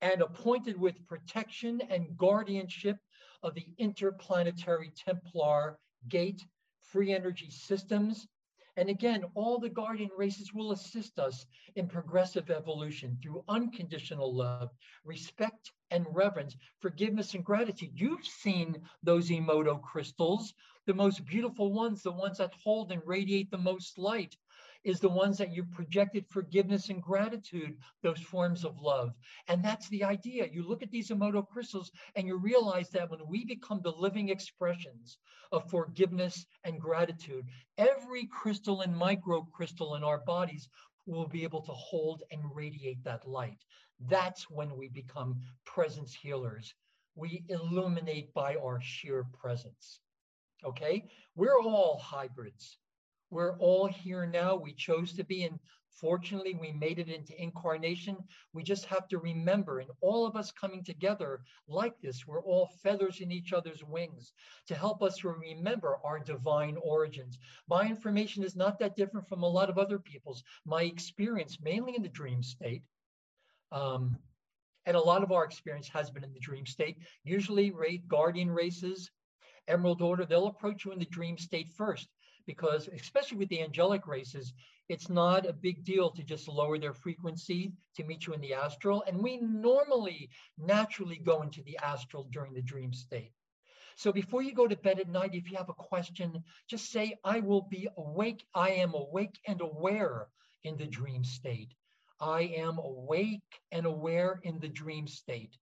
and 0.01 0.23
appointed 0.23 0.79
with 0.81 1.07
protection 1.07 1.81
and 1.91 2.17
guardianship 2.17 2.97
of 3.43 3.55
the 3.55 3.67
interplanetary 3.79 4.93
Templar 4.97 5.79
gate 6.09 6.43
free 6.81 7.13
energy 7.13 7.51
systems 7.51 8.27
And 8.81 8.89
again, 8.89 9.27
all 9.35 9.59
the 9.59 9.69
guardian 9.69 10.09
races 10.17 10.55
will 10.55 10.73
assist 10.73 11.19
us 11.19 11.45
in 11.77 11.87
progressive 11.87 12.51
evolution 12.51 13.19
through 13.23 13.45
unconditional 13.47 14.35
love, 14.35 14.71
respect 15.05 15.71
and 15.91 16.07
reverence, 16.11 16.57
forgiveness 16.79 17.35
and 17.35 17.45
gratitude. 17.45 17.91
You've 17.93 18.25
seen 18.25 18.81
those 19.03 19.29
Emoto 19.29 19.83
crystals, 19.83 20.55
the 20.87 20.95
most 20.95 21.27
beautiful 21.27 21.75
ones, 21.75 22.03
the 22.03 22.11
ones 22.11 22.39
that 22.39 22.55
hold 22.55 22.91
and 22.91 23.03
radiate 23.05 23.51
the 23.51 23.59
most 23.59 23.99
light 23.99 24.35
is 24.85 25.01
the 25.01 25.09
ones 25.09 25.37
that 25.39 25.53
you 25.53 25.65
projected 25.65 26.27
forgiveness 26.29 26.89
and 26.89 27.03
gratitude, 27.03 27.77
those 28.03 28.21
forms 28.21 28.65
of 28.65 28.81
love. 28.81 29.15
And 29.49 29.63
that's 29.65 29.89
the 29.89 30.05
idea. 30.05 30.49
You 30.51 30.67
look 30.67 30.83
at 30.83 30.91
these 30.91 31.11
Emoto 31.11 31.47
crystals 31.47 31.91
and 32.17 32.27
you 32.27 32.37
realize 32.37 32.89
that 32.91 33.11
when 33.11 33.21
we 33.29 33.45
become 33.45 33.81
the 33.83 33.93
living 33.93 34.31
expressions 34.31 35.19
of 35.53 35.69
forgiveness 35.69 36.47
and 36.65 36.81
gratitude, 36.81 37.45
every 37.77 38.27
crystal 38.27 38.81
and 38.81 38.97
micro 38.97 39.43
crystal 39.53 39.97
in 39.97 40.05
our 40.05 40.19
bodies 40.19 40.69
will 41.07 41.27
be 41.27 41.43
able 41.43 41.63
to 41.63 41.73
hold 41.73 42.23
and 42.31 42.41
radiate 42.55 43.03
that 43.05 43.27
light. 43.29 43.63
That's 44.09 44.49
when 44.49 44.77
we 44.77 44.89
become 44.89 45.41
presence 45.67 46.15
healers. 46.15 46.75
We 47.17 47.45
illuminate 47.49 48.33
by 48.33 48.57
our 48.57 48.81
sheer 48.81 49.27
presence. 49.39 50.01
Okay? 50.65 51.11
We're 51.37 51.61
all 51.61 51.99
hybrids. 51.99 52.79
We're 53.31 53.57
all 53.59 53.87
here 53.87 54.27
now. 54.27 54.57
We 54.57 54.75
chose 54.75 55.13
to 55.15 55.25
be, 55.25 55.45
and 55.45 55.61
fortunately, 55.89 56.57
we 56.61 56.73
made 56.73 56.99
it 56.99 57.09
into 57.09 57.41
incarnation. 57.41 58.17
We 58.53 58.65
just 58.65 58.87
have 58.87 59.07
to 59.09 59.19
remember, 59.19 59.79
and 59.79 59.91
all 60.01 60.27
of 60.27 60.35
us 60.35 60.51
coming 60.51 60.83
together 60.83 61.41
like 61.69 61.95
this, 62.01 62.27
we're 62.27 62.43
all 62.43 62.71
feathers 62.83 63.21
in 63.21 63.31
each 63.31 63.53
other's 63.53 63.85
wings 63.85 64.33
to 64.67 64.75
help 64.75 65.01
us 65.01 65.23
remember 65.23 65.99
our 66.05 66.19
divine 66.19 66.77
origins. 66.83 67.39
My 67.69 67.87
information 67.87 68.43
is 68.43 68.57
not 68.57 68.81
that 68.81 68.97
different 68.97 69.29
from 69.29 69.45
a 69.45 69.49
lot 69.49 69.71
of 69.71 69.79
other 69.79 70.01
people's. 70.01 70.43
My 70.67 70.83
experience, 70.83 71.59
mainly 71.63 71.95
in 71.95 72.03
the 72.03 72.09
dream 72.09 72.43
state, 72.43 72.83
um, 73.71 74.17
and 74.87 74.97
a 74.97 75.01
lot 75.01 75.23
of 75.23 75.31
our 75.31 75.45
experience 75.45 75.89
has 75.89 76.11
been 76.11 76.25
in 76.25 76.33
the 76.33 76.41
dream 76.41 76.67
state. 76.67 76.97
Usually, 77.23 77.73
guardian 78.09 78.51
races, 78.51 79.09
Emerald 79.69 80.03
Order, 80.03 80.25
they'll 80.25 80.49
approach 80.49 80.85
you 80.85 80.91
in 80.91 80.99
the 80.99 81.05
dream 81.05 81.39
state 81.39 81.71
first 81.77 82.09
because 82.47 82.89
especially 82.89 83.39
with 83.39 83.49
the 83.49 83.63
angelic 83.63 84.07
races, 84.07 84.53
it's 84.89 85.09
not 85.09 85.47
a 85.47 85.53
big 85.53 85.85
deal 85.85 86.11
to 86.11 86.23
just 86.23 86.49
lower 86.49 86.79
their 86.79 86.95
frequency 86.95 87.73
to 87.95 88.05
meet 88.05 88.27
you 88.27 88.33
in 88.33 88.41
the 88.41 88.55
astral. 88.55 89.05
And 89.07 89.23
we 89.23 89.37
normally 89.39 90.31
naturally 90.59 91.19
go 91.19 91.43
into 91.43 91.63
the 91.63 91.79
astral 91.79 92.25
during 92.31 92.55
the 92.55 92.63
dream 92.63 92.93
state. 92.93 93.33
So 93.97 94.13
before 94.13 94.43
you 94.43 94.55
go 94.55 94.67
to 94.67 94.77
bed 94.77 94.99
at 94.99 95.09
night, 95.09 95.35
if 95.35 95.51
you 95.51 95.59
have 95.59 95.69
a 95.69 95.75
question, 95.75 96.43
just 96.69 96.91
say, 96.91 97.19
I 97.23 97.41
will 97.41 97.63
be 97.63 97.87
awake. 97.97 98.45
I 98.55 98.71
am 98.71 98.95
awake 98.95 99.39
and 99.47 99.61
aware 99.61 100.29
in 100.65 100.77
the 100.77 100.87
dream 100.87 101.23
state. 101.23 101.75
I 102.21 102.43
am 102.57 102.79
awake 102.79 103.61
and 103.73 103.87
aware 103.87 104.41
in 104.43 104.59
the 104.59 104.69
dream 104.69 105.07
state. 105.07 105.57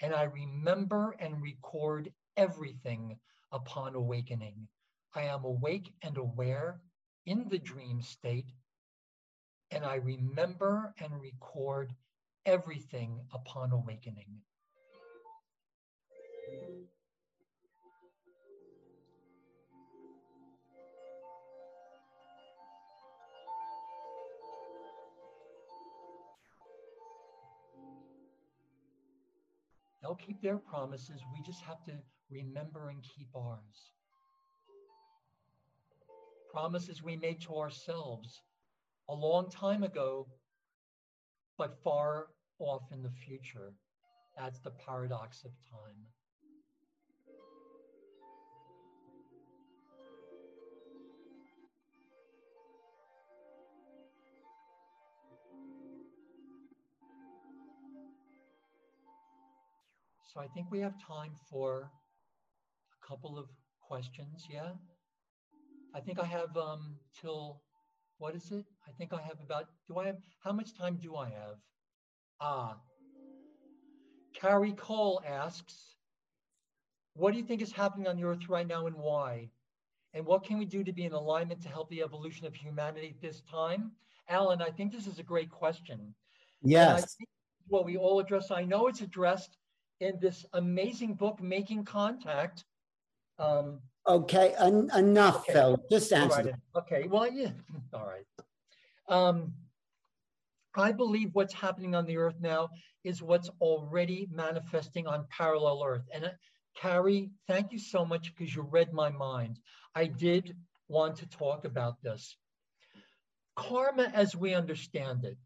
And 0.00 0.14
I 0.14 0.24
remember 0.24 1.14
and 1.20 1.40
record 1.40 2.12
everything 2.36 3.18
upon 3.52 3.94
awakening. 3.94 4.68
I 5.14 5.22
am 5.22 5.44
awake 5.44 5.92
and 6.02 6.18
aware 6.18 6.80
in 7.24 7.48
the 7.48 7.58
dream 7.58 8.02
state, 8.02 8.52
and 9.70 9.84
I 9.84 9.96
remember 9.96 10.94
and 11.00 11.20
record 11.20 11.92
everything 12.44 13.20
upon 13.32 13.72
awakening. 13.72 14.42
They'll 30.02 30.14
keep 30.14 30.40
their 30.40 30.58
promises. 30.58 31.20
We 31.32 31.42
just 31.42 31.62
have 31.62 31.82
to 31.86 31.94
remember 32.30 32.90
and 32.90 33.02
keep 33.02 33.28
ours 33.34 33.95
promises 36.56 37.02
we 37.02 37.18
made 37.18 37.38
to 37.38 37.54
ourselves 37.54 38.40
a 39.10 39.14
long 39.14 39.50
time 39.50 39.82
ago, 39.82 40.26
but 41.58 41.76
far 41.84 42.28
off 42.58 42.80
in 42.92 43.02
the 43.02 43.10
future. 43.10 43.74
That's 44.38 44.58
the 44.60 44.70
paradox 44.70 45.44
of 45.44 45.50
time. 45.70 46.00
So 60.32 60.40
I 60.40 60.46
think 60.54 60.70
we 60.70 60.80
have 60.80 60.94
time 61.06 61.32
for 61.50 61.90
a 62.94 63.06
couple 63.06 63.38
of 63.38 63.44
questions, 63.86 64.46
yeah? 64.50 64.70
I 65.94 66.00
think 66.00 66.18
I 66.18 66.24
have 66.24 66.56
um, 66.56 66.96
till, 67.20 67.62
what 68.18 68.34
is 68.34 68.50
it? 68.52 68.64
I 68.86 68.92
think 68.92 69.12
I 69.12 69.20
have 69.22 69.40
about, 69.42 69.66
do 69.88 69.98
I 69.98 70.06
have, 70.06 70.18
how 70.40 70.52
much 70.52 70.76
time 70.76 70.96
do 70.96 71.16
I 71.16 71.30
have? 71.30 71.56
Ah, 72.40 72.76
Carrie 74.34 74.72
Cole 74.72 75.22
asks, 75.26 75.96
what 77.14 77.32
do 77.32 77.38
you 77.38 77.44
think 77.44 77.62
is 77.62 77.72
happening 77.72 78.06
on 78.06 78.16
the 78.16 78.24
earth 78.24 78.48
right 78.48 78.66
now 78.66 78.86
and 78.86 78.96
why? 78.96 79.48
And 80.12 80.24
what 80.26 80.44
can 80.44 80.58
we 80.58 80.66
do 80.66 80.84
to 80.84 80.92
be 80.92 81.04
in 81.04 81.12
alignment 81.12 81.62
to 81.62 81.68
help 81.68 81.88
the 81.88 82.02
evolution 82.02 82.46
of 82.46 82.54
humanity 82.54 83.14
at 83.14 83.20
this 83.22 83.42
time? 83.42 83.92
Alan, 84.28 84.60
I 84.60 84.70
think 84.70 84.92
this 84.92 85.06
is 85.06 85.18
a 85.18 85.22
great 85.22 85.50
question. 85.50 86.14
Yes. 86.62 87.16
What 87.68 87.84
we 87.84 87.96
all 87.96 88.20
address, 88.20 88.50
I 88.50 88.64
know 88.64 88.86
it's 88.86 89.00
addressed 89.00 89.56
in 90.00 90.18
this 90.20 90.44
amazing 90.52 91.14
book, 91.14 91.42
Making 91.42 91.84
Contact. 91.84 92.64
Um, 93.38 93.80
Okay, 94.06 94.54
en- 94.58 94.90
enough, 94.96 95.42
Okay. 95.42 95.52
Phil. 95.52 95.78
Just 95.90 96.12
answer. 96.12 96.42
right, 96.42 96.54
Okay, 96.76 97.08
well, 97.08 97.30
yeah, 97.30 97.50
all 97.92 98.06
right. 98.06 98.24
Um, 99.08 99.52
I 100.76 100.92
believe 100.92 101.30
what's 101.34 101.54
happening 101.54 101.94
on 101.94 102.06
the 102.06 102.16
earth 102.18 102.36
now 102.40 102.68
is 103.02 103.22
what's 103.22 103.48
already 103.60 104.28
manifesting 104.30 105.06
on 105.06 105.26
parallel 105.30 105.82
earth. 105.84 106.04
And 106.12 106.24
uh, 106.26 106.30
Carrie, 106.76 107.30
thank 107.48 107.72
you 107.72 107.78
so 107.78 108.04
much 108.04 108.34
because 108.34 108.54
you 108.54 108.62
read 108.62 108.92
my 108.92 109.08
mind. 109.08 109.58
I 109.94 110.06
did 110.06 110.54
want 110.88 111.16
to 111.16 111.26
talk 111.28 111.64
about 111.64 112.02
this. 112.02 112.36
Karma 113.56 114.10
as 114.14 114.36
we 114.36 114.54
understand 114.54 115.24
it, 115.24 115.38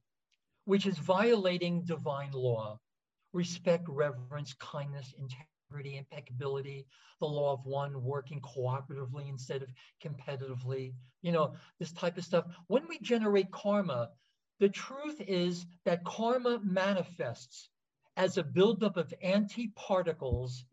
which 0.65 0.87
is 0.87 0.99
violating 0.99 1.85
divine 1.85 2.33
law, 2.33 2.79
respect, 3.33 3.87
reverence, 3.89 4.53
kindness, 4.55 5.15
integrity 5.17 5.47
integrity, 5.71 5.99
impeccability, 5.99 6.87
the 7.21 7.27
law 7.27 7.53
of 7.53 7.65
one, 7.65 8.03
working 8.03 8.41
cooperatively 8.41 9.29
instead 9.29 9.63
of 9.63 9.69
competitively, 10.05 10.93
you 11.23 11.33
know, 11.33 11.55
this 11.79 11.93
type 11.93 12.17
of 12.19 12.25
stuff. 12.25 12.47
When 12.67 12.87
we 12.89 12.99
generate 12.99 13.51
karma, 13.51 14.11
the 14.59 14.69
truth 14.69 15.21
is 15.21 15.67
that 15.85 16.05
karma 16.05 16.61
manifests 16.63 17.69
as 18.17 18.37
a 18.37 18.43
buildup 18.43 18.97
of 18.97 19.13
antiparticles 19.25 20.65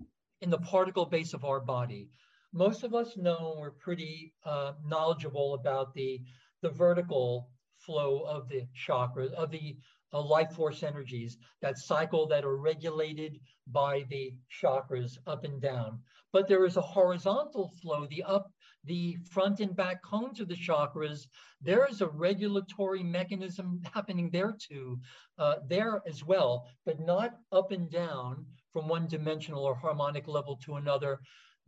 in 0.41 0.49
the 0.49 0.57
particle 0.57 1.05
base 1.05 1.33
of 1.33 1.45
our 1.45 1.59
body. 1.59 2.09
Most 2.53 2.83
of 2.83 2.93
us 2.93 3.17
know 3.17 3.55
we're 3.59 3.71
pretty 3.71 4.33
uh, 4.45 4.73
knowledgeable 4.85 5.53
about 5.53 5.93
the, 5.93 6.21
the 6.61 6.69
vertical 6.69 7.49
flow 7.79 8.23
of 8.27 8.49
the 8.49 8.65
chakras, 8.75 9.31
of 9.33 9.51
the 9.51 9.77
uh, 10.13 10.21
life 10.21 10.51
force 10.53 10.83
energies 10.83 11.37
that 11.61 11.77
cycle 11.77 12.27
that 12.27 12.45
are 12.45 12.57
regulated 12.57 13.39
by 13.67 14.05
the 14.09 14.33
chakras 14.61 15.17
up 15.27 15.43
and 15.43 15.61
down. 15.61 15.99
But 16.31 16.47
there 16.47 16.65
is 16.65 16.77
a 16.77 16.81
horizontal 16.81 17.71
flow, 17.81 18.05
the 18.07 18.23
up, 18.23 18.51
the 18.83 19.17
front 19.31 19.59
and 19.59 19.75
back 19.75 20.01
cones 20.03 20.39
of 20.39 20.47
the 20.47 20.55
chakras. 20.55 21.27
There 21.61 21.87
is 21.87 22.01
a 22.01 22.07
regulatory 22.07 23.03
mechanism 23.03 23.81
happening 23.93 24.29
there 24.31 24.55
too, 24.57 24.99
uh, 25.37 25.55
there 25.67 26.01
as 26.07 26.23
well, 26.23 26.67
but 26.85 26.99
not 26.99 27.37
up 27.51 27.71
and 27.71 27.89
down 27.89 28.45
from 28.71 28.87
one 28.87 29.07
dimensional 29.07 29.63
or 29.63 29.75
harmonic 29.75 30.27
level 30.27 30.57
to 30.63 30.75
another. 30.75 31.19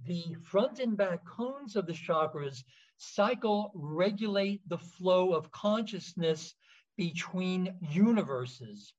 The 0.06 0.36
front 0.44 0.80
and 0.80 0.96
back 0.96 1.26
cones 1.26 1.76
of 1.76 1.86
the 1.86 1.94
chakras 1.94 2.64
cycle 2.98 3.72
regulate 3.76 4.62
the 4.68 4.78
flow 4.78 5.34
of 5.34 5.52
consciousness 5.52 6.54
between 7.00 7.74
universes. 7.80 8.92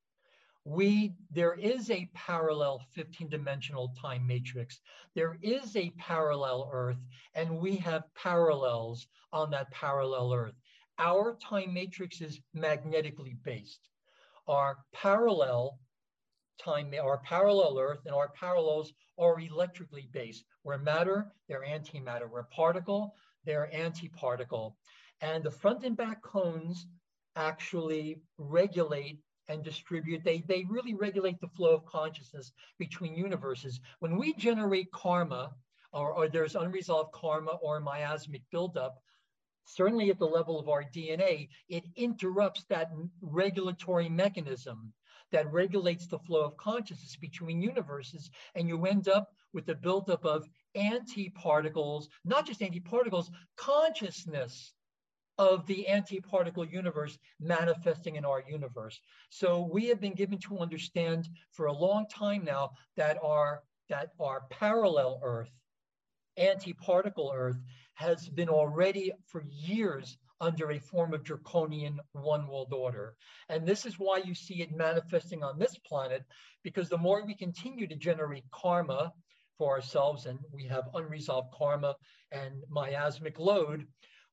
We, 0.65 1.13
there 1.31 1.53
is 1.53 1.91
a 1.91 2.09
parallel 2.15 2.81
15 2.95 3.29
dimensional 3.29 3.93
time 4.01 4.27
matrix. 4.27 4.81
There 5.15 5.37
is 5.43 5.77
a 5.77 5.93
parallel 5.99 6.71
earth 6.73 6.97
and 7.35 7.59
we 7.59 7.77
have 7.77 8.05
parallels 8.15 9.07
on 9.35 9.51
that 9.51 9.71
parallel 9.71 10.33
earth. 10.33 10.55
Our 10.99 11.37
time 11.47 11.75
matrix 11.75 12.23
is 12.23 12.41
magnetically 12.55 13.37
based. 13.45 13.91
Our 14.49 14.79
parallel 14.95 15.79
time, 16.59 16.95
our 16.99 17.19
parallel 17.19 17.79
earth 17.79 18.01
and 18.07 18.15
our 18.15 18.31
parallels 18.31 18.95
are 19.19 19.39
electrically 19.39 20.09
based. 20.11 20.47
We're 20.65 20.79
matter, 20.79 21.31
they're 21.49 21.67
antimatter. 21.69 22.31
We're 22.31 22.45
particle, 22.45 23.15
they're 23.45 23.71
antiparticle. 23.75 24.73
And 25.21 25.45
the 25.45 25.51
front 25.51 25.85
and 25.85 25.99
back 25.99 26.23
cones 26.23 26.87
actually 27.37 28.21
regulate 28.39 29.19
and 29.49 29.65
distribute. 29.65 30.23
They, 30.25 30.43
they 30.47 30.65
really 30.69 30.95
regulate 30.95 31.41
the 31.41 31.49
flow 31.49 31.75
of 31.75 31.85
consciousness 31.85 32.53
between 32.79 33.17
universes. 33.17 33.81
When 33.99 34.17
we 34.17 34.35
generate 34.35 34.93
karma, 34.93 35.53
or, 35.93 36.13
or 36.13 36.29
there's 36.29 36.55
unresolved 36.55 37.13
karma 37.13 37.53
or 37.63 37.81
miasmic 37.81 38.43
buildup, 38.53 39.03
certainly 39.65 40.11
at 40.11 40.19
the 40.19 40.27
level 40.27 40.59
of 40.59 40.69
our 40.69 40.85
DNA, 40.85 41.49
it 41.69 41.85
interrupts 41.97 42.65
that 42.69 42.91
regulatory 43.21 44.09
mechanism 44.09 44.93
that 45.33 45.53
regulates 45.53 46.07
the 46.07 46.19
flow 46.19 46.43
of 46.43 46.57
consciousness 46.57 47.17
between 47.17 47.63
universes. 47.63 48.31
And 48.55 48.69
you 48.69 48.85
end 48.87 49.09
up 49.09 49.33
with 49.53 49.67
the 49.67 49.75
buildup 49.75 50.25
of 50.25 50.49
antiparticles, 50.77 52.07
not 52.25 52.47
just 52.47 52.61
antiparticles, 52.61 53.31
consciousness 53.57 54.73
of 55.39 55.67
the 55.67 55.87
antiparticle 55.89 56.71
universe 56.71 57.19
manifesting 57.41 58.17
in 58.17 58.25
our 58.25 58.43
universe. 58.49 59.01
So 59.31 59.69
we 59.73 59.87
have 59.87 60.01
been 60.01 60.15
given 60.15 60.39
to 60.41 60.59
understand 60.59 61.29
for 61.53 61.67
a 61.67 61.73
long 61.73 62.07
time 62.09 62.45
now 62.45 62.73
that 62.97 63.19
our 63.23 63.63
that 63.89 64.11
our 64.21 64.43
parallel 64.51 65.21
Earth, 65.25 65.51
antiparticle 66.39 67.35
Earth, 67.35 67.59
has 67.95 68.29
been 68.29 68.49
already 68.49 69.13
for 69.27 69.45
years 69.51 70.17
under 70.41 70.71
a 70.71 70.79
form 70.79 71.13
of 71.13 71.25
draconian 71.25 72.01
one 72.13 72.47
world 72.47 72.73
order. 72.73 73.15
And 73.49 73.67
this 73.67 73.85
is 73.85 73.99
why 73.99 74.19
you 74.19 74.35
see 74.35 74.63
it 74.63 74.73
manifesting 74.75 75.43
on 75.43 75.59
this 75.59 75.77
planet, 75.79 76.25
because 76.63 76.89
the 76.89 76.97
more 76.97 77.27
we 77.27 77.35
continue 77.35 77.87
to 77.89 77.97
generate 77.97 78.45
karma 78.53 79.13
for 79.59 79.75
ourselves, 79.75 80.25
and 80.27 80.39
we 80.53 80.65
have 80.67 80.85
unresolved 80.95 81.53
karma 81.53 81.95
and 82.33 82.63
miasmic 82.71 83.39
load, 83.39 83.87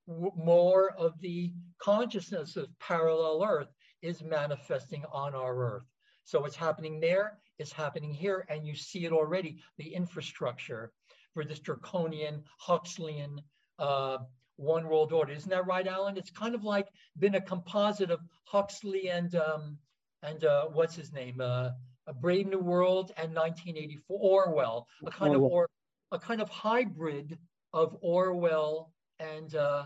more 0.08 0.92
of 0.98 1.20
the 1.22 1.54
consciousness 1.80 2.56
of 2.56 2.68
parallel 2.80 3.44
Earth 3.44 3.74
is 4.02 4.24
manifesting 4.24 5.04
on 5.12 5.36
our 5.36 5.56
Earth. 5.56 5.86
So 6.24 6.46
it's 6.46 6.56
happening 6.56 7.00
there, 7.00 7.40
it's 7.60 7.72
happening 7.72 8.14
here, 8.14 8.46
and 8.50 8.66
you 8.66 8.76
see 8.76 9.06
it 9.06 9.12
already, 9.12 9.62
the 9.78 9.94
infrastructure 9.94 10.92
for 11.34 11.44
this 11.46 11.60
draconian, 11.60 12.44
Huxleyan 12.58 13.42
uh, 13.80 14.18
one 14.58 14.88
world 14.88 15.14
order. 15.14 15.32
Isn't 15.32 15.50
that 15.52 15.68
right, 15.68 15.88
Alan? 15.88 16.18
It's 16.18 16.32
kind 16.32 16.56
of 16.56 16.64
like 16.64 16.88
been 17.20 17.36
a 17.36 17.42
composite 17.42 18.12
of 18.12 18.20
Huxley 18.46 19.10
and 19.10 19.34
um, 19.36 19.78
and 20.24 20.44
uh, 20.44 20.66
what's 20.66 20.96
his 20.96 21.14
name, 21.14 21.40
uh, 21.40 21.70
A 22.08 22.14
Brave 22.14 22.48
New 22.48 22.60
World 22.60 23.12
and 23.18 23.36
1984 23.36 24.18
Orwell, 24.20 24.88
a 25.06 25.12
kind 25.12 25.36
of 25.36 25.44
or 25.44 25.70
a 26.12 26.20
kind 26.20 26.42
of 26.42 26.50
hybrid 26.50 27.38
of 27.74 27.96
Orwell 28.02 28.92
and 29.20 29.56
uh, 29.56 29.86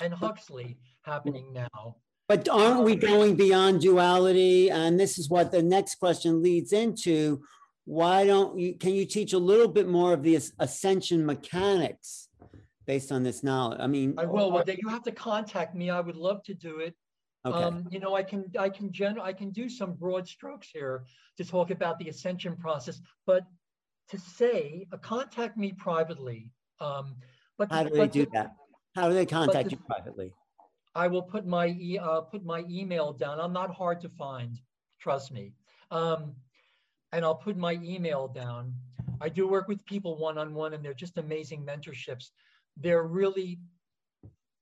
and 0.00 0.12
Huxley 0.12 0.78
happening 1.02 1.52
now. 1.52 1.96
But 2.28 2.48
aren't 2.48 2.84
we 2.84 2.96
going 2.96 3.36
beyond 3.36 3.80
duality? 3.80 4.70
And 4.70 4.98
this 4.98 5.18
is 5.18 5.28
what 5.28 5.52
the 5.52 5.62
next 5.62 5.96
question 5.96 6.42
leads 6.42 6.72
into. 6.72 7.42
Why 7.84 8.24
don't 8.24 8.58
you, 8.58 8.74
can 8.78 8.94
you 8.94 9.04
teach 9.04 9.32
a 9.32 9.38
little 9.38 9.68
bit 9.68 9.88
more 9.88 10.12
of 10.12 10.22
the 10.22 10.38
ascension 10.58 11.26
mechanics 11.26 12.28
based 12.86 13.10
on 13.10 13.22
this 13.22 13.42
knowledge? 13.42 13.80
I 13.80 13.86
mean, 13.88 14.14
I 14.18 14.24
will. 14.24 14.52
Well, 14.52 14.64
you 14.66 14.88
have 14.88 15.02
to 15.02 15.12
contact 15.12 15.74
me. 15.74 15.90
I 15.90 16.00
would 16.00 16.16
love 16.16 16.42
to 16.44 16.54
do 16.54 16.78
it. 16.78 16.94
Okay. 17.44 17.58
Um, 17.58 17.88
you 17.90 17.98
know, 17.98 18.14
I 18.14 18.22
can 18.22 18.44
I 18.56 18.68
can 18.68 18.92
gen 18.92 19.18
I 19.20 19.32
can 19.32 19.50
do 19.50 19.68
some 19.68 19.94
broad 19.94 20.28
strokes 20.28 20.68
here 20.72 21.04
to 21.38 21.44
talk 21.44 21.70
about 21.72 21.98
the 21.98 22.08
ascension 22.08 22.56
process, 22.56 23.00
but 23.26 23.42
to 24.10 24.18
say, 24.18 24.86
uh, 24.92 24.96
contact 24.98 25.56
me 25.56 25.72
privately. 25.72 26.50
Um, 26.80 27.16
but 27.68 27.76
how 27.76 27.84
do 27.84 27.90
they 27.94 28.08
do 28.08 28.26
that? 28.32 28.54
How 28.94 29.08
do 29.08 29.14
they 29.14 29.26
contact 29.26 29.70
the, 29.70 29.72
you 29.72 29.76
privately? 29.86 30.32
I 30.94 31.08
will 31.08 31.22
put 31.22 31.46
my 31.46 31.68
e, 31.68 31.98
uh, 31.98 32.20
put 32.22 32.44
my 32.44 32.64
email 32.68 33.12
down. 33.12 33.40
I'm 33.40 33.52
not 33.52 33.74
hard 33.74 34.00
to 34.02 34.08
find, 34.08 34.58
trust 35.00 35.32
me. 35.32 35.54
Um, 35.90 36.34
and 37.12 37.24
I'll 37.24 37.34
put 37.34 37.56
my 37.56 37.72
email 37.82 38.28
down. 38.28 38.74
I 39.20 39.28
do 39.28 39.46
work 39.46 39.68
with 39.68 39.84
people 39.84 40.18
one 40.18 40.38
on 40.38 40.54
one, 40.54 40.74
and 40.74 40.84
they're 40.84 40.94
just 40.94 41.18
amazing 41.18 41.64
mentorships 41.64 42.30
they're 42.76 43.04
really 43.04 43.58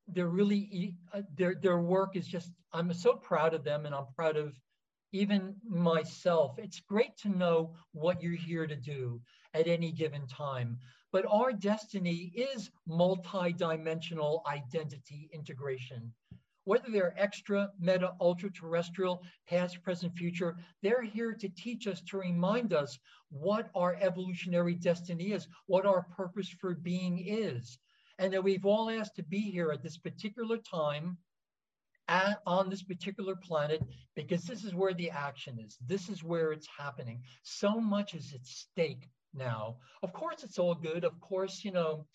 they're 0.09 0.29
really 0.29 0.95
uh, 1.13 1.23
their 1.37 1.55
their 1.55 1.79
work 1.79 2.17
is 2.17 2.27
just 2.27 2.51
i'm 2.73 2.93
so 2.93 3.15
proud 3.15 3.55
of 3.55 3.65
them 3.65 3.87
and 3.87 3.95
i'm 3.95 4.07
proud 4.17 4.37
of 4.37 4.55
even 5.13 5.55
myself 5.69 6.59
it's 6.59 6.81
great 6.81 7.17
to 7.17 7.29
know 7.29 7.75
what 7.93 8.23
you're 8.23 8.33
here 8.33 8.67
to 8.67 8.77
do 8.77 9.21
at 9.55 9.67
any 9.67 9.93
given 9.93 10.27
time 10.27 10.79
but 11.13 11.25
our 11.29 11.53
destiny 11.53 12.33
is 12.35 12.71
multi-dimensional 12.87 14.43
identity 14.47 15.29
integration 15.33 16.13
whether 16.65 16.91
they're 16.91 17.15
extra 17.19 17.71
meta 17.81 18.13
ultra 18.21 18.51
terrestrial 18.51 19.23
past 19.49 19.83
present 19.83 20.15
future 20.15 20.57
they're 20.83 21.03
here 21.03 21.35
to 21.35 21.49
teach 21.51 21.87
us 21.87 22.01
to 22.03 22.19
remind 22.19 22.73
us 22.73 22.99
what 23.31 23.71
our 23.75 23.97
evolutionary 24.01 24.75
destiny 24.75 25.33
is 25.33 25.49
what 25.67 25.87
our 25.87 26.03
purpose 26.17 26.49
for 26.61 26.75
being 26.75 27.25
is 27.27 27.79
and 28.19 28.33
that 28.33 28.45
we've 28.45 28.67
all 28.67 28.91
asked 28.91 29.17
to 29.17 29.23
be 29.23 29.41
here 29.41 29.71
at 29.73 29.83
this 29.83 29.97
particular 29.97 30.59
time 30.59 31.17
at, 32.11 32.41
on 32.45 32.69
this 32.69 32.83
particular 32.83 33.35
planet 33.37 33.81
because 34.15 34.43
this 34.43 34.65
is 34.65 34.75
where 34.75 34.93
the 34.93 35.11
action 35.11 35.59
is. 35.59 35.79
This 35.87 36.09
is 36.09 36.25
where 36.25 36.53
it's 36.53 36.67
happening. 36.77 37.23
So 37.45 37.81
much 37.81 38.15
is 38.15 38.35
at 38.35 38.45
stake 38.45 39.09
now. 39.35 39.77
Of 40.03 40.13
course, 40.13 40.43
it's 40.43 40.59
all 40.59 40.75
good. 40.75 41.05
Of 41.05 41.21
course, 41.21 41.65
you 41.65 41.73
know, 41.73 42.07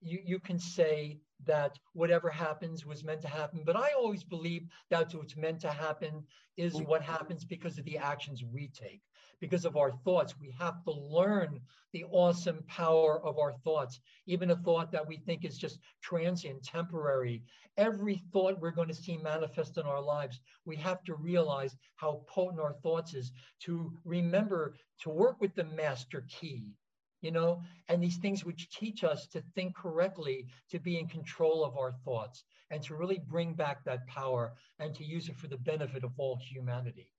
you, 0.00 0.18
you 0.24 0.38
can 0.38 0.58
say 0.58 1.18
that 1.46 1.78
whatever 1.92 2.30
happens 2.30 2.86
was 2.86 3.04
meant 3.04 3.22
to 3.22 3.28
happen, 3.28 3.62
but 3.64 3.76
I 3.76 3.90
always 3.96 4.24
believe 4.24 4.66
that 4.90 5.14
what's 5.14 5.36
meant 5.36 5.60
to 5.60 5.70
happen 5.70 6.22
is 6.56 6.74
mm. 6.74 6.86
what 6.86 7.02
happens 7.02 7.44
because 7.44 7.78
of 7.78 7.84
the 7.84 7.98
actions 7.98 8.42
we 8.44 8.68
take 8.68 9.00
because 9.40 9.64
of 9.64 9.76
our 9.76 9.92
thoughts. 10.04 10.34
We 10.38 10.54
have 10.58 10.84
to 10.84 10.92
learn 10.92 11.60
the 11.92 12.04
awesome 12.10 12.62
power 12.68 13.24
of 13.24 13.38
our 13.38 13.54
thoughts, 13.64 14.00
even 14.26 14.50
a 14.50 14.56
thought 14.56 14.92
that 14.92 15.06
we 15.06 15.16
think 15.16 15.44
is 15.44 15.58
just 15.58 15.80
transient, 16.02 16.62
temporary. 16.62 17.42
Every 17.76 18.22
thought 18.32 18.60
we're 18.60 18.70
going 18.70 18.88
to 18.88 18.94
see 18.94 19.16
manifest 19.16 19.78
in 19.78 19.84
our 19.84 20.02
lives, 20.02 20.40
we 20.64 20.76
have 20.76 21.02
to 21.04 21.14
realize 21.14 21.76
how 21.96 22.22
potent 22.28 22.60
our 22.60 22.74
thoughts 22.74 23.14
is 23.14 23.32
to 23.60 23.92
remember 24.04 24.76
to 25.00 25.10
work 25.10 25.40
with 25.40 25.54
the 25.54 25.64
master 25.64 26.24
key. 26.28 26.74
You 27.22 27.32
know, 27.32 27.62
and 27.88 28.02
these 28.02 28.16
things 28.16 28.46
which 28.46 28.70
teach 28.70 29.04
us 29.04 29.26
to 29.26 29.42
think 29.54 29.76
correctly, 29.76 30.46
to 30.70 30.78
be 30.78 30.98
in 30.98 31.06
control 31.06 31.62
of 31.64 31.76
our 31.76 31.92
thoughts, 32.02 32.44
and 32.70 32.82
to 32.84 32.94
really 32.94 33.20
bring 33.28 33.52
back 33.52 33.84
that 33.84 34.06
power 34.06 34.54
and 34.78 34.94
to 34.94 35.04
use 35.04 35.28
it 35.28 35.36
for 35.36 35.46
the 35.46 35.58
benefit 35.58 36.02
of 36.02 36.12
all 36.16 36.38
humanity. 36.40 37.12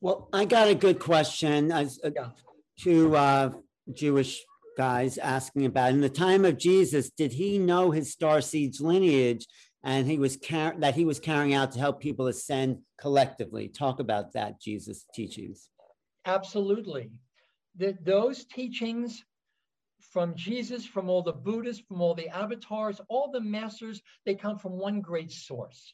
Well, 0.00 0.28
I 0.32 0.44
got 0.44 0.68
a 0.68 0.74
good 0.74 1.00
question 1.00 1.72
as 1.72 1.98
uh, 2.04 2.10
yeah. 2.14 2.28
to 2.80 3.16
uh, 3.16 3.50
Jewish 3.92 4.44
guys 4.76 5.18
asking 5.18 5.66
about 5.66 5.90
in 5.90 6.00
the 6.00 6.08
time 6.08 6.44
of 6.44 6.56
Jesus, 6.56 7.10
did 7.10 7.32
he 7.32 7.58
know 7.58 7.90
his 7.90 8.12
star 8.12 8.40
seeds 8.40 8.80
lineage 8.80 9.44
and 9.82 10.06
he 10.06 10.18
was 10.18 10.38
that 10.78 10.94
he 10.94 11.04
was 11.04 11.18
carrying 11.18 11.52
out 11.52 11.72
to 11.72 11.80
help 11.80 12.00
people 12.00 12.28
ascend 12.28 12.78
collectively? 12.98 13.68
Talk 13.68 13.98
about 13.98 14.32
that, 14.34 14.60
Jesus' 14.60 15.04
teachings. 15.12 15.68
Absolutely. 16.24 17.10
The, 17.76 17.96
those 18.02 18.44
teachings 18.44 19.24
from 20.12 20.34
Jesus, 20.36 20.86
from 20.86 21.08
all 21.08 21.22
the 21.22 21.32
Buddhists, 21.32 21.82
from 21.86 22.00
all 22.00 22.14
the 22.14 22.28
avatars, 22.28 23.00
all 23.08 23.30
the 23.32 23.40
masters, 23.40 24.00
they 24.24 24.34
come 24.34 24.58
from 24.58 24.72
one 24.72 25.00
great 25.00 25.32
source 25.32 25.92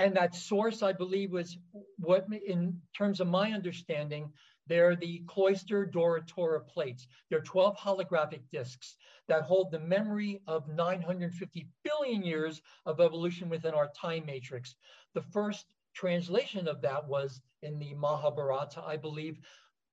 and 0.00 0.16
that 0.16 0.34
source, 0.34 0.82
I 0.82 0.92
believe, 0.92 1.30
was 1.30 1.58
what, 1.98 2.26
in 2.46 2.80
terms 2.96 3.20
of 3.20 3.26
my 3.28 3.52
understanding, 3.52 4.32
they're 4.66 4.96
the 4.96 5.22
cloister 5.26 5.84
Dora 5.84 6.22
Teura 6.22 6.66
plates. 6.66 7.06
They're 7.28 7.42
12 7.42 7.76
holographic 7.76 8.40
discs 8.50 8.96
that 9.28 9.42
hold 9.42 9.70
the 9.70 9.78
memory 9.78 10.40
of 10.46 10.68
950 10.68 11.66
billion 11.84 12.22
years 12.22 12.62
of 12.86 13.00
evolution 13.00 13.50
within 13.50 13.74
our 13.74 13.90
time 14.00 14.24
matrix. 14.24 14.74
The 15.12 15.22
first 15.22 15.66
translation 15.92 16.66
of 16.66 16.80
that 16.80 17.06
was 17.06 17.42
in 17.62 17.78
the 17.78 17.92
Mahabharata, 17.94 18.82
I 18.82 18.96
believe. 18.96 19.38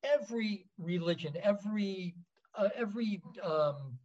Every 0.03 0.67
religion, 0.77 1.33
every 1.43 2.15
uh, 2.55 2.69
every 2.75 3.21
um, 3.43 3.97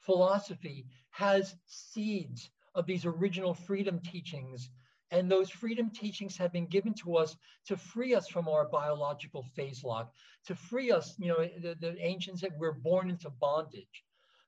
philosophy 0.00 0.86
has 1.10 1.56
seeds 1.66 2.50
of 2.74 2.84
these 2.86 3.06
original 3.06 3.54
freedom 3.54 4.00
teachings 4.00 4.68
and 5.14 5.30
those 5.30 5.48
freedom 5.48 5.90
teachings 5.90 6.36
have 6.36 6.52
been 6.52 6.66
given 6.66 6.92
to 6.92 7.16
us 7.16 7.36
to 7.66 7.76
free 7.76 8.16
us 8.16 8.26
from 8.26 8.48
our 8.48 8.66
biological 8.66 9.44
phase 9.54 9.84
lock, 9.84 10.12
to 10.44 10.56
free 10.56 10.90
us, 10.90 11.14
you 11.18 11.28
know, 11.28 11.48
the, 11.62 11.76
the 11.80 11.96
ancients 12.04 12.40
said 12.40 12.52
we're 12.58 12.72
born 12.72 13.08
into 13.08 13.30
bondage, 13.30 14.04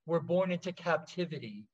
we're 0.07 0.19
born 0.19 0.51
into 0.51 0.73
captivity, 0.73 1.65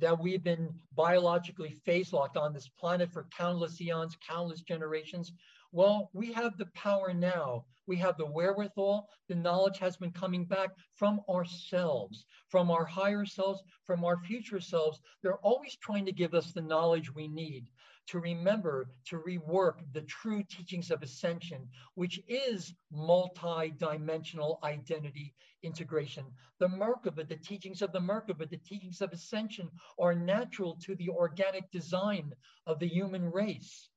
that 0.00 0.18
we've 0.18 0.42
been 0.42 0.74
biologically 0.96 1.76
phase 1.84 2.12
locked 2.12 2.36
on 2.36 2.52
this 2.52 2.68
planet 2.80 3.12
for 3.12 3.28
countless 3.36 3.80
eons, 3.80 4.16
countless 4.28 4.62
generations. 4.62 5.32
Well, 5.70 6.10
we 6.12 6.32
have 6.32 6.56
the 6.58 6.66
power 6.74 7.14
now. 7.14 7.64
We 7.86 7.96
have 7.98 8.16
the 8.16 8.26
wherewithal. 8.26 9.08
The 9.28 9.36
knowledge 9.36 9.78
has 9.78 9.96
been 9.96 10.12
coming 10.12 10.46
back 10.46 10.70
from 10.94 11.20
ourselves, 11.28 12.26
from 12.48 12.70
our 12.70 12.84
higher 12.84 13.24
selves, 13.24 13.62
from 13.86 14.04
our 14.04 14.18
future 14.18 14.60
selves. 14.60 15.00
They're 15.22 15.38
always 15.38 15.76
trying 15.76 16.06
to 16.06 16.12
give 16.12 16.34
us 16.34 16.52
the 16.52 16.62
knowledge 16.62 17.14
we 17.14 17.28
need 17.28 17.66
to 18.08 18.18
remember 18.18 18.88
to 19.06 19.18
rework 19.18 19.80
the 19.92 20.02
true 20.02 20.42
teachings 20.42 20.90
of 20.90 21.02
ascension, 21.02 21.68
which 21.94 22.20
is 22.28 22.74
multi-dimensional 22.90 24.58
identity 24.64 25.34
integration. 25.62 26.24
The 26.58 26.68
Merkaba, 26.68 27.28
the 27.28 27.36
teachings 27.36 27.82
of 27.82 27.92
the 27.92 28.00
Merkaba, 28.00 28.48
the 28.50 28.56
teachings 28.58 29.00
of 29.00 29.12
ascension 29.12 29.70
are 29.98 30.14
natural 30.14 30.76
to 30.82 30.94
the 30.96 31.08
organic 31.10 31.70
design 31.70 32.32
of 32.66 32.78
the 32.78 32.88
human 32.88 33.30
race. 33.30 33.88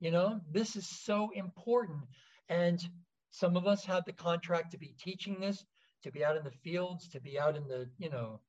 You 0.00 0.10
know, 0.10 0.40
this 0.50 0.76
is 0.76 0.88
so 0.88 1.30
important. 1.34 2.00
And 2.48 2.80
some 3.30 3.56
of 3.56 3.66
us 3.66 3.84
have 3.84 4.04
the 4.04 4.12
contract 4.12 4.72
to 4.72 4.78
be 4.78 4.94
teaching 4.98 5.40
this, 5.40 5.64
to 6.02 6.10
be 6.10 6.24
out 6.24 6.36
in 6.36 6.44
the 6.44 6.50
fields, 6.50 7.08
to 7.08 7.20
be 7.20 7.38
out 7.38 7.56
in 7.56 7.66
the, 7.68 7.88
you 7.98 8.10
know, 8.10 8.40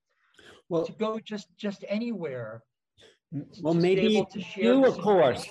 well, 0.69 0.85
to 0.85 0.91
go 0.93 1.19
just 1.19 1.47
just 1.57 1.85
anywhere 1.87 2.63
well, 3.61 3.73
maybe 3.73 4.25
do 4.55 4.85
a 4.85 4.91
course. 4.91 5.47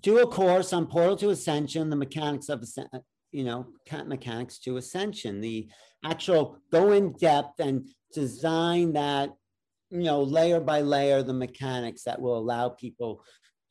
Do 0.00 0.18
a 0.18 0.26
course 0.26 0.72
on 0.72 0.86
Portal 0.86 1.16
to 1.18 1.30
Ascension, 1.30 1.88
the 1.90 1.96
mechanics 1.96 2.48
of 2.48 2.64
uh, 2.78 2.98
you 3.30 3.44
know 3.44 3.66
mechanics 4.06 4.58
to 4.60 4.76
ascension. 4.76 5.40
The 5.40 5.68
actual 6.04 6.58
go 6.72 6.92
in 6.92 7.12
depth 7.12 7.60
and 7.60 7.88
design 8.12 8.92
that 8.94 9.30
you 9.90 10.02
know 10.02 10.22
layer 10.22 10.60
by 10.60 10.80
layer 10.80 11.22
the 11.22 11.32
mechanics 11.32 12.02
that 12.04 12.20
will 12.20 12.36
allow 12.36 12.70
people 12.70 13.22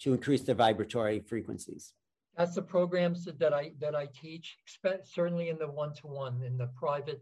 to 0.02 0.14
increase 0.14 0.44
their 0.44 0.56
vibratory 0.56 1.20
frequencies. 1.20 1.94
That's 2.38 2.56
the 2.56 2.62
programs 2.62 3.26
that 3.26 3.54
I 3.54 3.72
that 3.80 3.96
I 3.96 4.08
teach. 4.20 4.58
Certainly 5.04 5.50
in 5.50 5.58
the 5.58 5.68
one 5.68 5.94
to 5.96 6.08
one, 6.08 6.42
in 6.44 6.58
the 6.58 6.68
private, 6.68 7.22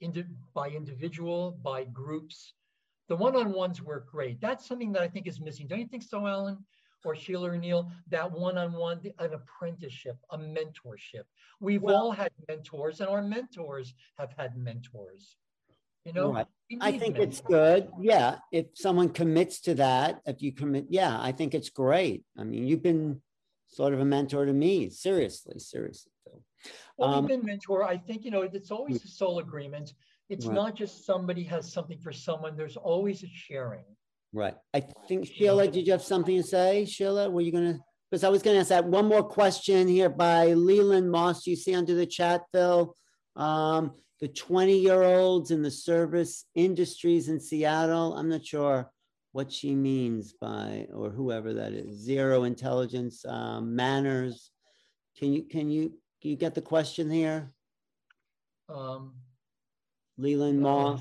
indi- 0.00 0.24
by 0.54 0.70
individual, 0.70 1.58
by 1.62 1.84
groups 1.84 2.54
the 3.08 3.16
one-on-ones 3.16 3.82
work 3.82 4.10
great. 4.10 4.40
That's 4.40 4.66
something 4.66 4.92
that 4.92 5.02
I 5.02 5.08
think 5.08 5.26
is 5.26 5.40
missing. 5.40 5.66
Don't 5.66 5.80
you 5.80 5.86
think 5.86 6.02
so, 6.02 6.26
Alan? 6.26 6.58
Or 7.04 7.14
Sheila 7.14 7.50
or 7.50 7.56
Neil, 7.56 7.90
that 8.08 8.30
one-on-one, 8.30 9.00
an 9.18 9.32
apprenticeship, 9.32 10.16
a 10.30 10.36
mentorship. 10.36 11.22
We've 11.60 11.80
well, 11.80 11.96
all 11.96 12.10
had 12.10 12.30
mentors, 12.48 13.00
and 13.00 13.08
our 13.08 13.22
mentors 13.22 13.94
have 14.18 14.34
had 14.36 14.56
mentors. 14.56 15.36
You 16.04 16.12
know, 16.12 16.32
right. 16.32 16.46
I 16.80 16.90
think 16.90 17.14
mentors. 17.14 17.38
it's 17.38 17.40
good. 17.40 17.88
Yeah, 18.00 18.38
if 18.50 18.66
someone 18.74 19.10
commits 19.10 19.60
to 19.62 19.74
that, 19.74 20.20
if 20.26 20.42
you 20.42 20.52
commit, 20.52 20.86
yeah, 20.88 21.16
I 21.20 21.30
think 21.32 21.54
it's 21.54 21.70
great. 21.70 22.24
I 22.36 22.42
mean, 22.42 22.66
you've 22.66 22.82
been 22.82 23.22
sort 23.68 23.94
of 23.94 24.00
a 24.00 24.04
mentor 24.04 24.44
to 24.44 24.52
me. 24.52 24.90
Seriously, 24.90 25.60
seriously. 25.60 26.12
Well, 26.96 27.10
um, 27.10 27.26
we've 27.26 27.38
been 27.38 27.46
mentor. 27.46 27.84
I 27.84 27.96
think 27.96 28.24
you 28.24 28.32
know 28.32 28.42
it's 28.42 28.72
always 28.72 29.04
a 29.04 29.08
soul 29.08 29.38
agreement. 29.38 29.94
It's 30.28 30.46
right. 30.46 30.54
not 30.54 30.74
just 30.74 31.06
somebody 31.06 31.42
has 31.44 31.72
something 31.72 31.98
for 31.98 32.12
someone, 32.12 32.56
there's 32.56 32.76
always 32.76 33.22
a 33.22 33.28
sharing. 33.28 33.84
Right. 34.32 34.54
I 34.74 34.80
think 35.08 35.26
Sheila, 35.26 35.68
did 35.68 35.86
you 35.86 35.92
have 35.92 36.02
something 36.02 36.36
to 36.36 36.42
say? 36.42 36.84
Sheila, 36.84 37.30
were 37.30 37.40
you 37.40 37.52
gonna 37.52 37.78
because 38.10 38.24
I 38.24 38.28
was 38.28 38.42
gonna 38.42 38.58
ask 38.58 38.68
that 38.68 38.84
one 38.84 39.06
more 39.06 39.22
question 39.22 39.88
here 39.88 40.08
by 40.08 40.52
Leland 40.52 41.10
Moss. 41.10 41.46
You 41.46 41.56
see 41.56 41.74
under 41.74 41.94
the 41.94 42.06
chat, 42.06 42.42
Phil. 42.52 42.94
Um, 43.36 43.92
the 44.20 44.28
20-year-olds 44.28 45.52
in 45.52 45.62
the 45.62 45.70
service 45.70 46.44
industries 46.56 47.28
in 47.28 47.38
Seattle. 47.38 48.16
I'm 48.16 48.28
not 48.28 48.44
sure 48.44 48.90
what 49.32 49.52
she 49.52 49.74
means 49.74 50.32
by 50.32 50.88
or 50.92 51.10
whoever 51.10 51.54
that 51.54 51.72
is. 51.72 51.98
Zero 51.98 52.44
intelligence 52.44 53.24
um, 53.26 53.76
manners. 53.76 54.50
Can 55.16 55.32
you 55.32 55.42
can 55.44 55.70
you 55.70 55.90
can 56.20 56.30
you 56.30 56.36
get 56.36 56.54
the 56.54 56.62
question 56.62 57.10
here? 57.10 57.52
Um, 58.68 59.14
Leland 60.18 60.60
Moss, 60.60 61.00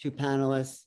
two 0.00 0.10
panelists. 0.10 0.82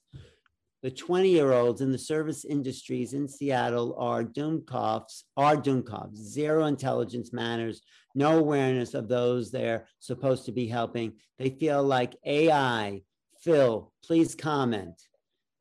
The 0.84 0.92
20 0.92 1.30
year 1.30 1.54
olds 1.54 1.80
in 1.80 1.94
the 1.94 1.98
service 1.98 2.44
industries 2.44 3.14
in 3.14 3.26
Seattle 3.26 3.96
are 3.98 4.22
Dunkoffs, 4.22 5.24
are 5.38 5.56
Dunkoffs, 5.56 6.18
zero 6.18 6.66
intelligence 6.66 7.32
manners, 7.32 7.82
no 8.16 8.38
awareness 8.38 8.94
of 8.94 9.08
those 9.08 9.50
they're 9.50 9.88
supposed 10.00 10.46
to 10.46 10.52
be 10.52 10.68
helping. 10.68 11.14
They 11.40 11.52
feel 11.52 11.82
like 11.82 12.18
AI, 12.26 13.02
Phil, 13.42 13.94
please 14.04 14.36
comment. 14.36 15.02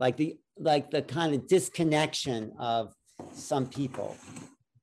Like 0.00 0.16
the 0.16 0.36
like 0.58 0.90
the 0.90 1.02
kind 1.02 1.34
of 1.34 1.46
disconnection 1.46 2.52
of 2.58 2.92
some 3.32 3.66
people 3.66 4.16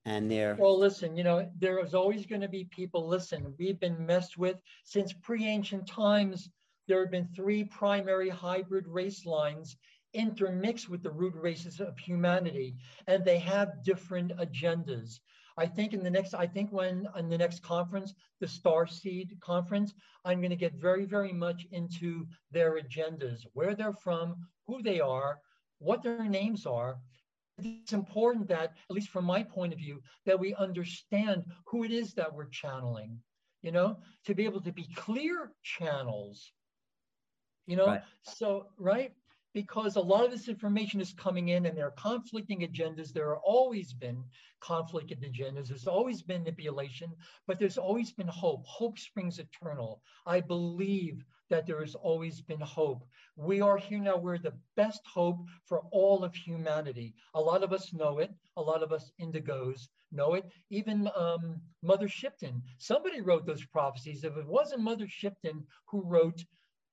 and 0.05 0.31
their 0.31 0.55
well 0.57 0.79
listen 0.79 1.15
you 1.15 1.23
know 1.23 1.47
there 1.59 1.83
is 1.83 1.93
always 1.93 2.25
going 2.25 2.41
to 2.41 2.47
be 2.47 2.63
people 2.71 3.07
listen 3.07 3.53
we've 3.59 3.79
been 3.79 4.05
messed 4.05 4.37
with 4.37 4.57
since 4.83 5.13
pre-ancient 5.13 5.85
times 5.85 6.49
there 6.89 7.01
have 7.01 7.11
been 7.11 7.29
three 7.35 7.63
primary 7.63 8.29
hybrid 8.29 8.87
race 8.87 9.23
lines 9.23 9.77
intermixed 10.13 10.89
with 10.89 11.03
the 11.03 11.11
root 11.11 11.35
races 11.35 11.79
of 11.79 11.95
humanity, 11.99 12.75
and 13.05 13.23
they 13.23 13.37
have 13.37 13.83
different 13.83 14.31
agendas. 14.37 15.19
I 15.55 15.67
think 15.67 15.93
in 15.93 16.03
the 16.03 16.09
next, 16.09 16.33
I 16.33 16.47
think 16.47 16.71
when 16.71 17.07
in 17.15 17.29
the 17.29 17.37
next 17.37 17.61
conference, 17.61 18.15
the 18.39 18.47
Star 18.47 18.87
Seed 18.87 19.37
conference, 19.39 19.93
I'm 20.25 20.39
going 20.39 20.49
to 20.49 20.55
get 20.55 20.73
very, 20.73 21.05
very 21.05 21.31
much 21.31 21.67
into 21.71 22.25
their 22.49 22.81
agendas, 22.81 23.45
where 23.53 23.75
they're 23.75 23.93
from, 23.93 24.47
who 24.65 24.81
they 24.81 24.99
are, 24.99 25.37
what 25.77 26.01
their 26.01 26.23
names 26.27 26.65
are. 26.65 26.97
It's 27.59 27.93
important 27.93 28.47
that, 28.47 28.73
at 28.89 28.95
least 28.95 29.09
from 29.09 29.25
my 29.25 29.43
point 29.43 29.73
of 29.73 29.79
view, 29.79 30.01
that 30.25 30.39
we 30.39 30.55
understand 30.55 31.45
who 31.67 31.83
it 31.83 31.91
is 31.91 32.15
that 32.15 32.33
we're 32.33 32.49
channeling, 32.49 33.19
you 33.61 33.71
know, 33.71 33.97
to 34.25 34.33
be 34.33 34.45
able 34.45 34.61
to 34.61 34.71
be 34.71 34.87
clear 34.95 35.51
channels 35.61 36.51
you 37.69 37.75
know? 37.75 37.87
Right. 37.87 38.01
so 38.23 38.67
right? 38.77 39.13
Because 39.53 39.95
a 39.95 40.01
lot 40.01 40.25
of 40.25 40.31
this 40.31 40.47
information 40.47 41.01
is 41.01 41.13
coming 41.13 41.49
in 41.49 41.65
and 41.65 41.77
there 41.77 41.87
are 41.87 41.91
conflicting 41.91 42.61
agendas. 42.61 43.11
There 43.11 43.29
have 43.29 43.41
always 43.43 43.93
been 43.93 44.23
conflicted 44.61 45.21
agendas. 45.21 45.67
There's 45.67 45.87
always 45.87 46.21
been 46.21 46.43
manipulation 46.43 47.09
but 47.47 47.59
there's 47.59 47.77
always 47.77 48.11
been 48.11 48.27
hope. 48.27 48.65
Hope 48.65 48.97
springs 48.97 49.39
eternal. 49.39 50.01
I 50.25 50.39
believe 50.39 51.23
that 51.49 51.65
there 51.65 51.79
has 51.79 51.95
always 51.95 52.41
been 52.41 52.59
hope. 52.61 53.03
We 53.35 53.61
are 53.61 53.77
here 53.77 53.99
now. 53.99 54.17
We're 54.17 54.37
the 54.37 54.53
best 54.75 55.01
hope 55.05 55.39
for 55.65 55.81
all 55.91 56.23
of 56.23 56.35
humanity. 56.35 57.15
A 57.33 57.41
lot 57.41 57.63
of 57.63 57.73
us 57.73 57.93
know 57.93 58.19
it. 58.19 58.31
A 58.57 58.61
lot 58.61 58.83
of 58.83 58.91
us 58.91 59.11
indigos 59.19 59.87
know 60.11 60.35
it. 60.35 60.45
Even 60.69 61.09
um, 61.15 61.59
mother 61.81 62.07
shipton. 62.07 62.61
Somebody 62.77 63.21
wrote 63.21 63.45
those 63.45 63.65
prophecies. 63.65 64.23
If 64.23 64.37
it 64.37 64.47
wasn't 64.47 64.81
mother 64.81 65.07
shipton 65.07 65.63
who 65.87 66.03
wrote 66.03 66.43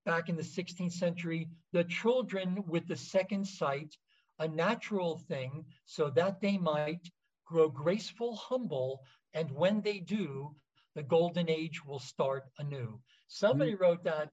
back 0.07 0.31
in 0.31 0.37
the 0.37 0.43
16th 0.43 0.93
century, 0.93 1.49
the 1.73 1.85
children 1.85 2.65
with 2.67 2.87
the 2.89 2.97
second 2.97 3.47
sight, 3.47 3.95
a 4.39 4.49
natural 4.49 5.19
thing, 5.29 5.67
so 5.85 6.09
that 6.11 6.41
they 6.41 6.57
might 6.57 7.11
grow 7.45 7.69
graceful, 7.69 8.37
humble, 8.37 9.03
and 9.35 9.51
when 9.51 9.83
they 9.83 9.99
do, 9.99 10.55
the 10.95 11.03
golden 11.03 11.51
age 11.51 11.85
will 11.85 11.99
start 11.99 12.45
anew. 12.59 12.99
Somebody 13.29 13.73
mm-hmm. 13.73 13.83
wrote 13.83 14.05
that 14.05 14.31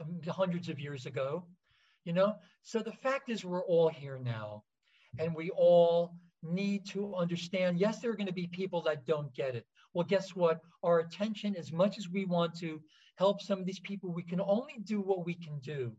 um, 0.00 0.20
hundreds 0.26 0.68
of 0.68 0.80
years 0.80 1.06
ago, 1.06 1.44
you 2.04 2.12
know? 2.12 2.34
So 2.62 2.80
the 2.80 2.92
fact 2.92 3.30
is, 3.30 3.44
we're 3.44 3.64
all 3.64 3.88
here 3.88 4.18
now, 4.18 4.64
and 5.18 5.34
we 5.34 5.50
all 5.50 6.14
need 6.42 6.86
to 6.86 7.14
understand 7.14 7.78
yes, 7.78 8.00
there 8.00 8.10
are 8.10 8.16
going 8.16 8.26
to 8.26 8.32
be 8.32 8.46
people 8.46 8.80
that 8.82 9.06
don't 9.06 9.32
get 9.34 9.54
it. 9.54 9.66
Well, 9.92 10.06
guess 10.06 10.34
what? 10.34 10.60
Our 10.82 11.00
attention, 11.00 11.54
as 11.56 11.72
much 11.72 11.98
as 11.98 12.08
we 12.08 12.24
want 12.24 12.54
to 12.60 12.80
help 13.20 13.42
some 13.42 13.60
of 13.60 13.66
these 13.66 13.80
people, 13.80 14.10
we 14.10 14.22
can 14.22 14.40
only 14.40 14.78
do 14.84 14.98
what 15.02 15.26
we 15.26 15.34
can 15.34 15.58
do. 15.58 15.92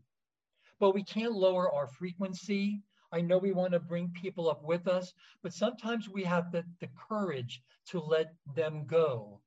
But 0.80 0.92
we 0.92 1.04
can't 1.04 1.42
lower 1.46 1.72
our 1.72 1.86
frequency. 1.86 2.82
I 3.12 3.20
know 3.20 3.38
we 3.38 3.52
want 3.52 3.72
to 3.74 3.78
bring 3.78 4.10
people 4.20 4.50
up 4.50 4.64
with 4.64 4.88
us, 4.88 5.14
but 5.40 5.54
sometimes 5.54 6.08
we 6.08 6.24
have 6.24 6.50
the, 6.50 6.64
the 6.80 6.88
courage 7.08 7.62
to 7.90 8.00
let 8.00 8.34
them 8.56 8.86
go, 8.86 9.40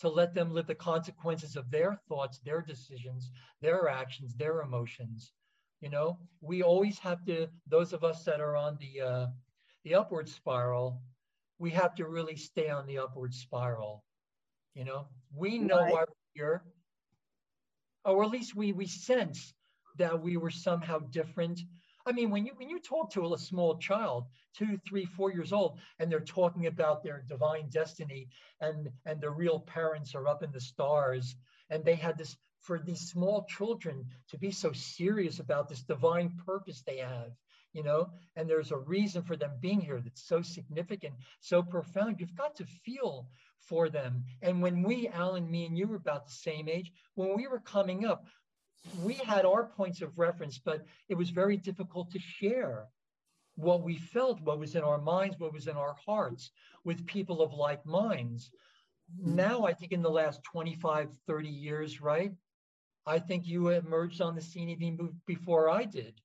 to 0.00 0.08
let 0.08 0.32
them 0.32 0.54
live 0.54 0.66
the 0.66 0.74
consequences 0.92 1.54
of 1.54 1.70
their 1.70 2.00
thoughts, 2.08 2.38
their 2.38 2.62
decisions, 2.62 3.30
their 3.60 3.88
actions, 3.88 4.34
their 4.34 4.62
emotions. 4.62 5.32
You 5.82 5.90
know, 5.90 6.18
we 6.40 6.62
always 6.62 6.98
have 7.00 7.22
to, 7.26 7.48
those 7.66 7.92
of 7.92 8.04
us 8.04 8.24
that 8.24 8.40
are 8.40 8.56
on 8.56 8.78
the 8.80 9.06
uh, 9.06 9.26
the 9.84 9.96
upward 9.96 10.28
spiral, 10.28 11.02
we 11.58 11.70
have 11.72 11.94
to 11.96 12.08
really 12.08 12.36
stay 12.36 12.70
on 12.70 12.86
the 12.86 12.98
upward 12.98 13.34
spiral. 13.34 14.04
You 14.74 14.84
know, 14.84 15.08
we 15.34 15.58
know 15.58 15.80
right. 15.80 15.92
why 15.92 16.00
we're 16.00 16.32
here, 16.34 16.62
or 18.04 18.24
at 18.24 18.30
least 18.30 18.54
we 18.56 18.72
we 18.72 18.86
sense 18.86 19.54
that 19.98 20.20
we 20.20 20.36
were 20.36 20.50
somehow 20.50 20.98
different. 20.98 21.60
I 22.04 22.12
mean, 22.12 22.30
when 22.30 22.46
you 22.46 22.52
when 22.56 22.68
you 22.68 22.80
talk 22.80 23.12
to 23.12 23.34
a 23.34 23.38
small 23.38 23.78
child, 23.78 24.24
two, 24.56 24.78
three, 24.86 25.04
four 25.04 25.32
years 25.32 25.52
old, 25.52 25.78
and 25.98 26.10
they're 26.10 26.20
talking 26.20 26.66
about 26.66 27.02
their 27.02 27.24
divine 27.28 27.68
destiny, 27.70 28.28
and 28.60 28.90
and 29.06 29.20
their 29.20 29.32
real 29.32 29.60
parents 29.60 30.14
are 30.14 30.26
up 30.26 30.42
in 30.42 30.50
the 30.52 30.60
stars, 30.60 31.36
and 31.70 31.84
they 31.84 31.94
had 31.94 32.18
this 32.18 32.36
for 32.60 32.78
these 32.78 33.10
small 33.10 33.44
children 33.48 34.06
to 34.28 34.38
be 34.38 34.50
so 34.50 34.72
serious 34.72 35.40
about 35.40 35.68
this 35.68 35.82
divine 35.82 36.30
purpose 36.46 36.82
they 36.82 36.98
have 36.98 37.32
you 37.72 37.82
know, 37.82 38.10
and 38.36 38.48
there's 38.48 38.70
a 38.70 38.76
reason 38.76 39.22
for 39.22 39.36
them 39.36 39.52
being 39.60 39.80
here 39.80 40.00
that's 40.00 40.26
so 40.26 40.42
significant, 40.42 41.14
so 41.40 41.62
profound. 41.62 42.20
You've 42.20 42.36
got 42.36 42.56
to 42.56 42.66
feel 42.66 43.28
for 43.60 43.88
them. 43.88 44.24
And 44.42 44.60
when 44.60 44.82
we, 44.82 45.08
Alan, 45.08 45.50
me 45.50 45.66
and 45.66 45.76
you 45.76 45.86
were 45.86 45.96
about 45.96 46.26
the 46.26 46.32
same 46.32 46.68
age, 46.68 46.92
when 47.14 47.36
we 47.36 47.46
were 47.46 47.60
coming 47.60 48.04
up, 48.04 48.26
we 49.02 49.14
had 49.14 49.44
our 49.44 49.64
points 49.64 50.02
of 50.02 50.18
reference, 50.18 50.58
but 50.58 50.84
it 51.08 51.14
was 51.14 51.30
very 51.30 51.56
difficult 51.56 52.10
to 52.10 52.18
share 52.18 52.88
what 53.54 53.82
we 53.82 53.96
felt, 53.96 54.40
what 54.40 54.58
was 54.58 54.74
in 54.74 54.82
our 54.82 54.98
minds, 55.00 55.38
what 55.38 55.52
was 55.52 55.66
in 55.66 55.76
our 55.76 55.94
hearts 56.04 56.50
with 56.84 57.06
people 57.06 57.42
of 57.42 57.52
like 57.52 57.84
minds. 57.86 58.50
Mm-hmm. 59.20 59.36
Now, 59.36 59.64
I 59.64 59.72
think 59.72 59.92
in 59.92 60.02
the 60.02 60.10
last 60.10 60.42
25, 60.44 61.10
30 61.26 61.48
years, 61.48 62.00
right? 62.00 62.32
I 63.06 63.18
think 63.18 63.46
you 63.46 63.68
emerged 63.68 64.20
on 64.20 64.34
the 64.34 64.40
scene 64.40 64.68
even 64.68 65.10
before 65.26 65.68
I 65.68 65.84
did. 65.84 66.20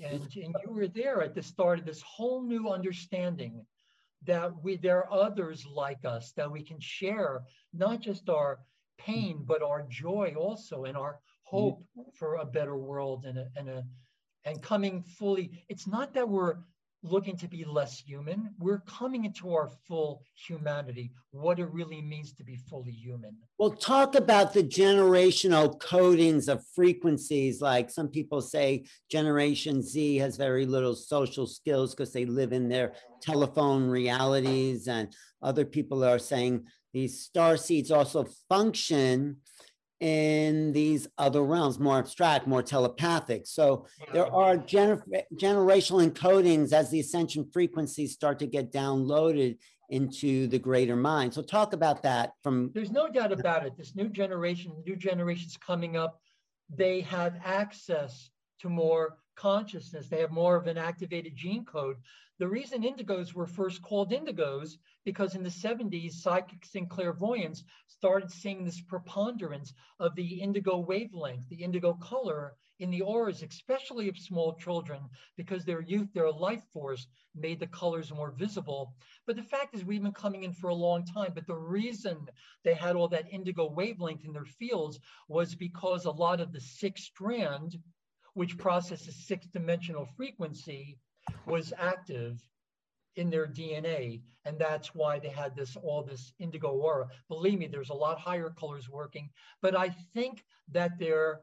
And, 0.00 0.22
and 0.36 0.54
you 0.64 0.72
were 0.72 0.88
there 0.88 1.22
at 1.22 1.34
the 1.34 1.42
start 1.42 1.78
of 1.78 1.86
this 1.86 2.02
whole 2.02 2.42
new 2.42 2.68
understanding 2.68 3.64
that 4.26 4.52
we 4.62 4.76
there 4.76 4.98
are 4.98 5.12
others 5.12 5.66
like 5.66 6.04
us 6.04 6.32
that 6.36 6.50
we 6.50 6.62
can 6.62 6.80
share 6.80 7.42
not 7.72 8.00
just 8.00 8.28
our 8.28 8.58
pain 8.98 9.44
but 9.46 9.62
our 9.62 9.86
joy 9.88 10.34
also 10.36 10.84
and 10.84 10.96
our 10.96 11.20
hope 11.44 11.82
for 12.14 12.36
a 12.36 12.44
better 12.44 12.76
world 12.76 13.24
and 13.24 13.38
a, 13.38 13.46
and 13.56 13.68
a 13.68 13.84
and 14.46 14.62
coming 14.62 15.02
fully. 15.02 15.64
It's 15.68 15.86
not 15.86 16.14
that 16.14 16.28
we're 16.28 16.56
looking 17.02 17.36
to 17.36 17.48
be 17.48 17.64
less 17.64 18.00
human. 18.00 18.50
We're 18.58 18.80
coming 18.80 19.24
into 19.24 19.52
our 19.54 19.70
full 19.86 20.22
humanity, 20.34 21.12
what 21.30 21.58
it 21.58 21.70
really 21.70 22.02
means 22.02 22.32
to 22.34 22.44
be 22.44 22.56
fully 22.56 22.92
human. 22.92 23.36
Well, 23.58 23.70
talk 23.70 24.14
about 24.14 24.52
the 24.52 24.62
generational 24.62 25.78
codings 25.78 26.48
of 26.48 26.64
frequencies. 26.74 27.60
Like 27.60 27.90
some 27.90 28.08
people 28.08 28.40
say 28.40 28.86
Generation 29.10 29.82
Z 29.82 30.16
has 30.16 30.36
very 30.36 30.66
little 30.66 30.94
social 30.94 31.46
skills 31.46 31.94
because 31.94 32.12
they 32.12 32.24
live 32.24 32.52
in 32.52 32.68
their 32.68 32.94
telephone 33.22 33.88
realities. 33.88 34.88
And 34.88 35.14
other 35.42 35.64
people 35.64 36.04
are 36.04 36.18
saying 36.18 36.64
these 36.92 37.20
star 37.20 37.56
seeds 37.56 37.90
also 37.90 38.26
function 38.48 39.36
in 40.00 40.72
these 40.72 41.08
other 41.16 41.42
realms, 41.42 41.78
more 41.78 41.98
abstract, 41.98 42.46
more 42.46 42.62
telepathic. 42.62 43.46
So 43.46 43.86
there 44.12 44.32
are 44.32 44.56
gener 44.56 45.02
generational 45.34 46.06
encodings 46.08 46.72
as 46.72 46.90
the 46.90 47.00
ascension 47.00 47.48
frequencies 47.52 48.12
start 48.12 48.38
to 48.40 48.46
get 48.46 48.72
downloaded 48.72 49.58
into 49.88 50.48
the 50.48 50.58
greater 50.58 50.96
mind. 50.96 51.32
So 51.32 51.42
talk 51.42 51.72
about 51.72 52.02
that 52.02 52.32
from 52.42 52.70
There's 52.74 52.90
no 52.90 53.08
doubt 53.08 53.32
about 53.32 53.64
it. 53.64 53.76
This 53.76 53.94
new 53.94 54.08
generation, 54.08 54.72
new 54.84 54.96
generations 54.96 55.56
coming 55.56 55.96
up, 55.96 56.20
they 56.68 57.00
have 57.02 57.36
access 57.44 58.30
to 58.60 58.68
more 58.68 59.18
consciousness. 59.36 60.08
They 60.08 60.20
have 60.20 60.32
more 60.32 60.56
of 60.56 60.66
an 60.66 60.78
activated 60.78 61.36
gene 61.36 61.64
code. 61.64 61.96
The 62.38 62.48
reason 62.48 62.82
indigos 62.82 63.32
were 63.32 63.46
first 63.46 63.80
called 63.80 64.12
indigos 64.12 64.76
because 65.04 65.34
in 65.34 65.42
the 65.42 65.48
70s, 65.48 66.12
psychics 66.12 66.74
and 66.74 66.90
clairvoyants 66.90 67.64
started 67.86 68.30
seeing 68.30 68.64
this 68.64 68.80
preponderance 68.80 69.72
of 70.00 70.14
the 70.14 70.40
indigo 70.40 70.78
wavelength, 70.78 71.48
the 71.48 71.62
indigo 71.62 71.94
color 71.94 72.56
in 72.78 72.90
the 72.90 73.00
auras, 73.00 73.42
especially 73.42 74.08
of 74.08 74.18
small 74.18 74.54
children, 74.54 75.00
because 75.36 75.64
their 75.64 75.80
youth, 75.80 76.12
their 76.12 76.30
life 76.30 76.62
force 76.72 77.06
made 77.34 77.58
the 77.58 77.66
colors 77.68 78.12
more 78.12 78.32
visible. 78.32 78.94
But 79.26 79.36
the 79.36 79.42
fact 79.42 79.74
is, 79.74 79.84
we've 79.84 80.02
been 80.02 80.12
coming 80.12 80.44
in 80.44 80.52
for 80.52 80.68
a 80.68 80.74
long 80.74 81.04
time. 81.06 81.32
But 81.34 81.46
the 81.46 81.56
reason 81.56 82.28
they 82.64 82.74
had 82.74 82.96
all 82.96 83.08
that 83.08 83.32
indigo 83.32 83.70
wavelength 83.70 84.24
in 84.24 84.32
their 84.32 84.44
fields 84.44 84.98
was 85.28 85.54
because 85.54 86.04
a 86.04 86.10
lot 86.10 86.40
of 86.40 86.52
the 86.52 86.60
sixth 86.60 87.04
strand, 87.04 87.78
which 88.36 88.58
processes 88.58 89.16
six 89.26 89.46
dimensional 89.46 90.04
frequency, 90.14 90.98
was 91.46 91.72
active 91.78 92.38
in 93.16 93.30
their 93.30 93.46
DNA. 93.46 94.20
And 94.44 94.58
that's 94.58 94.94
why 94.94 95.18
they 95.18 95.30
had 95.30 95.56
this 95.56 95.74
all 95.74 96.02
this 96.02 96.34
indigo 96.38 96.68
aura. 96.68 97.08
Believe 97.28 97.58
me, 97.58 97.66
there's 97.66 97.88
a 97.88 97.94
lot 97.94 98.18
higher 98.18 98.50
colors 98.50 98.90
working. 98.90 99.30
But 99.62 99.74
I 99.74 99.88
think 100.12 100.44
that 100.70 100.98
they're 100.98 101.40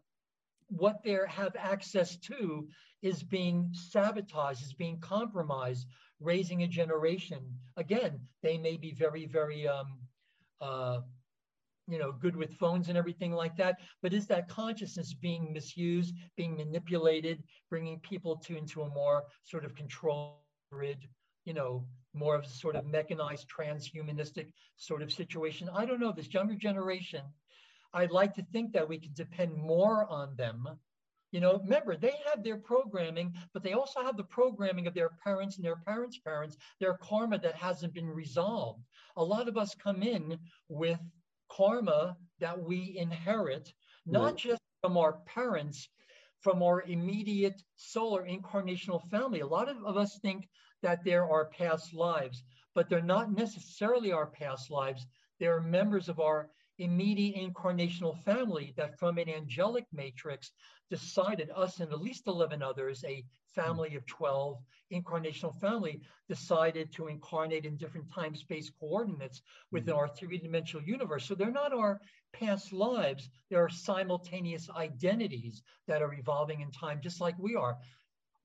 what 0.67 1.03
they 1.03 1.17
have 1.27 1.55
access 1.57 2.15
to 2.17 2.67
is 3.01 3.23
being 3.23 3.71
sabotaged, 3.73 4.61
is 4.61 4.73
being 4.73 4.99
compromised, 4.99 5.87
raising 6.19 6.61
a 6.61 6.67
generation. 6.67 7.41
Again, 7.75 8.19
they 8.43 8.59
may 8.59 8.77
be 8.77 8.91
very, 8.91 9.25
very 9.25 9.67
um, 9.67 9.97
uh, 10.61 10.99
you 11.87 11.99
know, 11.99 12.11
good 12.11 12.35
with 12.35 12.57
phones 12.57 12.89
and 12.89 12.97
everything 12.97 13.33
like 13.33 13.55
that. 13.57 13.79
But 14.01 14.13
is 14.13 14.27
that 14.27 14.47
consciousness 14.47 15.13
being 15.13 15.51
misused, 15.51 16.15
being 16.37 16.55
manipulated, 16.55 17.43
bringing 17.69 17.99
people 17.99 18.37
to 18.37 18.57
into 18.57 18.83
a 18.83 18.89
more 18.89 19.23
sort 19.43 19.65
of 19.65 19.75
controlled 19.75 20.35
grid, 20.71 21.07
you 21.45 21.53
know, 21.53 21.85
more 22.13 22.35
of 22.35 22.45
a 22.45 22.49
sort 22.49 22.75
of 22.75 22.85
mechanized 22.85 23.47
transhumanistic 23.49 24.47
sort 24.77 25.01
of 25.01 25.11
situation? 25.11 25.69
I 25.73 25.85
don't 25.85 25.99
know. 25.99 26.11
This 26.11 26.33
younger 26.33 26.55
generation, 26.55 27.21
I'd 27.93 28.11
like 28.11 28.33
to 28.35 28.45
think 28.51 28.73
that 28.73 28.87
we 28.87 28.99
can 28.99 29.13
depend 29.13 29.55
more 29.55 30.07
on 30.09 30.35
them. 30.35 30.67
You 31.31 31.39
know, 31.39 31.57
remember, 31.57 31.97
they 31.97 32.13
have 32.27 32.43
their 32.43 32.57
programming, 32.57 33.33
but 33.53 33.63
they 33.63 33.73
also 33.73 34.03
have 34.03 34.17
the 34.17 34.23
programming 34.23 34.85
of 34.85 34.93
their 34.93 35.09
parents 35.23 35.55
and 35.55 35.65
their 35.65 35.77
parents' 35.77 36.19
parents, 36.19 36.57
their 36.79 36.93
karma 37.01 37.39
that 37.39 37.55
hasn't 37.55 37.95
been 37.95 38.07
resolved. 38.07 38.83
A 39.17 39.23
lot 39.23 39.47
of 39.47 39.57
us 39.57 39.73
come 39.73 40.03
in 40.03 40.37
with 40.69 40.99
karma 41.55 42.17
that 42.39 42.61
we 42.61 42.95
inherit, 42.97 43.71
not 44.05 44.23
right. 44.23 44.37
just 44.37 44.61
from 44.81 44.97
our 44.97 45.13
parents, 45.25 45.87
from 46.41 46.61
our 46.61 46.81
immediate 46.83 47.61
solar 47.75 48.25
incarnational 48.27 49.01
family. 49.09 49.39
A 49.39 49.47
lot 49.47 49.69
of, 49.69 49.77
of 49.85 49.97
us 49.97 50.19
think 50.21 50.49
that 50.81 51.03
there 51.03 51.29
are 51.29 51.45
past 51.45 51.93
lives, 51.93 52.43
but 52.75 52.89
they're 52.89 53.01
not 53.01 53.31
necessarily 53.31 54.11
our 54.11 54.27
past 54.27 54.69
lives. 54.69 55.05
They're 55.39 55.61
members 55.61 56.09
of 56.09 56.19
our 56.19 56.49
immediate 56.79 57.35
incarnational 57.35 58.17
family 58.23 58.73
that 58.77 58.97
from 58.97 59.17
an 59.17 59.29
angelic 59.29 59.85
matrix 59.91 60.51
decided 60.89 61.49
us 61.55 61.79
and 61.79 61.91
at 61.91 62.01
least 62.01 62.27
11 62.27 62.61
others, 62.61 63.03
a 63.07 63.23
family 63.53 63.95
of 63.95 64.05
12, 64.05 64.57
incarnational 64.91 65.59
family, 65.59 66.01
decided 66.27 66.91
to 66.91 67.07
incarnate 67.07 67.65
in 67.65 67.77
different 67.77 68.11
time 68.11 68.35
space 68.35 68.71
coordinates 68.79 69.41
within 69.71 69.93
mm-hmm. 69.93 69.99
our 69.99 70.07
three 70.07 70.37
dimensional 70.37 70.85
universe. 70.85 71.25
So 71.25 71.35
they're 71.35 71.51
not 71.51 71.73
our 71.73 71.99
past 72.31 72.73
lives, 72.73 73.29
they're 73.49 73.69
simultaneous 73.69 74.69
identities 74.69 75.61
that 75.87 76.01
are 76.01 76.13
evolving 76.13 76.61
in 76.61 76.71
time, 76.71 76.99
just 77.01 77.21
like 77.21 77.37
we 77.37 77.55
are. 77.55 77.77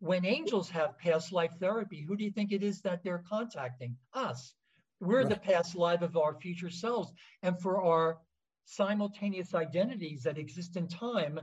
When 0.01 0.25
angels 0.25 0.71
have 0.71 0.99
past 0.99 1.33
life 1.33 1.53
therapy, 1.59 2.05
who 2.07 2.17
do 2.17 2.25
you 2.25 2.31
think 2.31 2.53
it 2.53 2.63
is 2.63 2.81
that 2.83 3.03
they're 3.03 3.25
contacting? 3.29 3.97
Us. 4.15 4.55
We're 5.01 5.21
right. 5.21 5.29
the 5.29 5.37
past 5.37 5.77
life 5.77 6.03
of 6.03 6.17
our 6.17 6.35
future 6.41 6.71
selves. 6.71 7.13
And 7.43 7.61
for 7.61 7.83
our 7.83 8.19
simultaneous 8.65 9.55
identities 9.55 10.23
that 10.25 10.39
exist 10.39 10.77
in 10.77 10.89
time, 10.89 11.41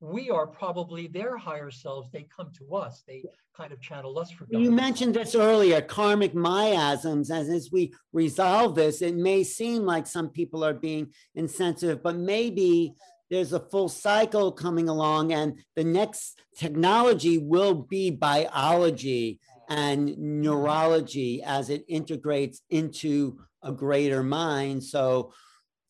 we 0.00 0.28
are 0.28 0.46
probably 0.46 1.06
their 1.06 1.36
higher 1.36 1.70
selves. 1.70 2.10
They 2.10 2.26
come 2.34 2.52
to 2.58 2.74
us. 2.74 3.02
They 3.06 3.24
kind 3.56 3.72
of 3.72 3.80
channel 3.80 4.18
us 4.18 4.30
for 4.30 4.44
God. 4.44 4.60
You 4.60 4.70
mentioned 4.70 5.14
this 5.14 5.34
earlier, 5.34 5.80
karmic 5.80 6.34
miasms. 6.34 7.30
As, 7.30 7.48
as 7.48 7.70
we 7.72 7.94
resolve 8.12 8.74
this, 8.74 9.00
it 9.00 9.16
may 9.16 9.42
seem 9.42 9.84
like 9.84 10.06
some 10.06 10.28
people 10.28 10.62
are 10.64 10.74
being 10.74 11.12
insensitive, 11.34 12.02
but 12.02 12.16
maybe 12.16 12.94
there's 13.30 13.52
a 13.52 13.60
full 13.60 13.88
cycle 13.88 14.52
coming 14.52 14.88
along, 14.88 15.32
and 15.32 15.58
the 15.74 15.82
next 15.82 16.38
technology 16.56 17.38
will 17.38 17.74
be 17.74 18.10
biology 18.10 19.40
and 19.68 20.16
neurology 20.18 21.42
as 21.42 21.70
it 21.70 21.84
integrates 21.88 22.62
into 22.70 23.38
a 23.62 23.72
greater 23.72 24.22
mind. 24.22 24.82
So 24.82 25.32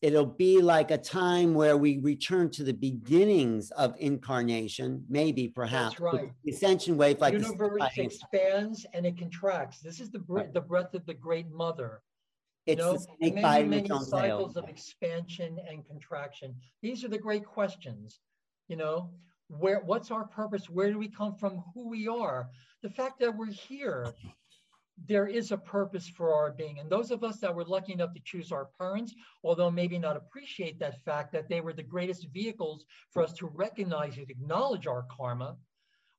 it'll 0.01 0.25
be 0.25 0.61
like 0.61 0.91
a 0.91 0.97
time 0.97 1.53
where 1.53 1.77
we 1.77 1.97
return 1.99 2.49
to 2.51 2.63
the 2.63 2.73
beginnings 2.73 3.71
of 3.71 3.95
incarnation, 3.99 5.03
maybe 5.09 5.47
perhaps. 5.47 5.95
That's 5.95 6.01
right. 6.01 6.31
The 6.43 6.51
ascension 6.51 6.97
wave, 6.97 7.19
like 7.19 7.33
the 7.33 7.41
universe 7.41 7.81
expands 7.97 8.85
and 8.93 9.05
it 9.05 9.17
contracts. 9.17 9.79
This 9.79 9.99
is 9.99 10.11
the 10.11 10.19
breath, 10.19 10.53
the 10.53 10.61
breath 10.61 10.93
of 10.93 11.05
the 11.05 11.13
great 11.13 11.49
mother. 11.51 12.01
It's 12.65 12.79
you 12.79 12.85
know, 12.85 12.97
the 13.21 13.31
many, 13.31 13.63
many 13.67 14.05
cycles 14.05 14.57
of 14.57 14.67
expansion 14.67 15.57
and 15.69 15.85
contraction. 15.87 16.53
These 16.81 17.03
are 17.03 17.07
the 17.07 17.17
great 17.17 17.45
questions. 17.45 18.19
You 18.67 18.75
know, 18.75 19.11
where 19.47 19.79
what's 19.79 20.11
our 20.11 20.25
purpose? 20.25 20.69
Where 20.69 20.91
do 20.91 20.97
we 20.97 21.07
come 21.07 21.35
from? 21.35 21.63
Who 21.73 21.89
we 21.89 22.07
are? 22.07 22.49
The 22.81 22.89
fact 22.89 23.19
that 23.19 23.35
we're 23.35 23.51
here 23.51 24.13
there 25.05 25.27
is 25.27 25.51
a 25.51 25.57
purpose 25.57 26.07
for 26.09 26.33
our 26.33 26.51
being. 26.51 26.79
And 26.79 26.89
those 26.89 27.11
of 27.11 27.23
us 27.23 27.39
that 27.39 27.53
were 27.53 27.65
lucky 27.65 27.93
enough 27.93 28.13
to 28.13 28.21
choose 28.23 28.51
our 28.51 28.69
parents, 28.79 29.13
although 29.43 29.69
maybe 29.69 29.99
not 29.99 30.17
appreciate 30.17 30.79
that 30.79 31.03
fact 31.05 31.31
that 31.33 31.47
they 31.47 31.61
were 31.61 31.73
the 31.73 31.83
greatest 31.83 32.27
vehicles 32.33 32.85
for 33.11 33.21
us 33.21 33.33
to 33.33 33.47
recognize 33.47 34.17
and 34.17 34.29
acknowledge 34.29 34.87
our 34.87 35.05
karma, 35.15 35.55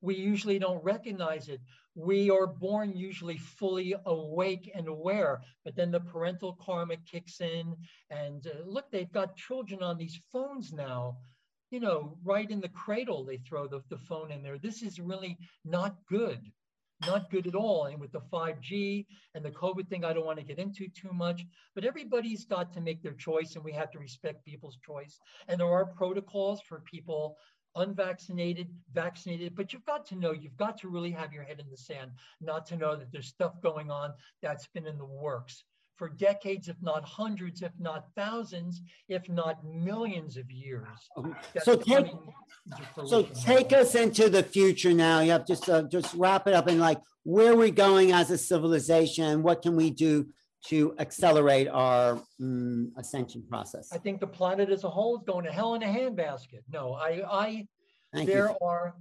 we 0.00 0.14
usually 0.14 0.60
don't 0.60 0.82
recognize 0.84 1.48
it. 1.48 1.60
We 1.96 2.30
are 2.30 2.46
born 2.46 2.96
usually 2.96 3.38
fully 3.38 3.96
awake 4.06 4.70
and 4.72 4.86
aware, 4.86 5.42
but 5.64 5.74
then 5.74 5.90
the 5.90 5.98
parental 5.98 6.56
karma 6.64 6.96
kicks 6.98 7.40
in. 7.40 7.74
And 8.10 8.46
uh, 8.46 8.62
look, 8.64 8.92
they've 8.92 9.10
got 9.10 9.34
children 9.34 9.82
on 9.82 9.98
these 9.98 10.20
phones 10.32 10.72
now. 10.72 11.16
You 11.70 11.80
know, 11.80 12.16
right 12.24 12.50
in 12.50 12.60
the 12.60 12.68
cradle, 12.68 13.24
they 13.24 13.36
throw 13.38 13.66
the, 13.66 13.82
the 13.88 13.98
phone 13.98 14.30
in 14.30 14.42
there. 14.42 14.58
This 14.58 14.82
is 14.82 14.98
really 14.98 15.38
not 15.64 15.96
good 16.08 16.40
not 17.06 17.30
good 17.30 17.46
at 17.46 17.54
all. 17.54 17.84
And 17.84 18.00
with 18.00 18.12
the 18.12 18.20
5G 18.20 19.06
and 19.34 19.44
the 19.44 19.50
COVID 19.50 19.88
thing, 19.88 20.04
I 20.04 20.12
don't 20.12 20.26
want 20.26 20.38
to 20.38 20.44
get 20.44 20.58
into 20.58 20.88
too 20.88 21.12
much, 21.12 21.44
but 21.74 21.84
everybody's 21.84 22.44
got 22.44 22.72
to 22.74 22.80
make 22.80 23.02
their 23.02 23.12
choice 23.12 23.54
and 23.54 23.64
we 23.64 23.72
have 23.72 23.90
to 23.92 23.98
respect 23.98 24.44
people's 24.44 24.78
choice. 24.84 25.20
And 25.46 25.60
there 25.60 25.72
are 25.72 25.86
protocols 25.86 26.60
for 26.62 26.80
people 26.80 27.36
unvaccinated, 27.76 28.68
vaccinated, 28.92 29.54
but 29.54 29.72
you've 29.72 29.84
got 29.84 30.06
to 30.06 30.16
know, 30.16 30.32
you've 30.32 30.56
got 30.56 30.78
to 30.78 30.88
really 30.88 31.12
have 31.12 31.32
your 31.32 31.44
head 31.44 31.60
in 31.60 31.70
the 31.70 31.76
sand, 31.76 32.10
not 32.40 32.66
to 32.66 32.76
know 32.76 32.96
that 32.96 33.12
there's 33.12 33.28
stuff 33.28 33.60
going 33.62 33.90
on 33.90 34.12
that's 34.42 34.66
been 34.68 34.86
in 34.86 34.98
the 34.98 35.04
works 35.04 35.64
for 35.98 36.08
decades, 36.08 36.68
if 36.68 36.76
not 36.80 37.04
hundreds, 37.04 37.62
if 37.62 37.72
not 37.78 38.06
thousands, 38.14 38.80
if 39.08 39.28
not 39.28 39.64
millions 39.64 40.36
of 40.36 40.50
years. 40.50 40.86
So 41.62 41.76
take, 41.76 42.06
so 43.06 43.22
take 43.22 43.72
us 43.72 43.94
into 43.94 44.30
the 44.30 44.42
future 44.42 44.92
now. 44.92 45.20
You 45.20 45.32
have 45.32 45.46
just 45.46 45.68
uh, 45.68 45.82
just 45.82 46.14
wrap 46.14 46.46
it 46.46 46.54
up 46.54 46.68
and 46.68 46.80
like 46.80 46.98
where 47.28 47.54
we're 47.54 47.64
we 47.64 47.70
going 47.70 48.12
as 48.12 48.30
a 48.30 48.38
civilization? 48.38 49.42
What 49.42 49.60
can 49.60 49.76
we 49.76 49.90
do 49.90 50.28
to 50.68 50.94
accelerate 50.98 51.68
our 51.68 52.22
mm, 52.40 52.86
ascension 52.96 53.44
process? 53.46 53.90
I 53.92 53.98
think 53.98 54.20
the 54.20 54.26
planet 54.26 54.70
as 54.70 54.84
a 54.84 54.88
whole 54.88 55.18
is 55.18 55.24
going 55.26 55.44
to 55.44 55.52
hell 55.52 55.74
in 55.74 55.82
a 55.82 55.86
handbasket. 55.86 56.62
No, 56.72 56.94
I, 56.94 57.22
I, 57.30 57.66
there 58.14 58.48
you. 58.48 58.66
are, 58.66 58.94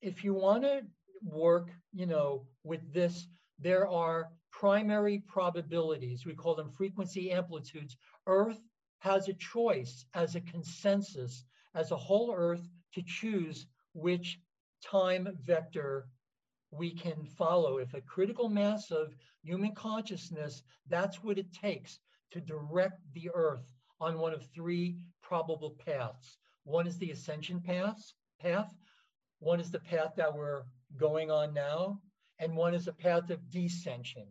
if 0.00 0.22
you 0.22 0.32
want 0.32 0.62
to 0.62 0.82
work, 1.24 1.70
you 1.92 2.06
know, 2.06 2.46
with 2.62 2.92
this, 2.92 3.26
there 3.58 3.88
are 3.88 4.28
primary 4.50 5.22
probabilities. 5.26 6.26
We 6.26 6.34
call 6.34 6.54
them 6.54 6.70
frequency 6.70 7.32
amplitudes. 7.32 7.96
Earth 8.26 8.60
has 8.98 9.28
a 9.28 9.34
choice 9.34 10.04
as 10.14 10.34
a 10.34 10.40
consensus, 10.40 11.44
as 11.74 11.90
a 11.92 11.96
whole 11.96 12.34
Earth, 12.34 12.68
to 12.94 13.02
choose 13.02 13.66
which 13.94 14.40
time 14.84 15.28
vector 15.44 16.08
we 16.70 16.90
can 16.94 17.24
follow. 17.24 17.78
If 17.78 17.94
a 17.94 18.00
critical 18.00 18.48
mass 18.48 18.90
of 18.90 19.14
human 19.42 19.74
consciousness, 19.74 20.62
that's 20.88 21.22
what 21.22 21.38
it 21.38 21.52
takes 21.52 22.00
to 22.32 22.40
direct 22.40 23.00
the 23.14 23.30
Earth 23.34 23.66
on 24.00 24.18
one 24.18 24.34
of 24.34 24.46
three 24.54 24.98
probable 25.22 25.76
paths. 25.84 26.38
One 26.64 26.86
is 26.86 26.98
the 26.98 27.10
ascension 27.10 27.60
path, 27.60 28.12
path. 28.40 28.74
One 29.40 29.60
is 29.60 29.70
the 29.70 29.80
path 29.80 30.14
that 30.16 30.34
we're 30.34 30.64
going 30.96 31.30
on 31.30 31.54
now, 31.54 32.00
and 32.38 32.56
one 32.56 32.74
is 32.74 32.88
a 32.88 32.92
path 32.92 33.30
of 33.30 33.40
descension. 33.50 34.26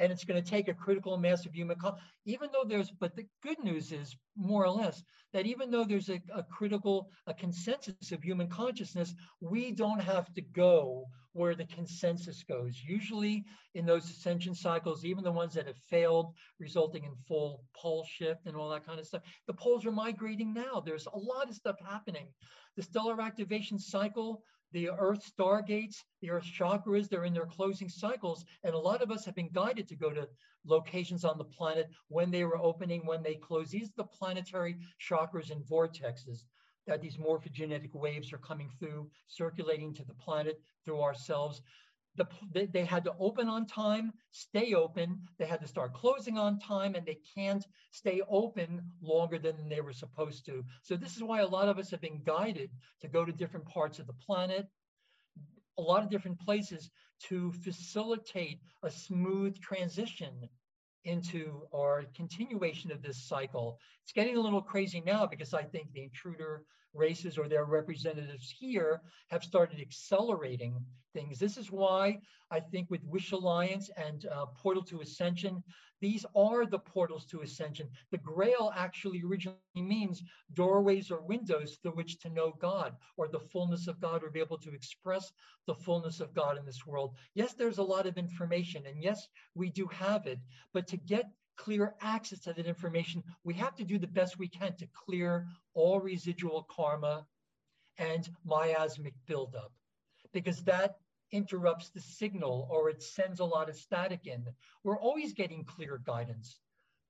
And 0.00 0.10
it's 0.10 0.24
going 0.24 0.42
to 0.42 0.50
take 0.50 0.68
a 0.68 0.74
critical 0.74 1.16
mass 1.18 1.44
of 1.44 1.54
human, 1.54 1.76
even 2.24 2.48
though 2.52 2.64
there's, 2.66 2.90
but 2.90 3.14
the 3.14 3.26
good 3.42 3.62
news 3.62 3.92
is 3.92 4.16
more 4.34 4.64
or 4.64 4.70
less 4.70 5.02
that 5.34 5.44
even 5.46 5.70
though 5.70 5.84
there's 5.84 6.08
a, 6.08 6.20
a 6.34 6.42
critical, 6.42 7.10
a 7.26 7.34
consensus 7.34 8.10
of 8.10 8.22
human 8.22 8.48
consciousness, 8.48 9.14
we 9.40 9.70
don't 9.70 10.00
have 10.00 10.32
to 10.34 10.40
go 10.40 11.04
where 11.32 11.54
the 11.54 11.66
consensus 11.66 12.42
goes. 12.42 12.82
Usually 12.82 13.44
in 13.74 13.84
those 13.86 14.08
ascension 14.10 14.54
cycles, 14.54 15.04
even 15.04 15.22
the 15.22 15.30
ones 15.30 15.52
that 15.54 15.66
have 15.66 15.78
failed, 15.88 16.34
resulting 16.58 17.04
in 17.04 17.14
full 17.28 17.62
pole 17.76 18.04
shift 18.08 18.46
and 18.46 18.56
all 18.56 18.70
that 18.70 18.86
kind 18.86 18.98
of 18.98 19.06
stuff, 19.06 19.22
the 19.46 19.54
poles 19.54 19.86
are 19.86 19.92
migrating 19.92 20.54
now. 20.54 20.82
There's 20.84 21.06
a 21.12 21.18
lot 21.18 21.48
of 21.48 21.54
stuff 21.54 21.76
happening. 21.86 22.28
The 22.76 22.82
stellar 22.82 23.20
activation 23.20 23.78
cycle 23.78 24.42
the 24.72 24.90
earth 24.90 25.30
stargates, 25.36 25.96
the 26.20 26.30
earth 26.30 26.44
chakras, 26.44 27.08
they're 27.08 27.24
in 27.24 27.34
their 27.34 27.46
closing 27.46 27.88
cycles. 27.88 28.44
And 28.64 28.74
a 28.74 28.78
lot 28.78 29.02
of 29.02 29.10
us 29.10 29.24
have 29.24 29.34
been 29.34 29.50
guided 29.52 29.88
to 29.88 29.96
go 29.96 30.10
to 30.10 30.28
locations 30.64 31.24
on 31.24 31.38
the 31.38 31.44
planet 31.44 31.88
when 32.08 32.30
they 32.30 32.44
were 32.44 32.58
opening, 32.58 33.06
when 33.06 33.22
they 33.22 33.34
close. 33.34 33.70
These 33.70 33.88
are 33.88 33.98
the 33.98 34.04
planetary 34.04 34.76
chakras 35.00 35.50
and 35.50 35.64
vortexes 35.64 36.44
that 36.86 37.00
these 37.00 37.16
morphogenetic 37.16 37.94
waves 37.94 38.32
are 38.32 38.38
coming 38.38 38.70
through, 38.78 39.10
circulating 39.26 39.94
to 39.94 40.04
the 40.04 40.14
planet 40.14 40.60
through 40.84 41.00
ourselves 41.00 41.62
the, 42.16 42.26
they, 42.72 42.84
had 42.84 43.04
to 43.04 43.14
open 43.18 43.48
on 43.48 43.66
time, 43.66 44.12
stay 44.32 44.74
open. 44.74 45.20
They 45.38 45.46
had 45.46 45.60
to 45.60 45.68
start 45.68 45.94
closing 45.94 46.38
on 46.38 46.58
time, 46.58 46.94
and 46.94 47.06
they 47.06 47.18
can't 47.34 47.64
stay 47.92 48.20
open 48.28 48.82
longer 49.00 49.38
than 49.38 49.68
they 49.68 49.80
were 49.80 49.92
supposed 49.92 50.44
to. 50.46 50.64
So 50.82 50.96
this 50.96 51.16
is 51.16 51.22
why 51.22 51.40
a 51.40 51.46
lot 51.46 51.68
of 51.68 51.78
us 51.78 51.90
have 51.90 52.00
been 52.00 52.22
guided 52.24 52.70
to 53.00 53.08
go 53.08 53.24
to 53.24 53.32
different 53.32 53.66
parts 53.66 53.98
of 53.98 54.06
the 54.06 54.12
planet, 54.12 54.66
a 55.78 55.82
lot 55.82 56.02
of 56.02 56.10
different 56.10 56.40
places 56.40 56.90
to 57.28 57.52
facilitate 57.52 58.60
a 58.82 58.90
smooth 58.90 59.58
transition 59.60 60.48
into 61.04 61.62
our 61.74 62.04
continuation 62.14 62.92
of 62.92 63.02
this 63.02 63.22
cycle. 63.22 63.78
It's 64.02 64.12
getting 64.12 64.36
a 64.36 64.40
little 64.40 64.60
crazy 64.60 65.02
now 65.04 65.26
because 65.26 65.54
I 65.54 65.62
think 65.62 65.92
the 65.92 66.02
intruder 66.02 66.64
races 66.94 67.38
or 67.38 67.48
their 67.48 67.64
representatives 67.64 68.50
here 68.50 69.00
have 69.28 69.44
started 69.44 69.80
accelerating 69.80 70.84
things. 71.12 71.38
This 71.38 71.56
is 71.56 71.70
why 71.70 72.18
I 72.50 72.60
think 72.60 72.90
with 72.90 73.04
Wish 73.04 73.32
Alliance 73.32 73.90
and 73.96 74.26
uh, 74.26 74.46
Portal 74.46 74.82
to 74.84 75.00
Ascension, 75.00 75.62
these 76.00 76.24
are 76.34 76.64
the 76.64 76.78
portals 76.78 77.26
to 77.26 77.42
ascension. 77.42 77.88
The 78.10 78.18
grail 78.18 78.72
actually 78.74 79.22
originally 79.22 79.58
means 79.76 80.22
doorways 80.54 81.10
or 81.10 81.20
windows 81.20 81.78
through 81.82 81.92
which 81.92 82.18
to 82.20 82.30
know 82.30 82.54
God 82.58 82.96
or 83.18 83.28
the 83.28 83.38
fullness 83.38 83.86
of 83.86 84.00
God 84.00 84.24
or 84.24 84.30
be 84.30 84.40
able 84.40 84.58
to 84.58 84.72
express 84.72 85.32
the 85.66 85.74
fullness 85.74 86.20
of 86.20 86.32
God 86.32 86.56
in 86.56 86.64
this 86.64 86.86
world. 86.86 87.16
Yes, 87.34 87.52
there's 87.52 87.78
a 87.78 87.82
lot 87.82 88.06
of 88.06 88.16
information, 88.16 88.86
and 88.86 89.02
yes, 89.02 89.28
we 89.54 89.68
do 89.68 89.86
have 89.88 90.26
it, 90.26 90.38
but 90.72 90.86
to 90.88 90.96
get 90.96 91.30
clear 91.56 91.94
access 92.00 92.40
to 92.40 92.54
that 92.54 92.66
information, 92.66 93.22
we 93.44 93.52
have 93.52 93.74
to 93.74 93.84
do 93.84 93.98
the 93.98 94.06
best 94.06 94.38
we 94.38 94.48
can 94.48 94.74
to 94.76 94.88
clear 94.94 95.46
all 95.74 96.00
residual 96.00 96.66
karma 96.70 97.26
and 97.98 98.28
miasmic 98.44 99.14
buildup 99.26 99.72
because 100.32 100.62
that 100.64 100.96
interrupts 101.32 101.90
the 101.90 102.00
signal 102.00 102.68
or 102.70 102.90
it 102.90 103.02
sends 103.02 103.40
a 103.40 103.44
lot 103.44 103.68
of 103.68 103.76
static 103.76 104.26
in. 104.26 104.44
We're 104.84 104.98
always 104.98 105.32
getting 105.32 105.64
clear 105.64 106.00
guidance 106.04 106.58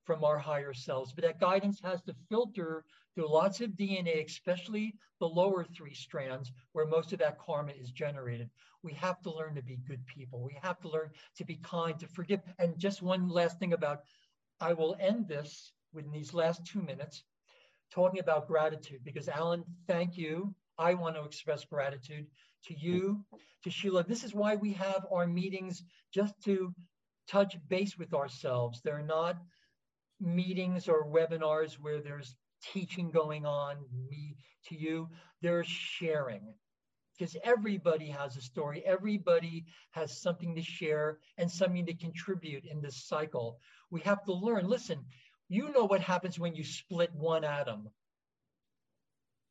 from 0.05 0.25
our 0.25 0.39
higher 0.39 0.75
selves, 0.75 1.13
but 1.13 1.25
that 1.25 1.41
guidance 1.41 1.81
has 1.83 2.03
to 2.03 2.15
filter 2.29 2.85
through 3.15 3.33
lots 3.33 3.61
of 3.61 3.71
DNA, 3.71 4.25
especially 4.25 4.95
the 5.21 5.29
lower 5.29 5.65
three 5.65 5.95
strands 5.95 6.53
where 6.73 6.87
most 6.87 7.13
of 7.13 7.19
that 7.19 7.39
karma 7.39 7.73
is 7.73 7.91
generated. 7.91 8.51
We 8.83 8.93
have 8.95 9.21
to 9.23 9.33
learn 9.33 9.55
to 9.55 9.63
be 9.63 9.79
good 9.87 10.05
people. 10.07 10.43
We 10.43 10.59
have 10.63 10.81
to 10.81 10.89
learn 10.89 11.11
to 11.37 11.45
be 11.45 11.57
kind, 11.57 11.99
to 12.01 12.09
forgive. 12.09 12.41
And 12.59 12.79
just 12.79 13.03
one 13.03 13.29
last 13.29 13.59
thing 13.59 13.73
about 13.73 14.01
I 14.61 14.73
will 14.73 14.97
end 15.01 15.29
this 15.29 15.73
within 15.93 16.13
these 16.13 16.35
last 16.35 16.65
two 16.67 16.83
minutes 16.83 17.25
talking 17.91 18.21
about 18.21 18.47
gratitude 18.47 19.01
because 19.05 19.29
Alan, 19.29 19.65
thank 19.87 20.17
you. 20.17 20.55
I 20.79 20.95
want 20.95 21.17
to 21.17 21.25
express 21.25 21.65
gratitude 21.65 22.27
to 22.67 22.79
you, 22.79 23.25
to 23.65 23.71
Sheila. 23.71 24.05
This 24.05 24.25
is 24.25 24.35
why 24.35 24.57
we 24.57 24.73
have 24.73 25.07
our 25.13 25.27
meetings 25.27 25.83
just 26.13 26.35
to 26.45 26.75
touch 27.29 27.57
base 27.69 27.99
with 27.99 28.15
ourselves. 28.15 28.81
They're 28.83 29.03
not 29.03 29.37
meetings 30.21 30.89
or 30.89 31.07
webinars 31.07 31.75
where 31.75 32.01
there's 32.01 32.35
teaching 32.73 33.11
going 33.11 33.47
on, 33.47 33.77
me 34.09 34.37
to 34.69 34.77
you. 34.77 35.09
They're 35.43 35.65
sharing 35.65 36.55
because 37.19 37.37
everybody 37.45 38.09
has 38.09 38.37
a 38.37 38.41
story. 38.41 38.83
Everybody 38.87 39.67
has 39.91 40.23
something 40.23 40.55
to 40.55 40.63
share 40.63 41.19
and 41.37 41.51
something 41.51 41.85
to 41.85 41.95
contribute 41.95 42.65
in 42.65 42.81
this 42.81 43.05
cycle. 43.05 43.59
We 43.91 44.01
have 44.01 44.25
to 44.25 44.33
learn. 44.33 44.67
Listen, 44.67 45.05
you 45.51 45.73
know 45.73 45.85
what 45.85 46.01
happens 46.01 46.39
when 46.39 46.55
you 46.55 46.65
split 46.65 47.13
one 47.13 47.45
atom. 47.45 47.91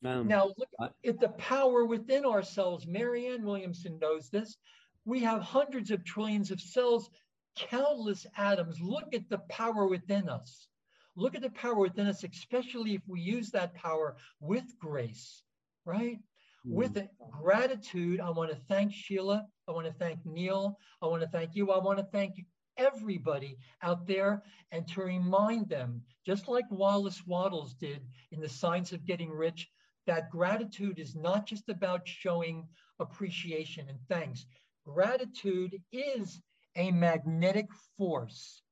Um, 0.05 0.27
now, 0.27 0.53
look 0.57 0.91
at 1.05 1.19
the 1.19 1.27
power 1.29 1.85
within 1.85 2.25
ourselves. 2.25 2.87
Marianne 2.87 3.43
Williamson 3.43 3.99
knows 3.99 4.29
this. 4.29 4.55
We 5.03 5.19
have 5.21 5.41
hundreds 5.41 5.91
of 5.91 6.05
trillions 6.05 6.51
of 6.51 6.61
cells, 6.61 7.09
countless 7.57 8.25
atoms. 8.37 8.79
Look 8.79 9.13
at 9.13 9.29
the 9.29 9.39
power 9.49 9.87
within 9.87 10.29
us. 10.29 10.69
Look 11.17 11.35
at 11.35 11.41
the 11.41 11.49
power 11.49 11.75
within 11.75 12.07
us, 12.07 12.23
especially 12.23 12.93
if 12.93 13.01
we 13.05 13.19
use 13.19 13.51
that 13.51 13.73
power 13.73 14.15
with 14.39 14.63
grace, 14.79 15.43
right? 15.83 16.19
With 16.63 16.97
gratitude, 17.41 18.21
I 18.21 18.29
want 18.29 18.51
to 18.51 18.57
thank 18.69 18.93
Sheila. 18.93 19.45
I 19.67 19.71
want 19.71 19.87
to 19.87 19.93
thank 19.93 20.19
Neil. 20.25 20.77
I 21.01 21.07
want 21.07 21.23
to 21.23 21.27
thank 21.27 21.55
you. 21.55 21.71
I 21.71 21.79
want 21.79 21.99
to 21.99 22.05
thank 22.05 22.35
everybody 22.79 23.57
out 23.83 24.07
there 24.07 24.41
and 24.71 24.87
to 24.87 25.01
remind 25.01 25.69
them, 25.69 26.01
just 26.25 26.47
like 26.47 26.65
Wallace 26.71 27.21
Wattles 27.27 27.73
did 27.73 28.01
in 28.31 28.39
The 28.39 28.49
Science 28.49 28.93
of 28.93 29.05
Getting 29.05 29.29
Rich, 29.31 29.69
that 30.07 30.31
gratitude 30.31 30.97
is 30.97 31.15
not 31.15 31.45
just 31.45 31.69
about 31.69 32.07
showing 32.07 32.67
appreciation 32.99 33.87
and 33.89 33.99
thanks. 34.07 34.45
Gratitude 34.85 35.77
is 35.91 36.41
a 36.75 36.91
magnetic 36.91 37.67
force 37.97 38.63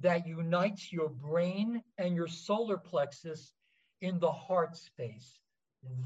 that 0.00 0.26
unites 0.26 0.92
your 0.92 1.08
brain 1.08 1.82
and 1.96 2.14
your 2.14 2.28
solar 2.28 2.76
plexus 2.76 3.52
in 4.00 4.20
the 4.20 4.30
heart 4.30 4.76
space. 4.76 5.40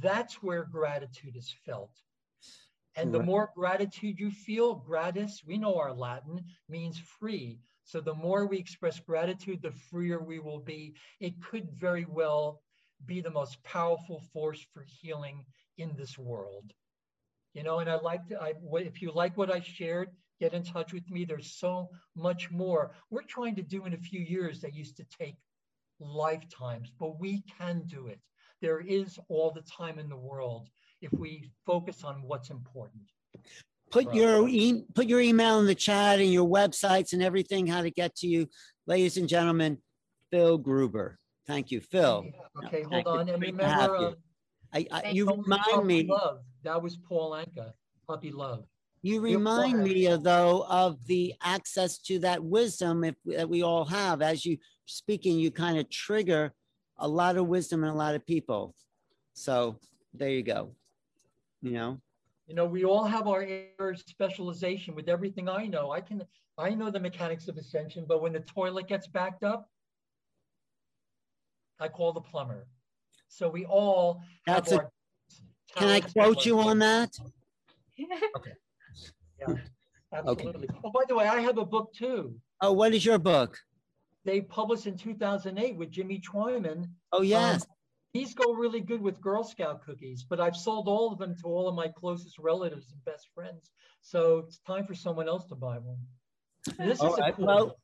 That's 0.00 0.42
where 0.42 0.64
gratitude 0.64 1.36
is 1.36 1.54
felt. 1.66 1.92
And 2.96 3.12
the 3.12 3.22
more 3.22 3.50
gratitude 3.56 4.18
you 4.18 4.30
feel, 4.30 4.74
gratis, 4.74 5.42
we 5.46 5.56
know 5.56 5.76
our 5.76 5.94
Latin 5.94 6.44
means 6.68 6.98
free. 6.98 7.58
So 7.84 8.00
the 8.00 8.14
more 8.14 8.46
we 8.46 8.58
express 8.58 9.00
gratitude, 9.00 9.62
the 9.62 9.72
freer 9.90 10.22
we 10.22 10.38
will 10.38 10.60
be. 10.60 10.94
It 11.18 11.42
could 11.42 11.70
very 11.72 12.04
well 12.04 12.60
be 13.06 13.20
the 13.20 13.30
most 13.30 13.62
powerful 13.64 14.22
force 14.32 14.64
for 14.72 14.84
healing 15.00 15.44
in 15.78 15.94
this 15.96 16.18
world. 16.18 16.72
You 17.54 17.62
know, 17.62 17.80
and 17.80 17.90
I 17.90 17.96
like 17.96 18.26
to, 18.28 18.40
I, 18.40 18.54
if 18.74 19.02
you 19.02 19.10
like 19.12 19.36
what 19.36 19.52
I 19.52 19.60
shared, 19.60 20.10
get 20.38 20.54
in 20.54 20.62
touch 20.62 20.92
with 20.92 21.08
me. 21.10 21.24
There's 21.24 21.52
so 21.52 21.88
much 22.14 22.50
more. 22.50 22.92
We're 23.10 23.22
trying 23.22 23.56
to 23.56 23.62
do 23.62 23.84
in 23.86 23.94
a 23.94 23.98
few 23.98 24.20
years 24.20 24.60
that 24.60 24.74
used 24.74 24.96
to 24.98 25.06
take 25.18 25.36
lifetimes, 25.98 26.92
but 26.98 27.20
we 27.20 27.42
can 27.58 27.82
do 27.86 28.06
it. 28.06 28.20
There 28.60 28.80
is 28.80 29.18
all 29.28 29.50
the 29.50 29.62
time 29.62 29.98
in 29.98 30.08
the 30.08 30.16
world 30.16 30.68
if 31.02 31.12
we 31.12 31.50
focus 31.66 32.04
on 32.04 32.22
what's 32.22 32.50
important. 32.50 33.02
Put 33.90 34.06
Right. 34.06 34.14
your 34.14 34.48
e- 34.48 34.84
put 34.94 35.06
your 35.06 35.20
email 35.20 35.60
in 35.60 35.66
the 35.66 35.74
chat 35.74 36.18
and 36.18 36.32
your 36.32 36.48
websites 36.48 37.12
and 37.12 37.22
everything, 37.22 37.66
how 37.66 37.82
to 37.82 37.90
get 37.90 38.16
to 38.16 38.26
you. 38.26 38.48
Ladies 38.86 39.18
and 39.18 39.28
gentlemen, 39.28 39.82
Phil 40.30 40.56
Gruber. 40.56 41.18
Thank 41.46 41.70
you, 41.70 41.80
Phil. 41.80 42.24
Okay, 42.64 42.84
thank 42.84 43.06
hold 43.06 43.18
on. 43.18 43.28
And 43.28 43.42
remember, 43.42 43.96
you. 43.98 44.06
uh, 44.06 44.14
I, 44.72 44.86
I, 44.90 45.10
you 45.10 45.26
remind 45.26 45.86
me, 45.86 46.04
Love. 46.04 46.40
That 46.62 46.80
was 46.80 46.96
Paul 46.96 47.32
Anka, 47.32 47.74
Puppy 48.06 48.30
Love. 48.30 48.64
you 49.02 49.20
remind 49.20 49.82
me 49.82 50.06
of 50.06 50.22
though 50.22 50.64
of 50.68 51.04
the 51.06 51.34
access 51.42 51.98
to 51.98 52.20
that 52.20 52.42
wisdom 52.42 53.04
if, 53.04 53.16
that 53.26 53.48
we 53.48 53.62
all 53.62 53.84
have. 53.84 54.22
As 54.22 54.46
you 54.46 54.56
speaking, 54.86 55.38
you 55.38 55.50
kind 55.50 55.78
of 55.78 55.90
trigger 55.90 56.54
a 56.98 57.08
lot 57.08 57.36
of 57.36 57.46
wisdom 57.48 57.82
in 57.82 57.90
a 57.90 57.94
lot 57.94 58.14
of 58.14 58.24
people. 58.24 58.74
So 59.34 59.78
there 60.14 60.30
you 60.30 60.42
go. 60.42 60.74
You 61.62 61.70
know, 61.72 62.00
You 62.48 62.54
know, 62.56 62.66
we 62.66 62.84
all 62.84 63.04
have 63.04 63.28
our 63.28 63.42
area 63.42 63.68
of 63.78 63.98
specialization 64.00 64.94
with 64.94 65.08
everything 65.08 65.48
I 65.48 65.66
know. 65.66 65.92
I 65.92 66.00
can, 66.00 66.22
I 66.58 66.70
know 66.70 66.90
the 66.90 66.98
mechanics 67.00 67.46
of 67.48 67.56
ascension, 67.56 68.04
but 68.06 68.20
when 68.20 68.32
the 68.32 68.40
toilet 68.40 68.88
gets 68.88 69.06
backed 69.06 69.44
up, 69.44 69.68
I 71.78 71.88
call 71.88 72.12
the 72.12 72.20
plumber. 72.20 72.66
So 73.28 73.48
we 73.48 73.64
all 73.64 74.20
have 74.46 74.56
That's 74.64 74.72
a- 74.72 74.76
our 74.78 74.90
can 75.76 75.88
I 75.88 76.00
quote 76.00 76.44
you 76.44 76.58
on 76.60 76.82
and- 76.82 76.82
that? 76.82 77.10
Absolutely. 80.12 80.68
Oh, 80.84 80.90
by 80.90 81.04
the 81.08 81.14
way, 81.14 81.26
I 81.26 81.40
have 81.40 81.56
a 81.56 81.64
book 81.64 81.94
too. 81.94 82.34
Oh, 82.60 82.72
what 82.72 82.92
is 82.92 83.04
your 83.06 83.18
book? 83.18 83.58
They 84.24 84.42
published 84.42 84.86
in 84.86 84.96
2008 84.96 85.76
with 85.76 85.90
Jimmy 85.90 86.20
Twyman. 86.20 86.90
Oh, 87.12 87.22
yes. 87.22 87.62
Um, 87.62 87.68
These 88.14 88.34
go 88.34 88.52
really 88.52 88.80
good 88.80 89.00
with 89.00 89.20
Girl 89.20 89.42
Scout 89.42 89.84
cookies, 89.84 90.24
but 90.28 90.38
I've 90.38 90.56
sold 90.56 90.86
all 90.86 91.12
of 91.12 91.18
them 91.18 91.34
to 91.40 91.46
all 91.46 91.66
of 91.66 91.74
my 91.74 91.88
closest 91.88 92.38
relatives 92.38 92.92
and 92.92 93.02
best 93.06 93.28
friends. 93.34 93.70
So 94.02 94.38
it's 94.46 94.58
time 94.66 94.86
for 94.86 94.94
someone 94.94 95.28
else 95.28 95.46
to 95.46 95.54
buy 95.54 95.78
one. 95.78 95.98
This 96.78 97.00
All 97.00 97.12
is 97.12 97.18
a 97.18 97.22
right, 97.22 97.34
cool 97.34 97.46
well. 97.46 97.76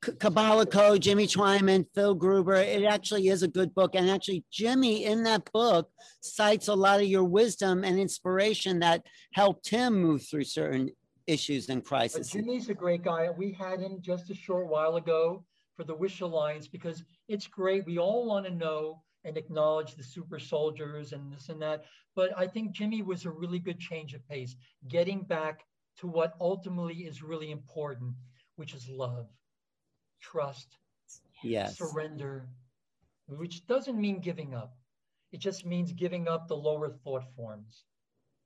Kabbalah 0.00 0.66
Code, 0.66 1.02
Jimmy 1.02 1.26
Twyman, 1.26 1.84
Phil 1.94 2.14
Gruber. 2.14 2.54
It 2.54 2.84
actually 2.84 3.28
is 3.28 3.42
a 3.42 3.48
good 3.48 3.74
book. 3.74 3.94
And 3.94 4.08
actually, 4.08 4.44
Jimmy 4.50 5.04
in 5.04 5.24
that 5.24 5.50
book 5.52 5.90
cites 6.20 6.68
a 6.68 6.74
lot 6.74 7.00
of 7.00 7.06
your 7.06 7.24
wisdom 7.24 7.84
and 7.84 7.98
inspiration 7.98 8.78
that 8.80 9.04
helped 9.32 9.68
him 9.68 10.00
move 10.00 10.24
through 10.28 10.44
certain 10.44 10.90
issues 11.26 11.68
and 11.68 11.82
But 11.82 11.88
crises. 11.88 12.30
Jimmy's 12.30 12.68
a 12.68 12.74
great 12.74 13.02
guy. 13.02 13.28
We 13.36 13.52
had 13.52 13.80
him 13.80 13.98
just 14.00 14.30
a 14.30 14.34
short 14.34 14.68
while 14.68 14.96
ago 14.96 15.44
for 15.76 15.84
the 15.84 15.94
Wish 15.94 16.20
Alliance 16.20 16.68
because 16.68 17.02
it's 17.28 17.46
great. 17.46 17.84
We 17.84 17.98
all 17.98 18.26
want 18.26 18.46
to 18.46 18.54
know 18.54 19.02
and 19.28 19.36
acknowledge 19.36 19.94
the 19.94 20.02
super 20.02 20.38
soldiers 20.38 21.12
and 21.12 21.32
this 21.32 21.48
and 21.48 21.60
that. 21.62 21.84
But 22.16 22.30
I 22.36 22.46
think 22.46 22.72
Jimmy 22.72 23.02
was 23.02 23.24
a 23.24 23.30
really 23.30 23.58
good 23.58 23.78
change 23.78 24.14
of 24.14 24.26
pace, 24.28 24.56
getting 24.88 25.22
back 25.22 25.64
to 25.98 26.06
what 26.06 26.34
ultimately 26.40 26.94
is 27.06 27.22
really 27.22 27.50
important, 27.50 28.14
which 28.56 28.74
is 28.74 28.88
love, 28.88 29.28
trust, 30.20 30.76
Yes. 31.42 31.78
surrender, 31.78 32.48
which 33.28 33.66
doesn't 33.66 34.00
mean 34.00 34.20
giving 34.20 34.54
up. 34.54 34.76
It 35.30 35.38
just 35.40 35.64
means 35.64 35.92
giving 35.92 36.26
up 36.26 36.48
the 36.48 36.56
lower 36.56 36.88
thought 36.90 37.24
forms. 37.36 37.84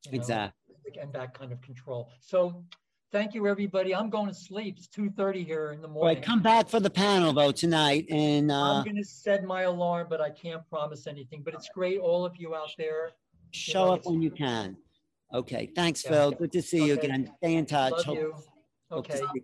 you 0.05 0.13
know, 0.13 0.17
Exactly. 0.19 0.99
And 1.01 1.13
that 1.13 1.33
kind 1.33 1.53
of 1.53 1.61
control. 1.63 2.11
So 2.21 2.65
thank 3.13 3.35
you, 3.35 3.47
everybody. 3.47 3.95
I'm 3.95 4.11
going 4.11 4.29
to 4.29 4.35
sleep. 4.35 4.77
It's 4.79 4.89
2.30 4.89 5.47
here 5.47 5.73
in 5.73 5.83
the 5.83 5.89
All 5.89 5.95
morning. 5.95 6.17
right, 6.17 6.25
come 6.25 6.41
back 6.43 6.69
for 6.69 6.81
the 6.81 6.91
panel 6.91 7.33
though 7.33 7.53
tonight. 7.53 8.07
And 8.11 8.51
uh, 8.51 8.79
I'm 8.79 8.85
going 8.85 8.97
to 8.97 9.05
set 9.05 9.45
my 9.45 9.63
alarm, 9.63 10.07
but 10.11 10.21
I 10.21 10.31
can't 10.31 10.67
promise 10.69 11.07
anything. 11.07 11.43
But 11.45 11.55
it's 11.55 11.69
great, 11.69 12.01
all 12.01 12.25
of 12.25 12.37
you 12.37 12.55
out 12.57 12.71
there. 12.79 13.13
show 13.53 13.93
up 13.93 14.07
when 14.07 14.23
you 14.23 14.31
can. 14.31 14.77
Okay. 15.33 15.71
Thanks, 15.77 16.05
Yeah. 16.05 16.11
Phil. 16.11 16.31
Good 16.33 16.53
to 16.53 16.63
see 16.63 16.85
you 16.87 16.95
Okay. 16.95 17.07
again. 17.07 17.31
Stay 17.39 17.55
in 17.55 17.67
touch. 17.67 17.93
Love 17.93 18.05
Hope- 18.07 18.17
you. 18.17 18.35
hope 18.91 19.07
to 19.09 19.13
Okay. 19.15 19.27
see- 19.35 19.43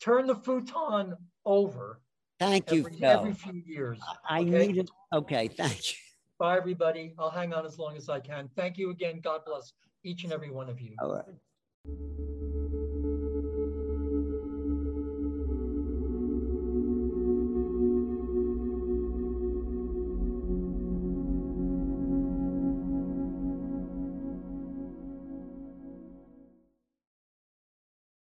Turn 0.00 0.26
the 0.26 0.34
futon 0.34 1.14
over 1.44 2.00
Thank 2.38 2.72
you, 2.72 2.80
every, 2.80 2.92
Phil. 2.94 3.10
every 3.10 3.34
few 3.34 3.52
years. 3.66 4.00
I 4.26 4.40
okay? 4.40 4.50
need 4.68 4.78
it. 4.78 4.90
Okay. 5.12 5.48
Thank 5.48 5.90
you. 5.92 5.96
Bye, 6.38 6.56
everybody. 6.56 7.14
I'll 7.18 7.28
hang 7.28 7.52
on 7.52 7.66
as 7.66 7.78
long 7.78 7.98
as 7.98 8.08
I 8.08 8.18
can. 8.18 8.48
Thank 8.56 8.78
you 8.78 8.88
again. 8.90 9.20
God 9.20 9.42
bless 9.44 9.74
each 10.04 10.24
and 10.24 10.32
every 10.32 10.50
one 10.50 10.70
of 10.70 10.80
you. 10.80 10.94
All 11.02 11.12
right. 11.16 12.79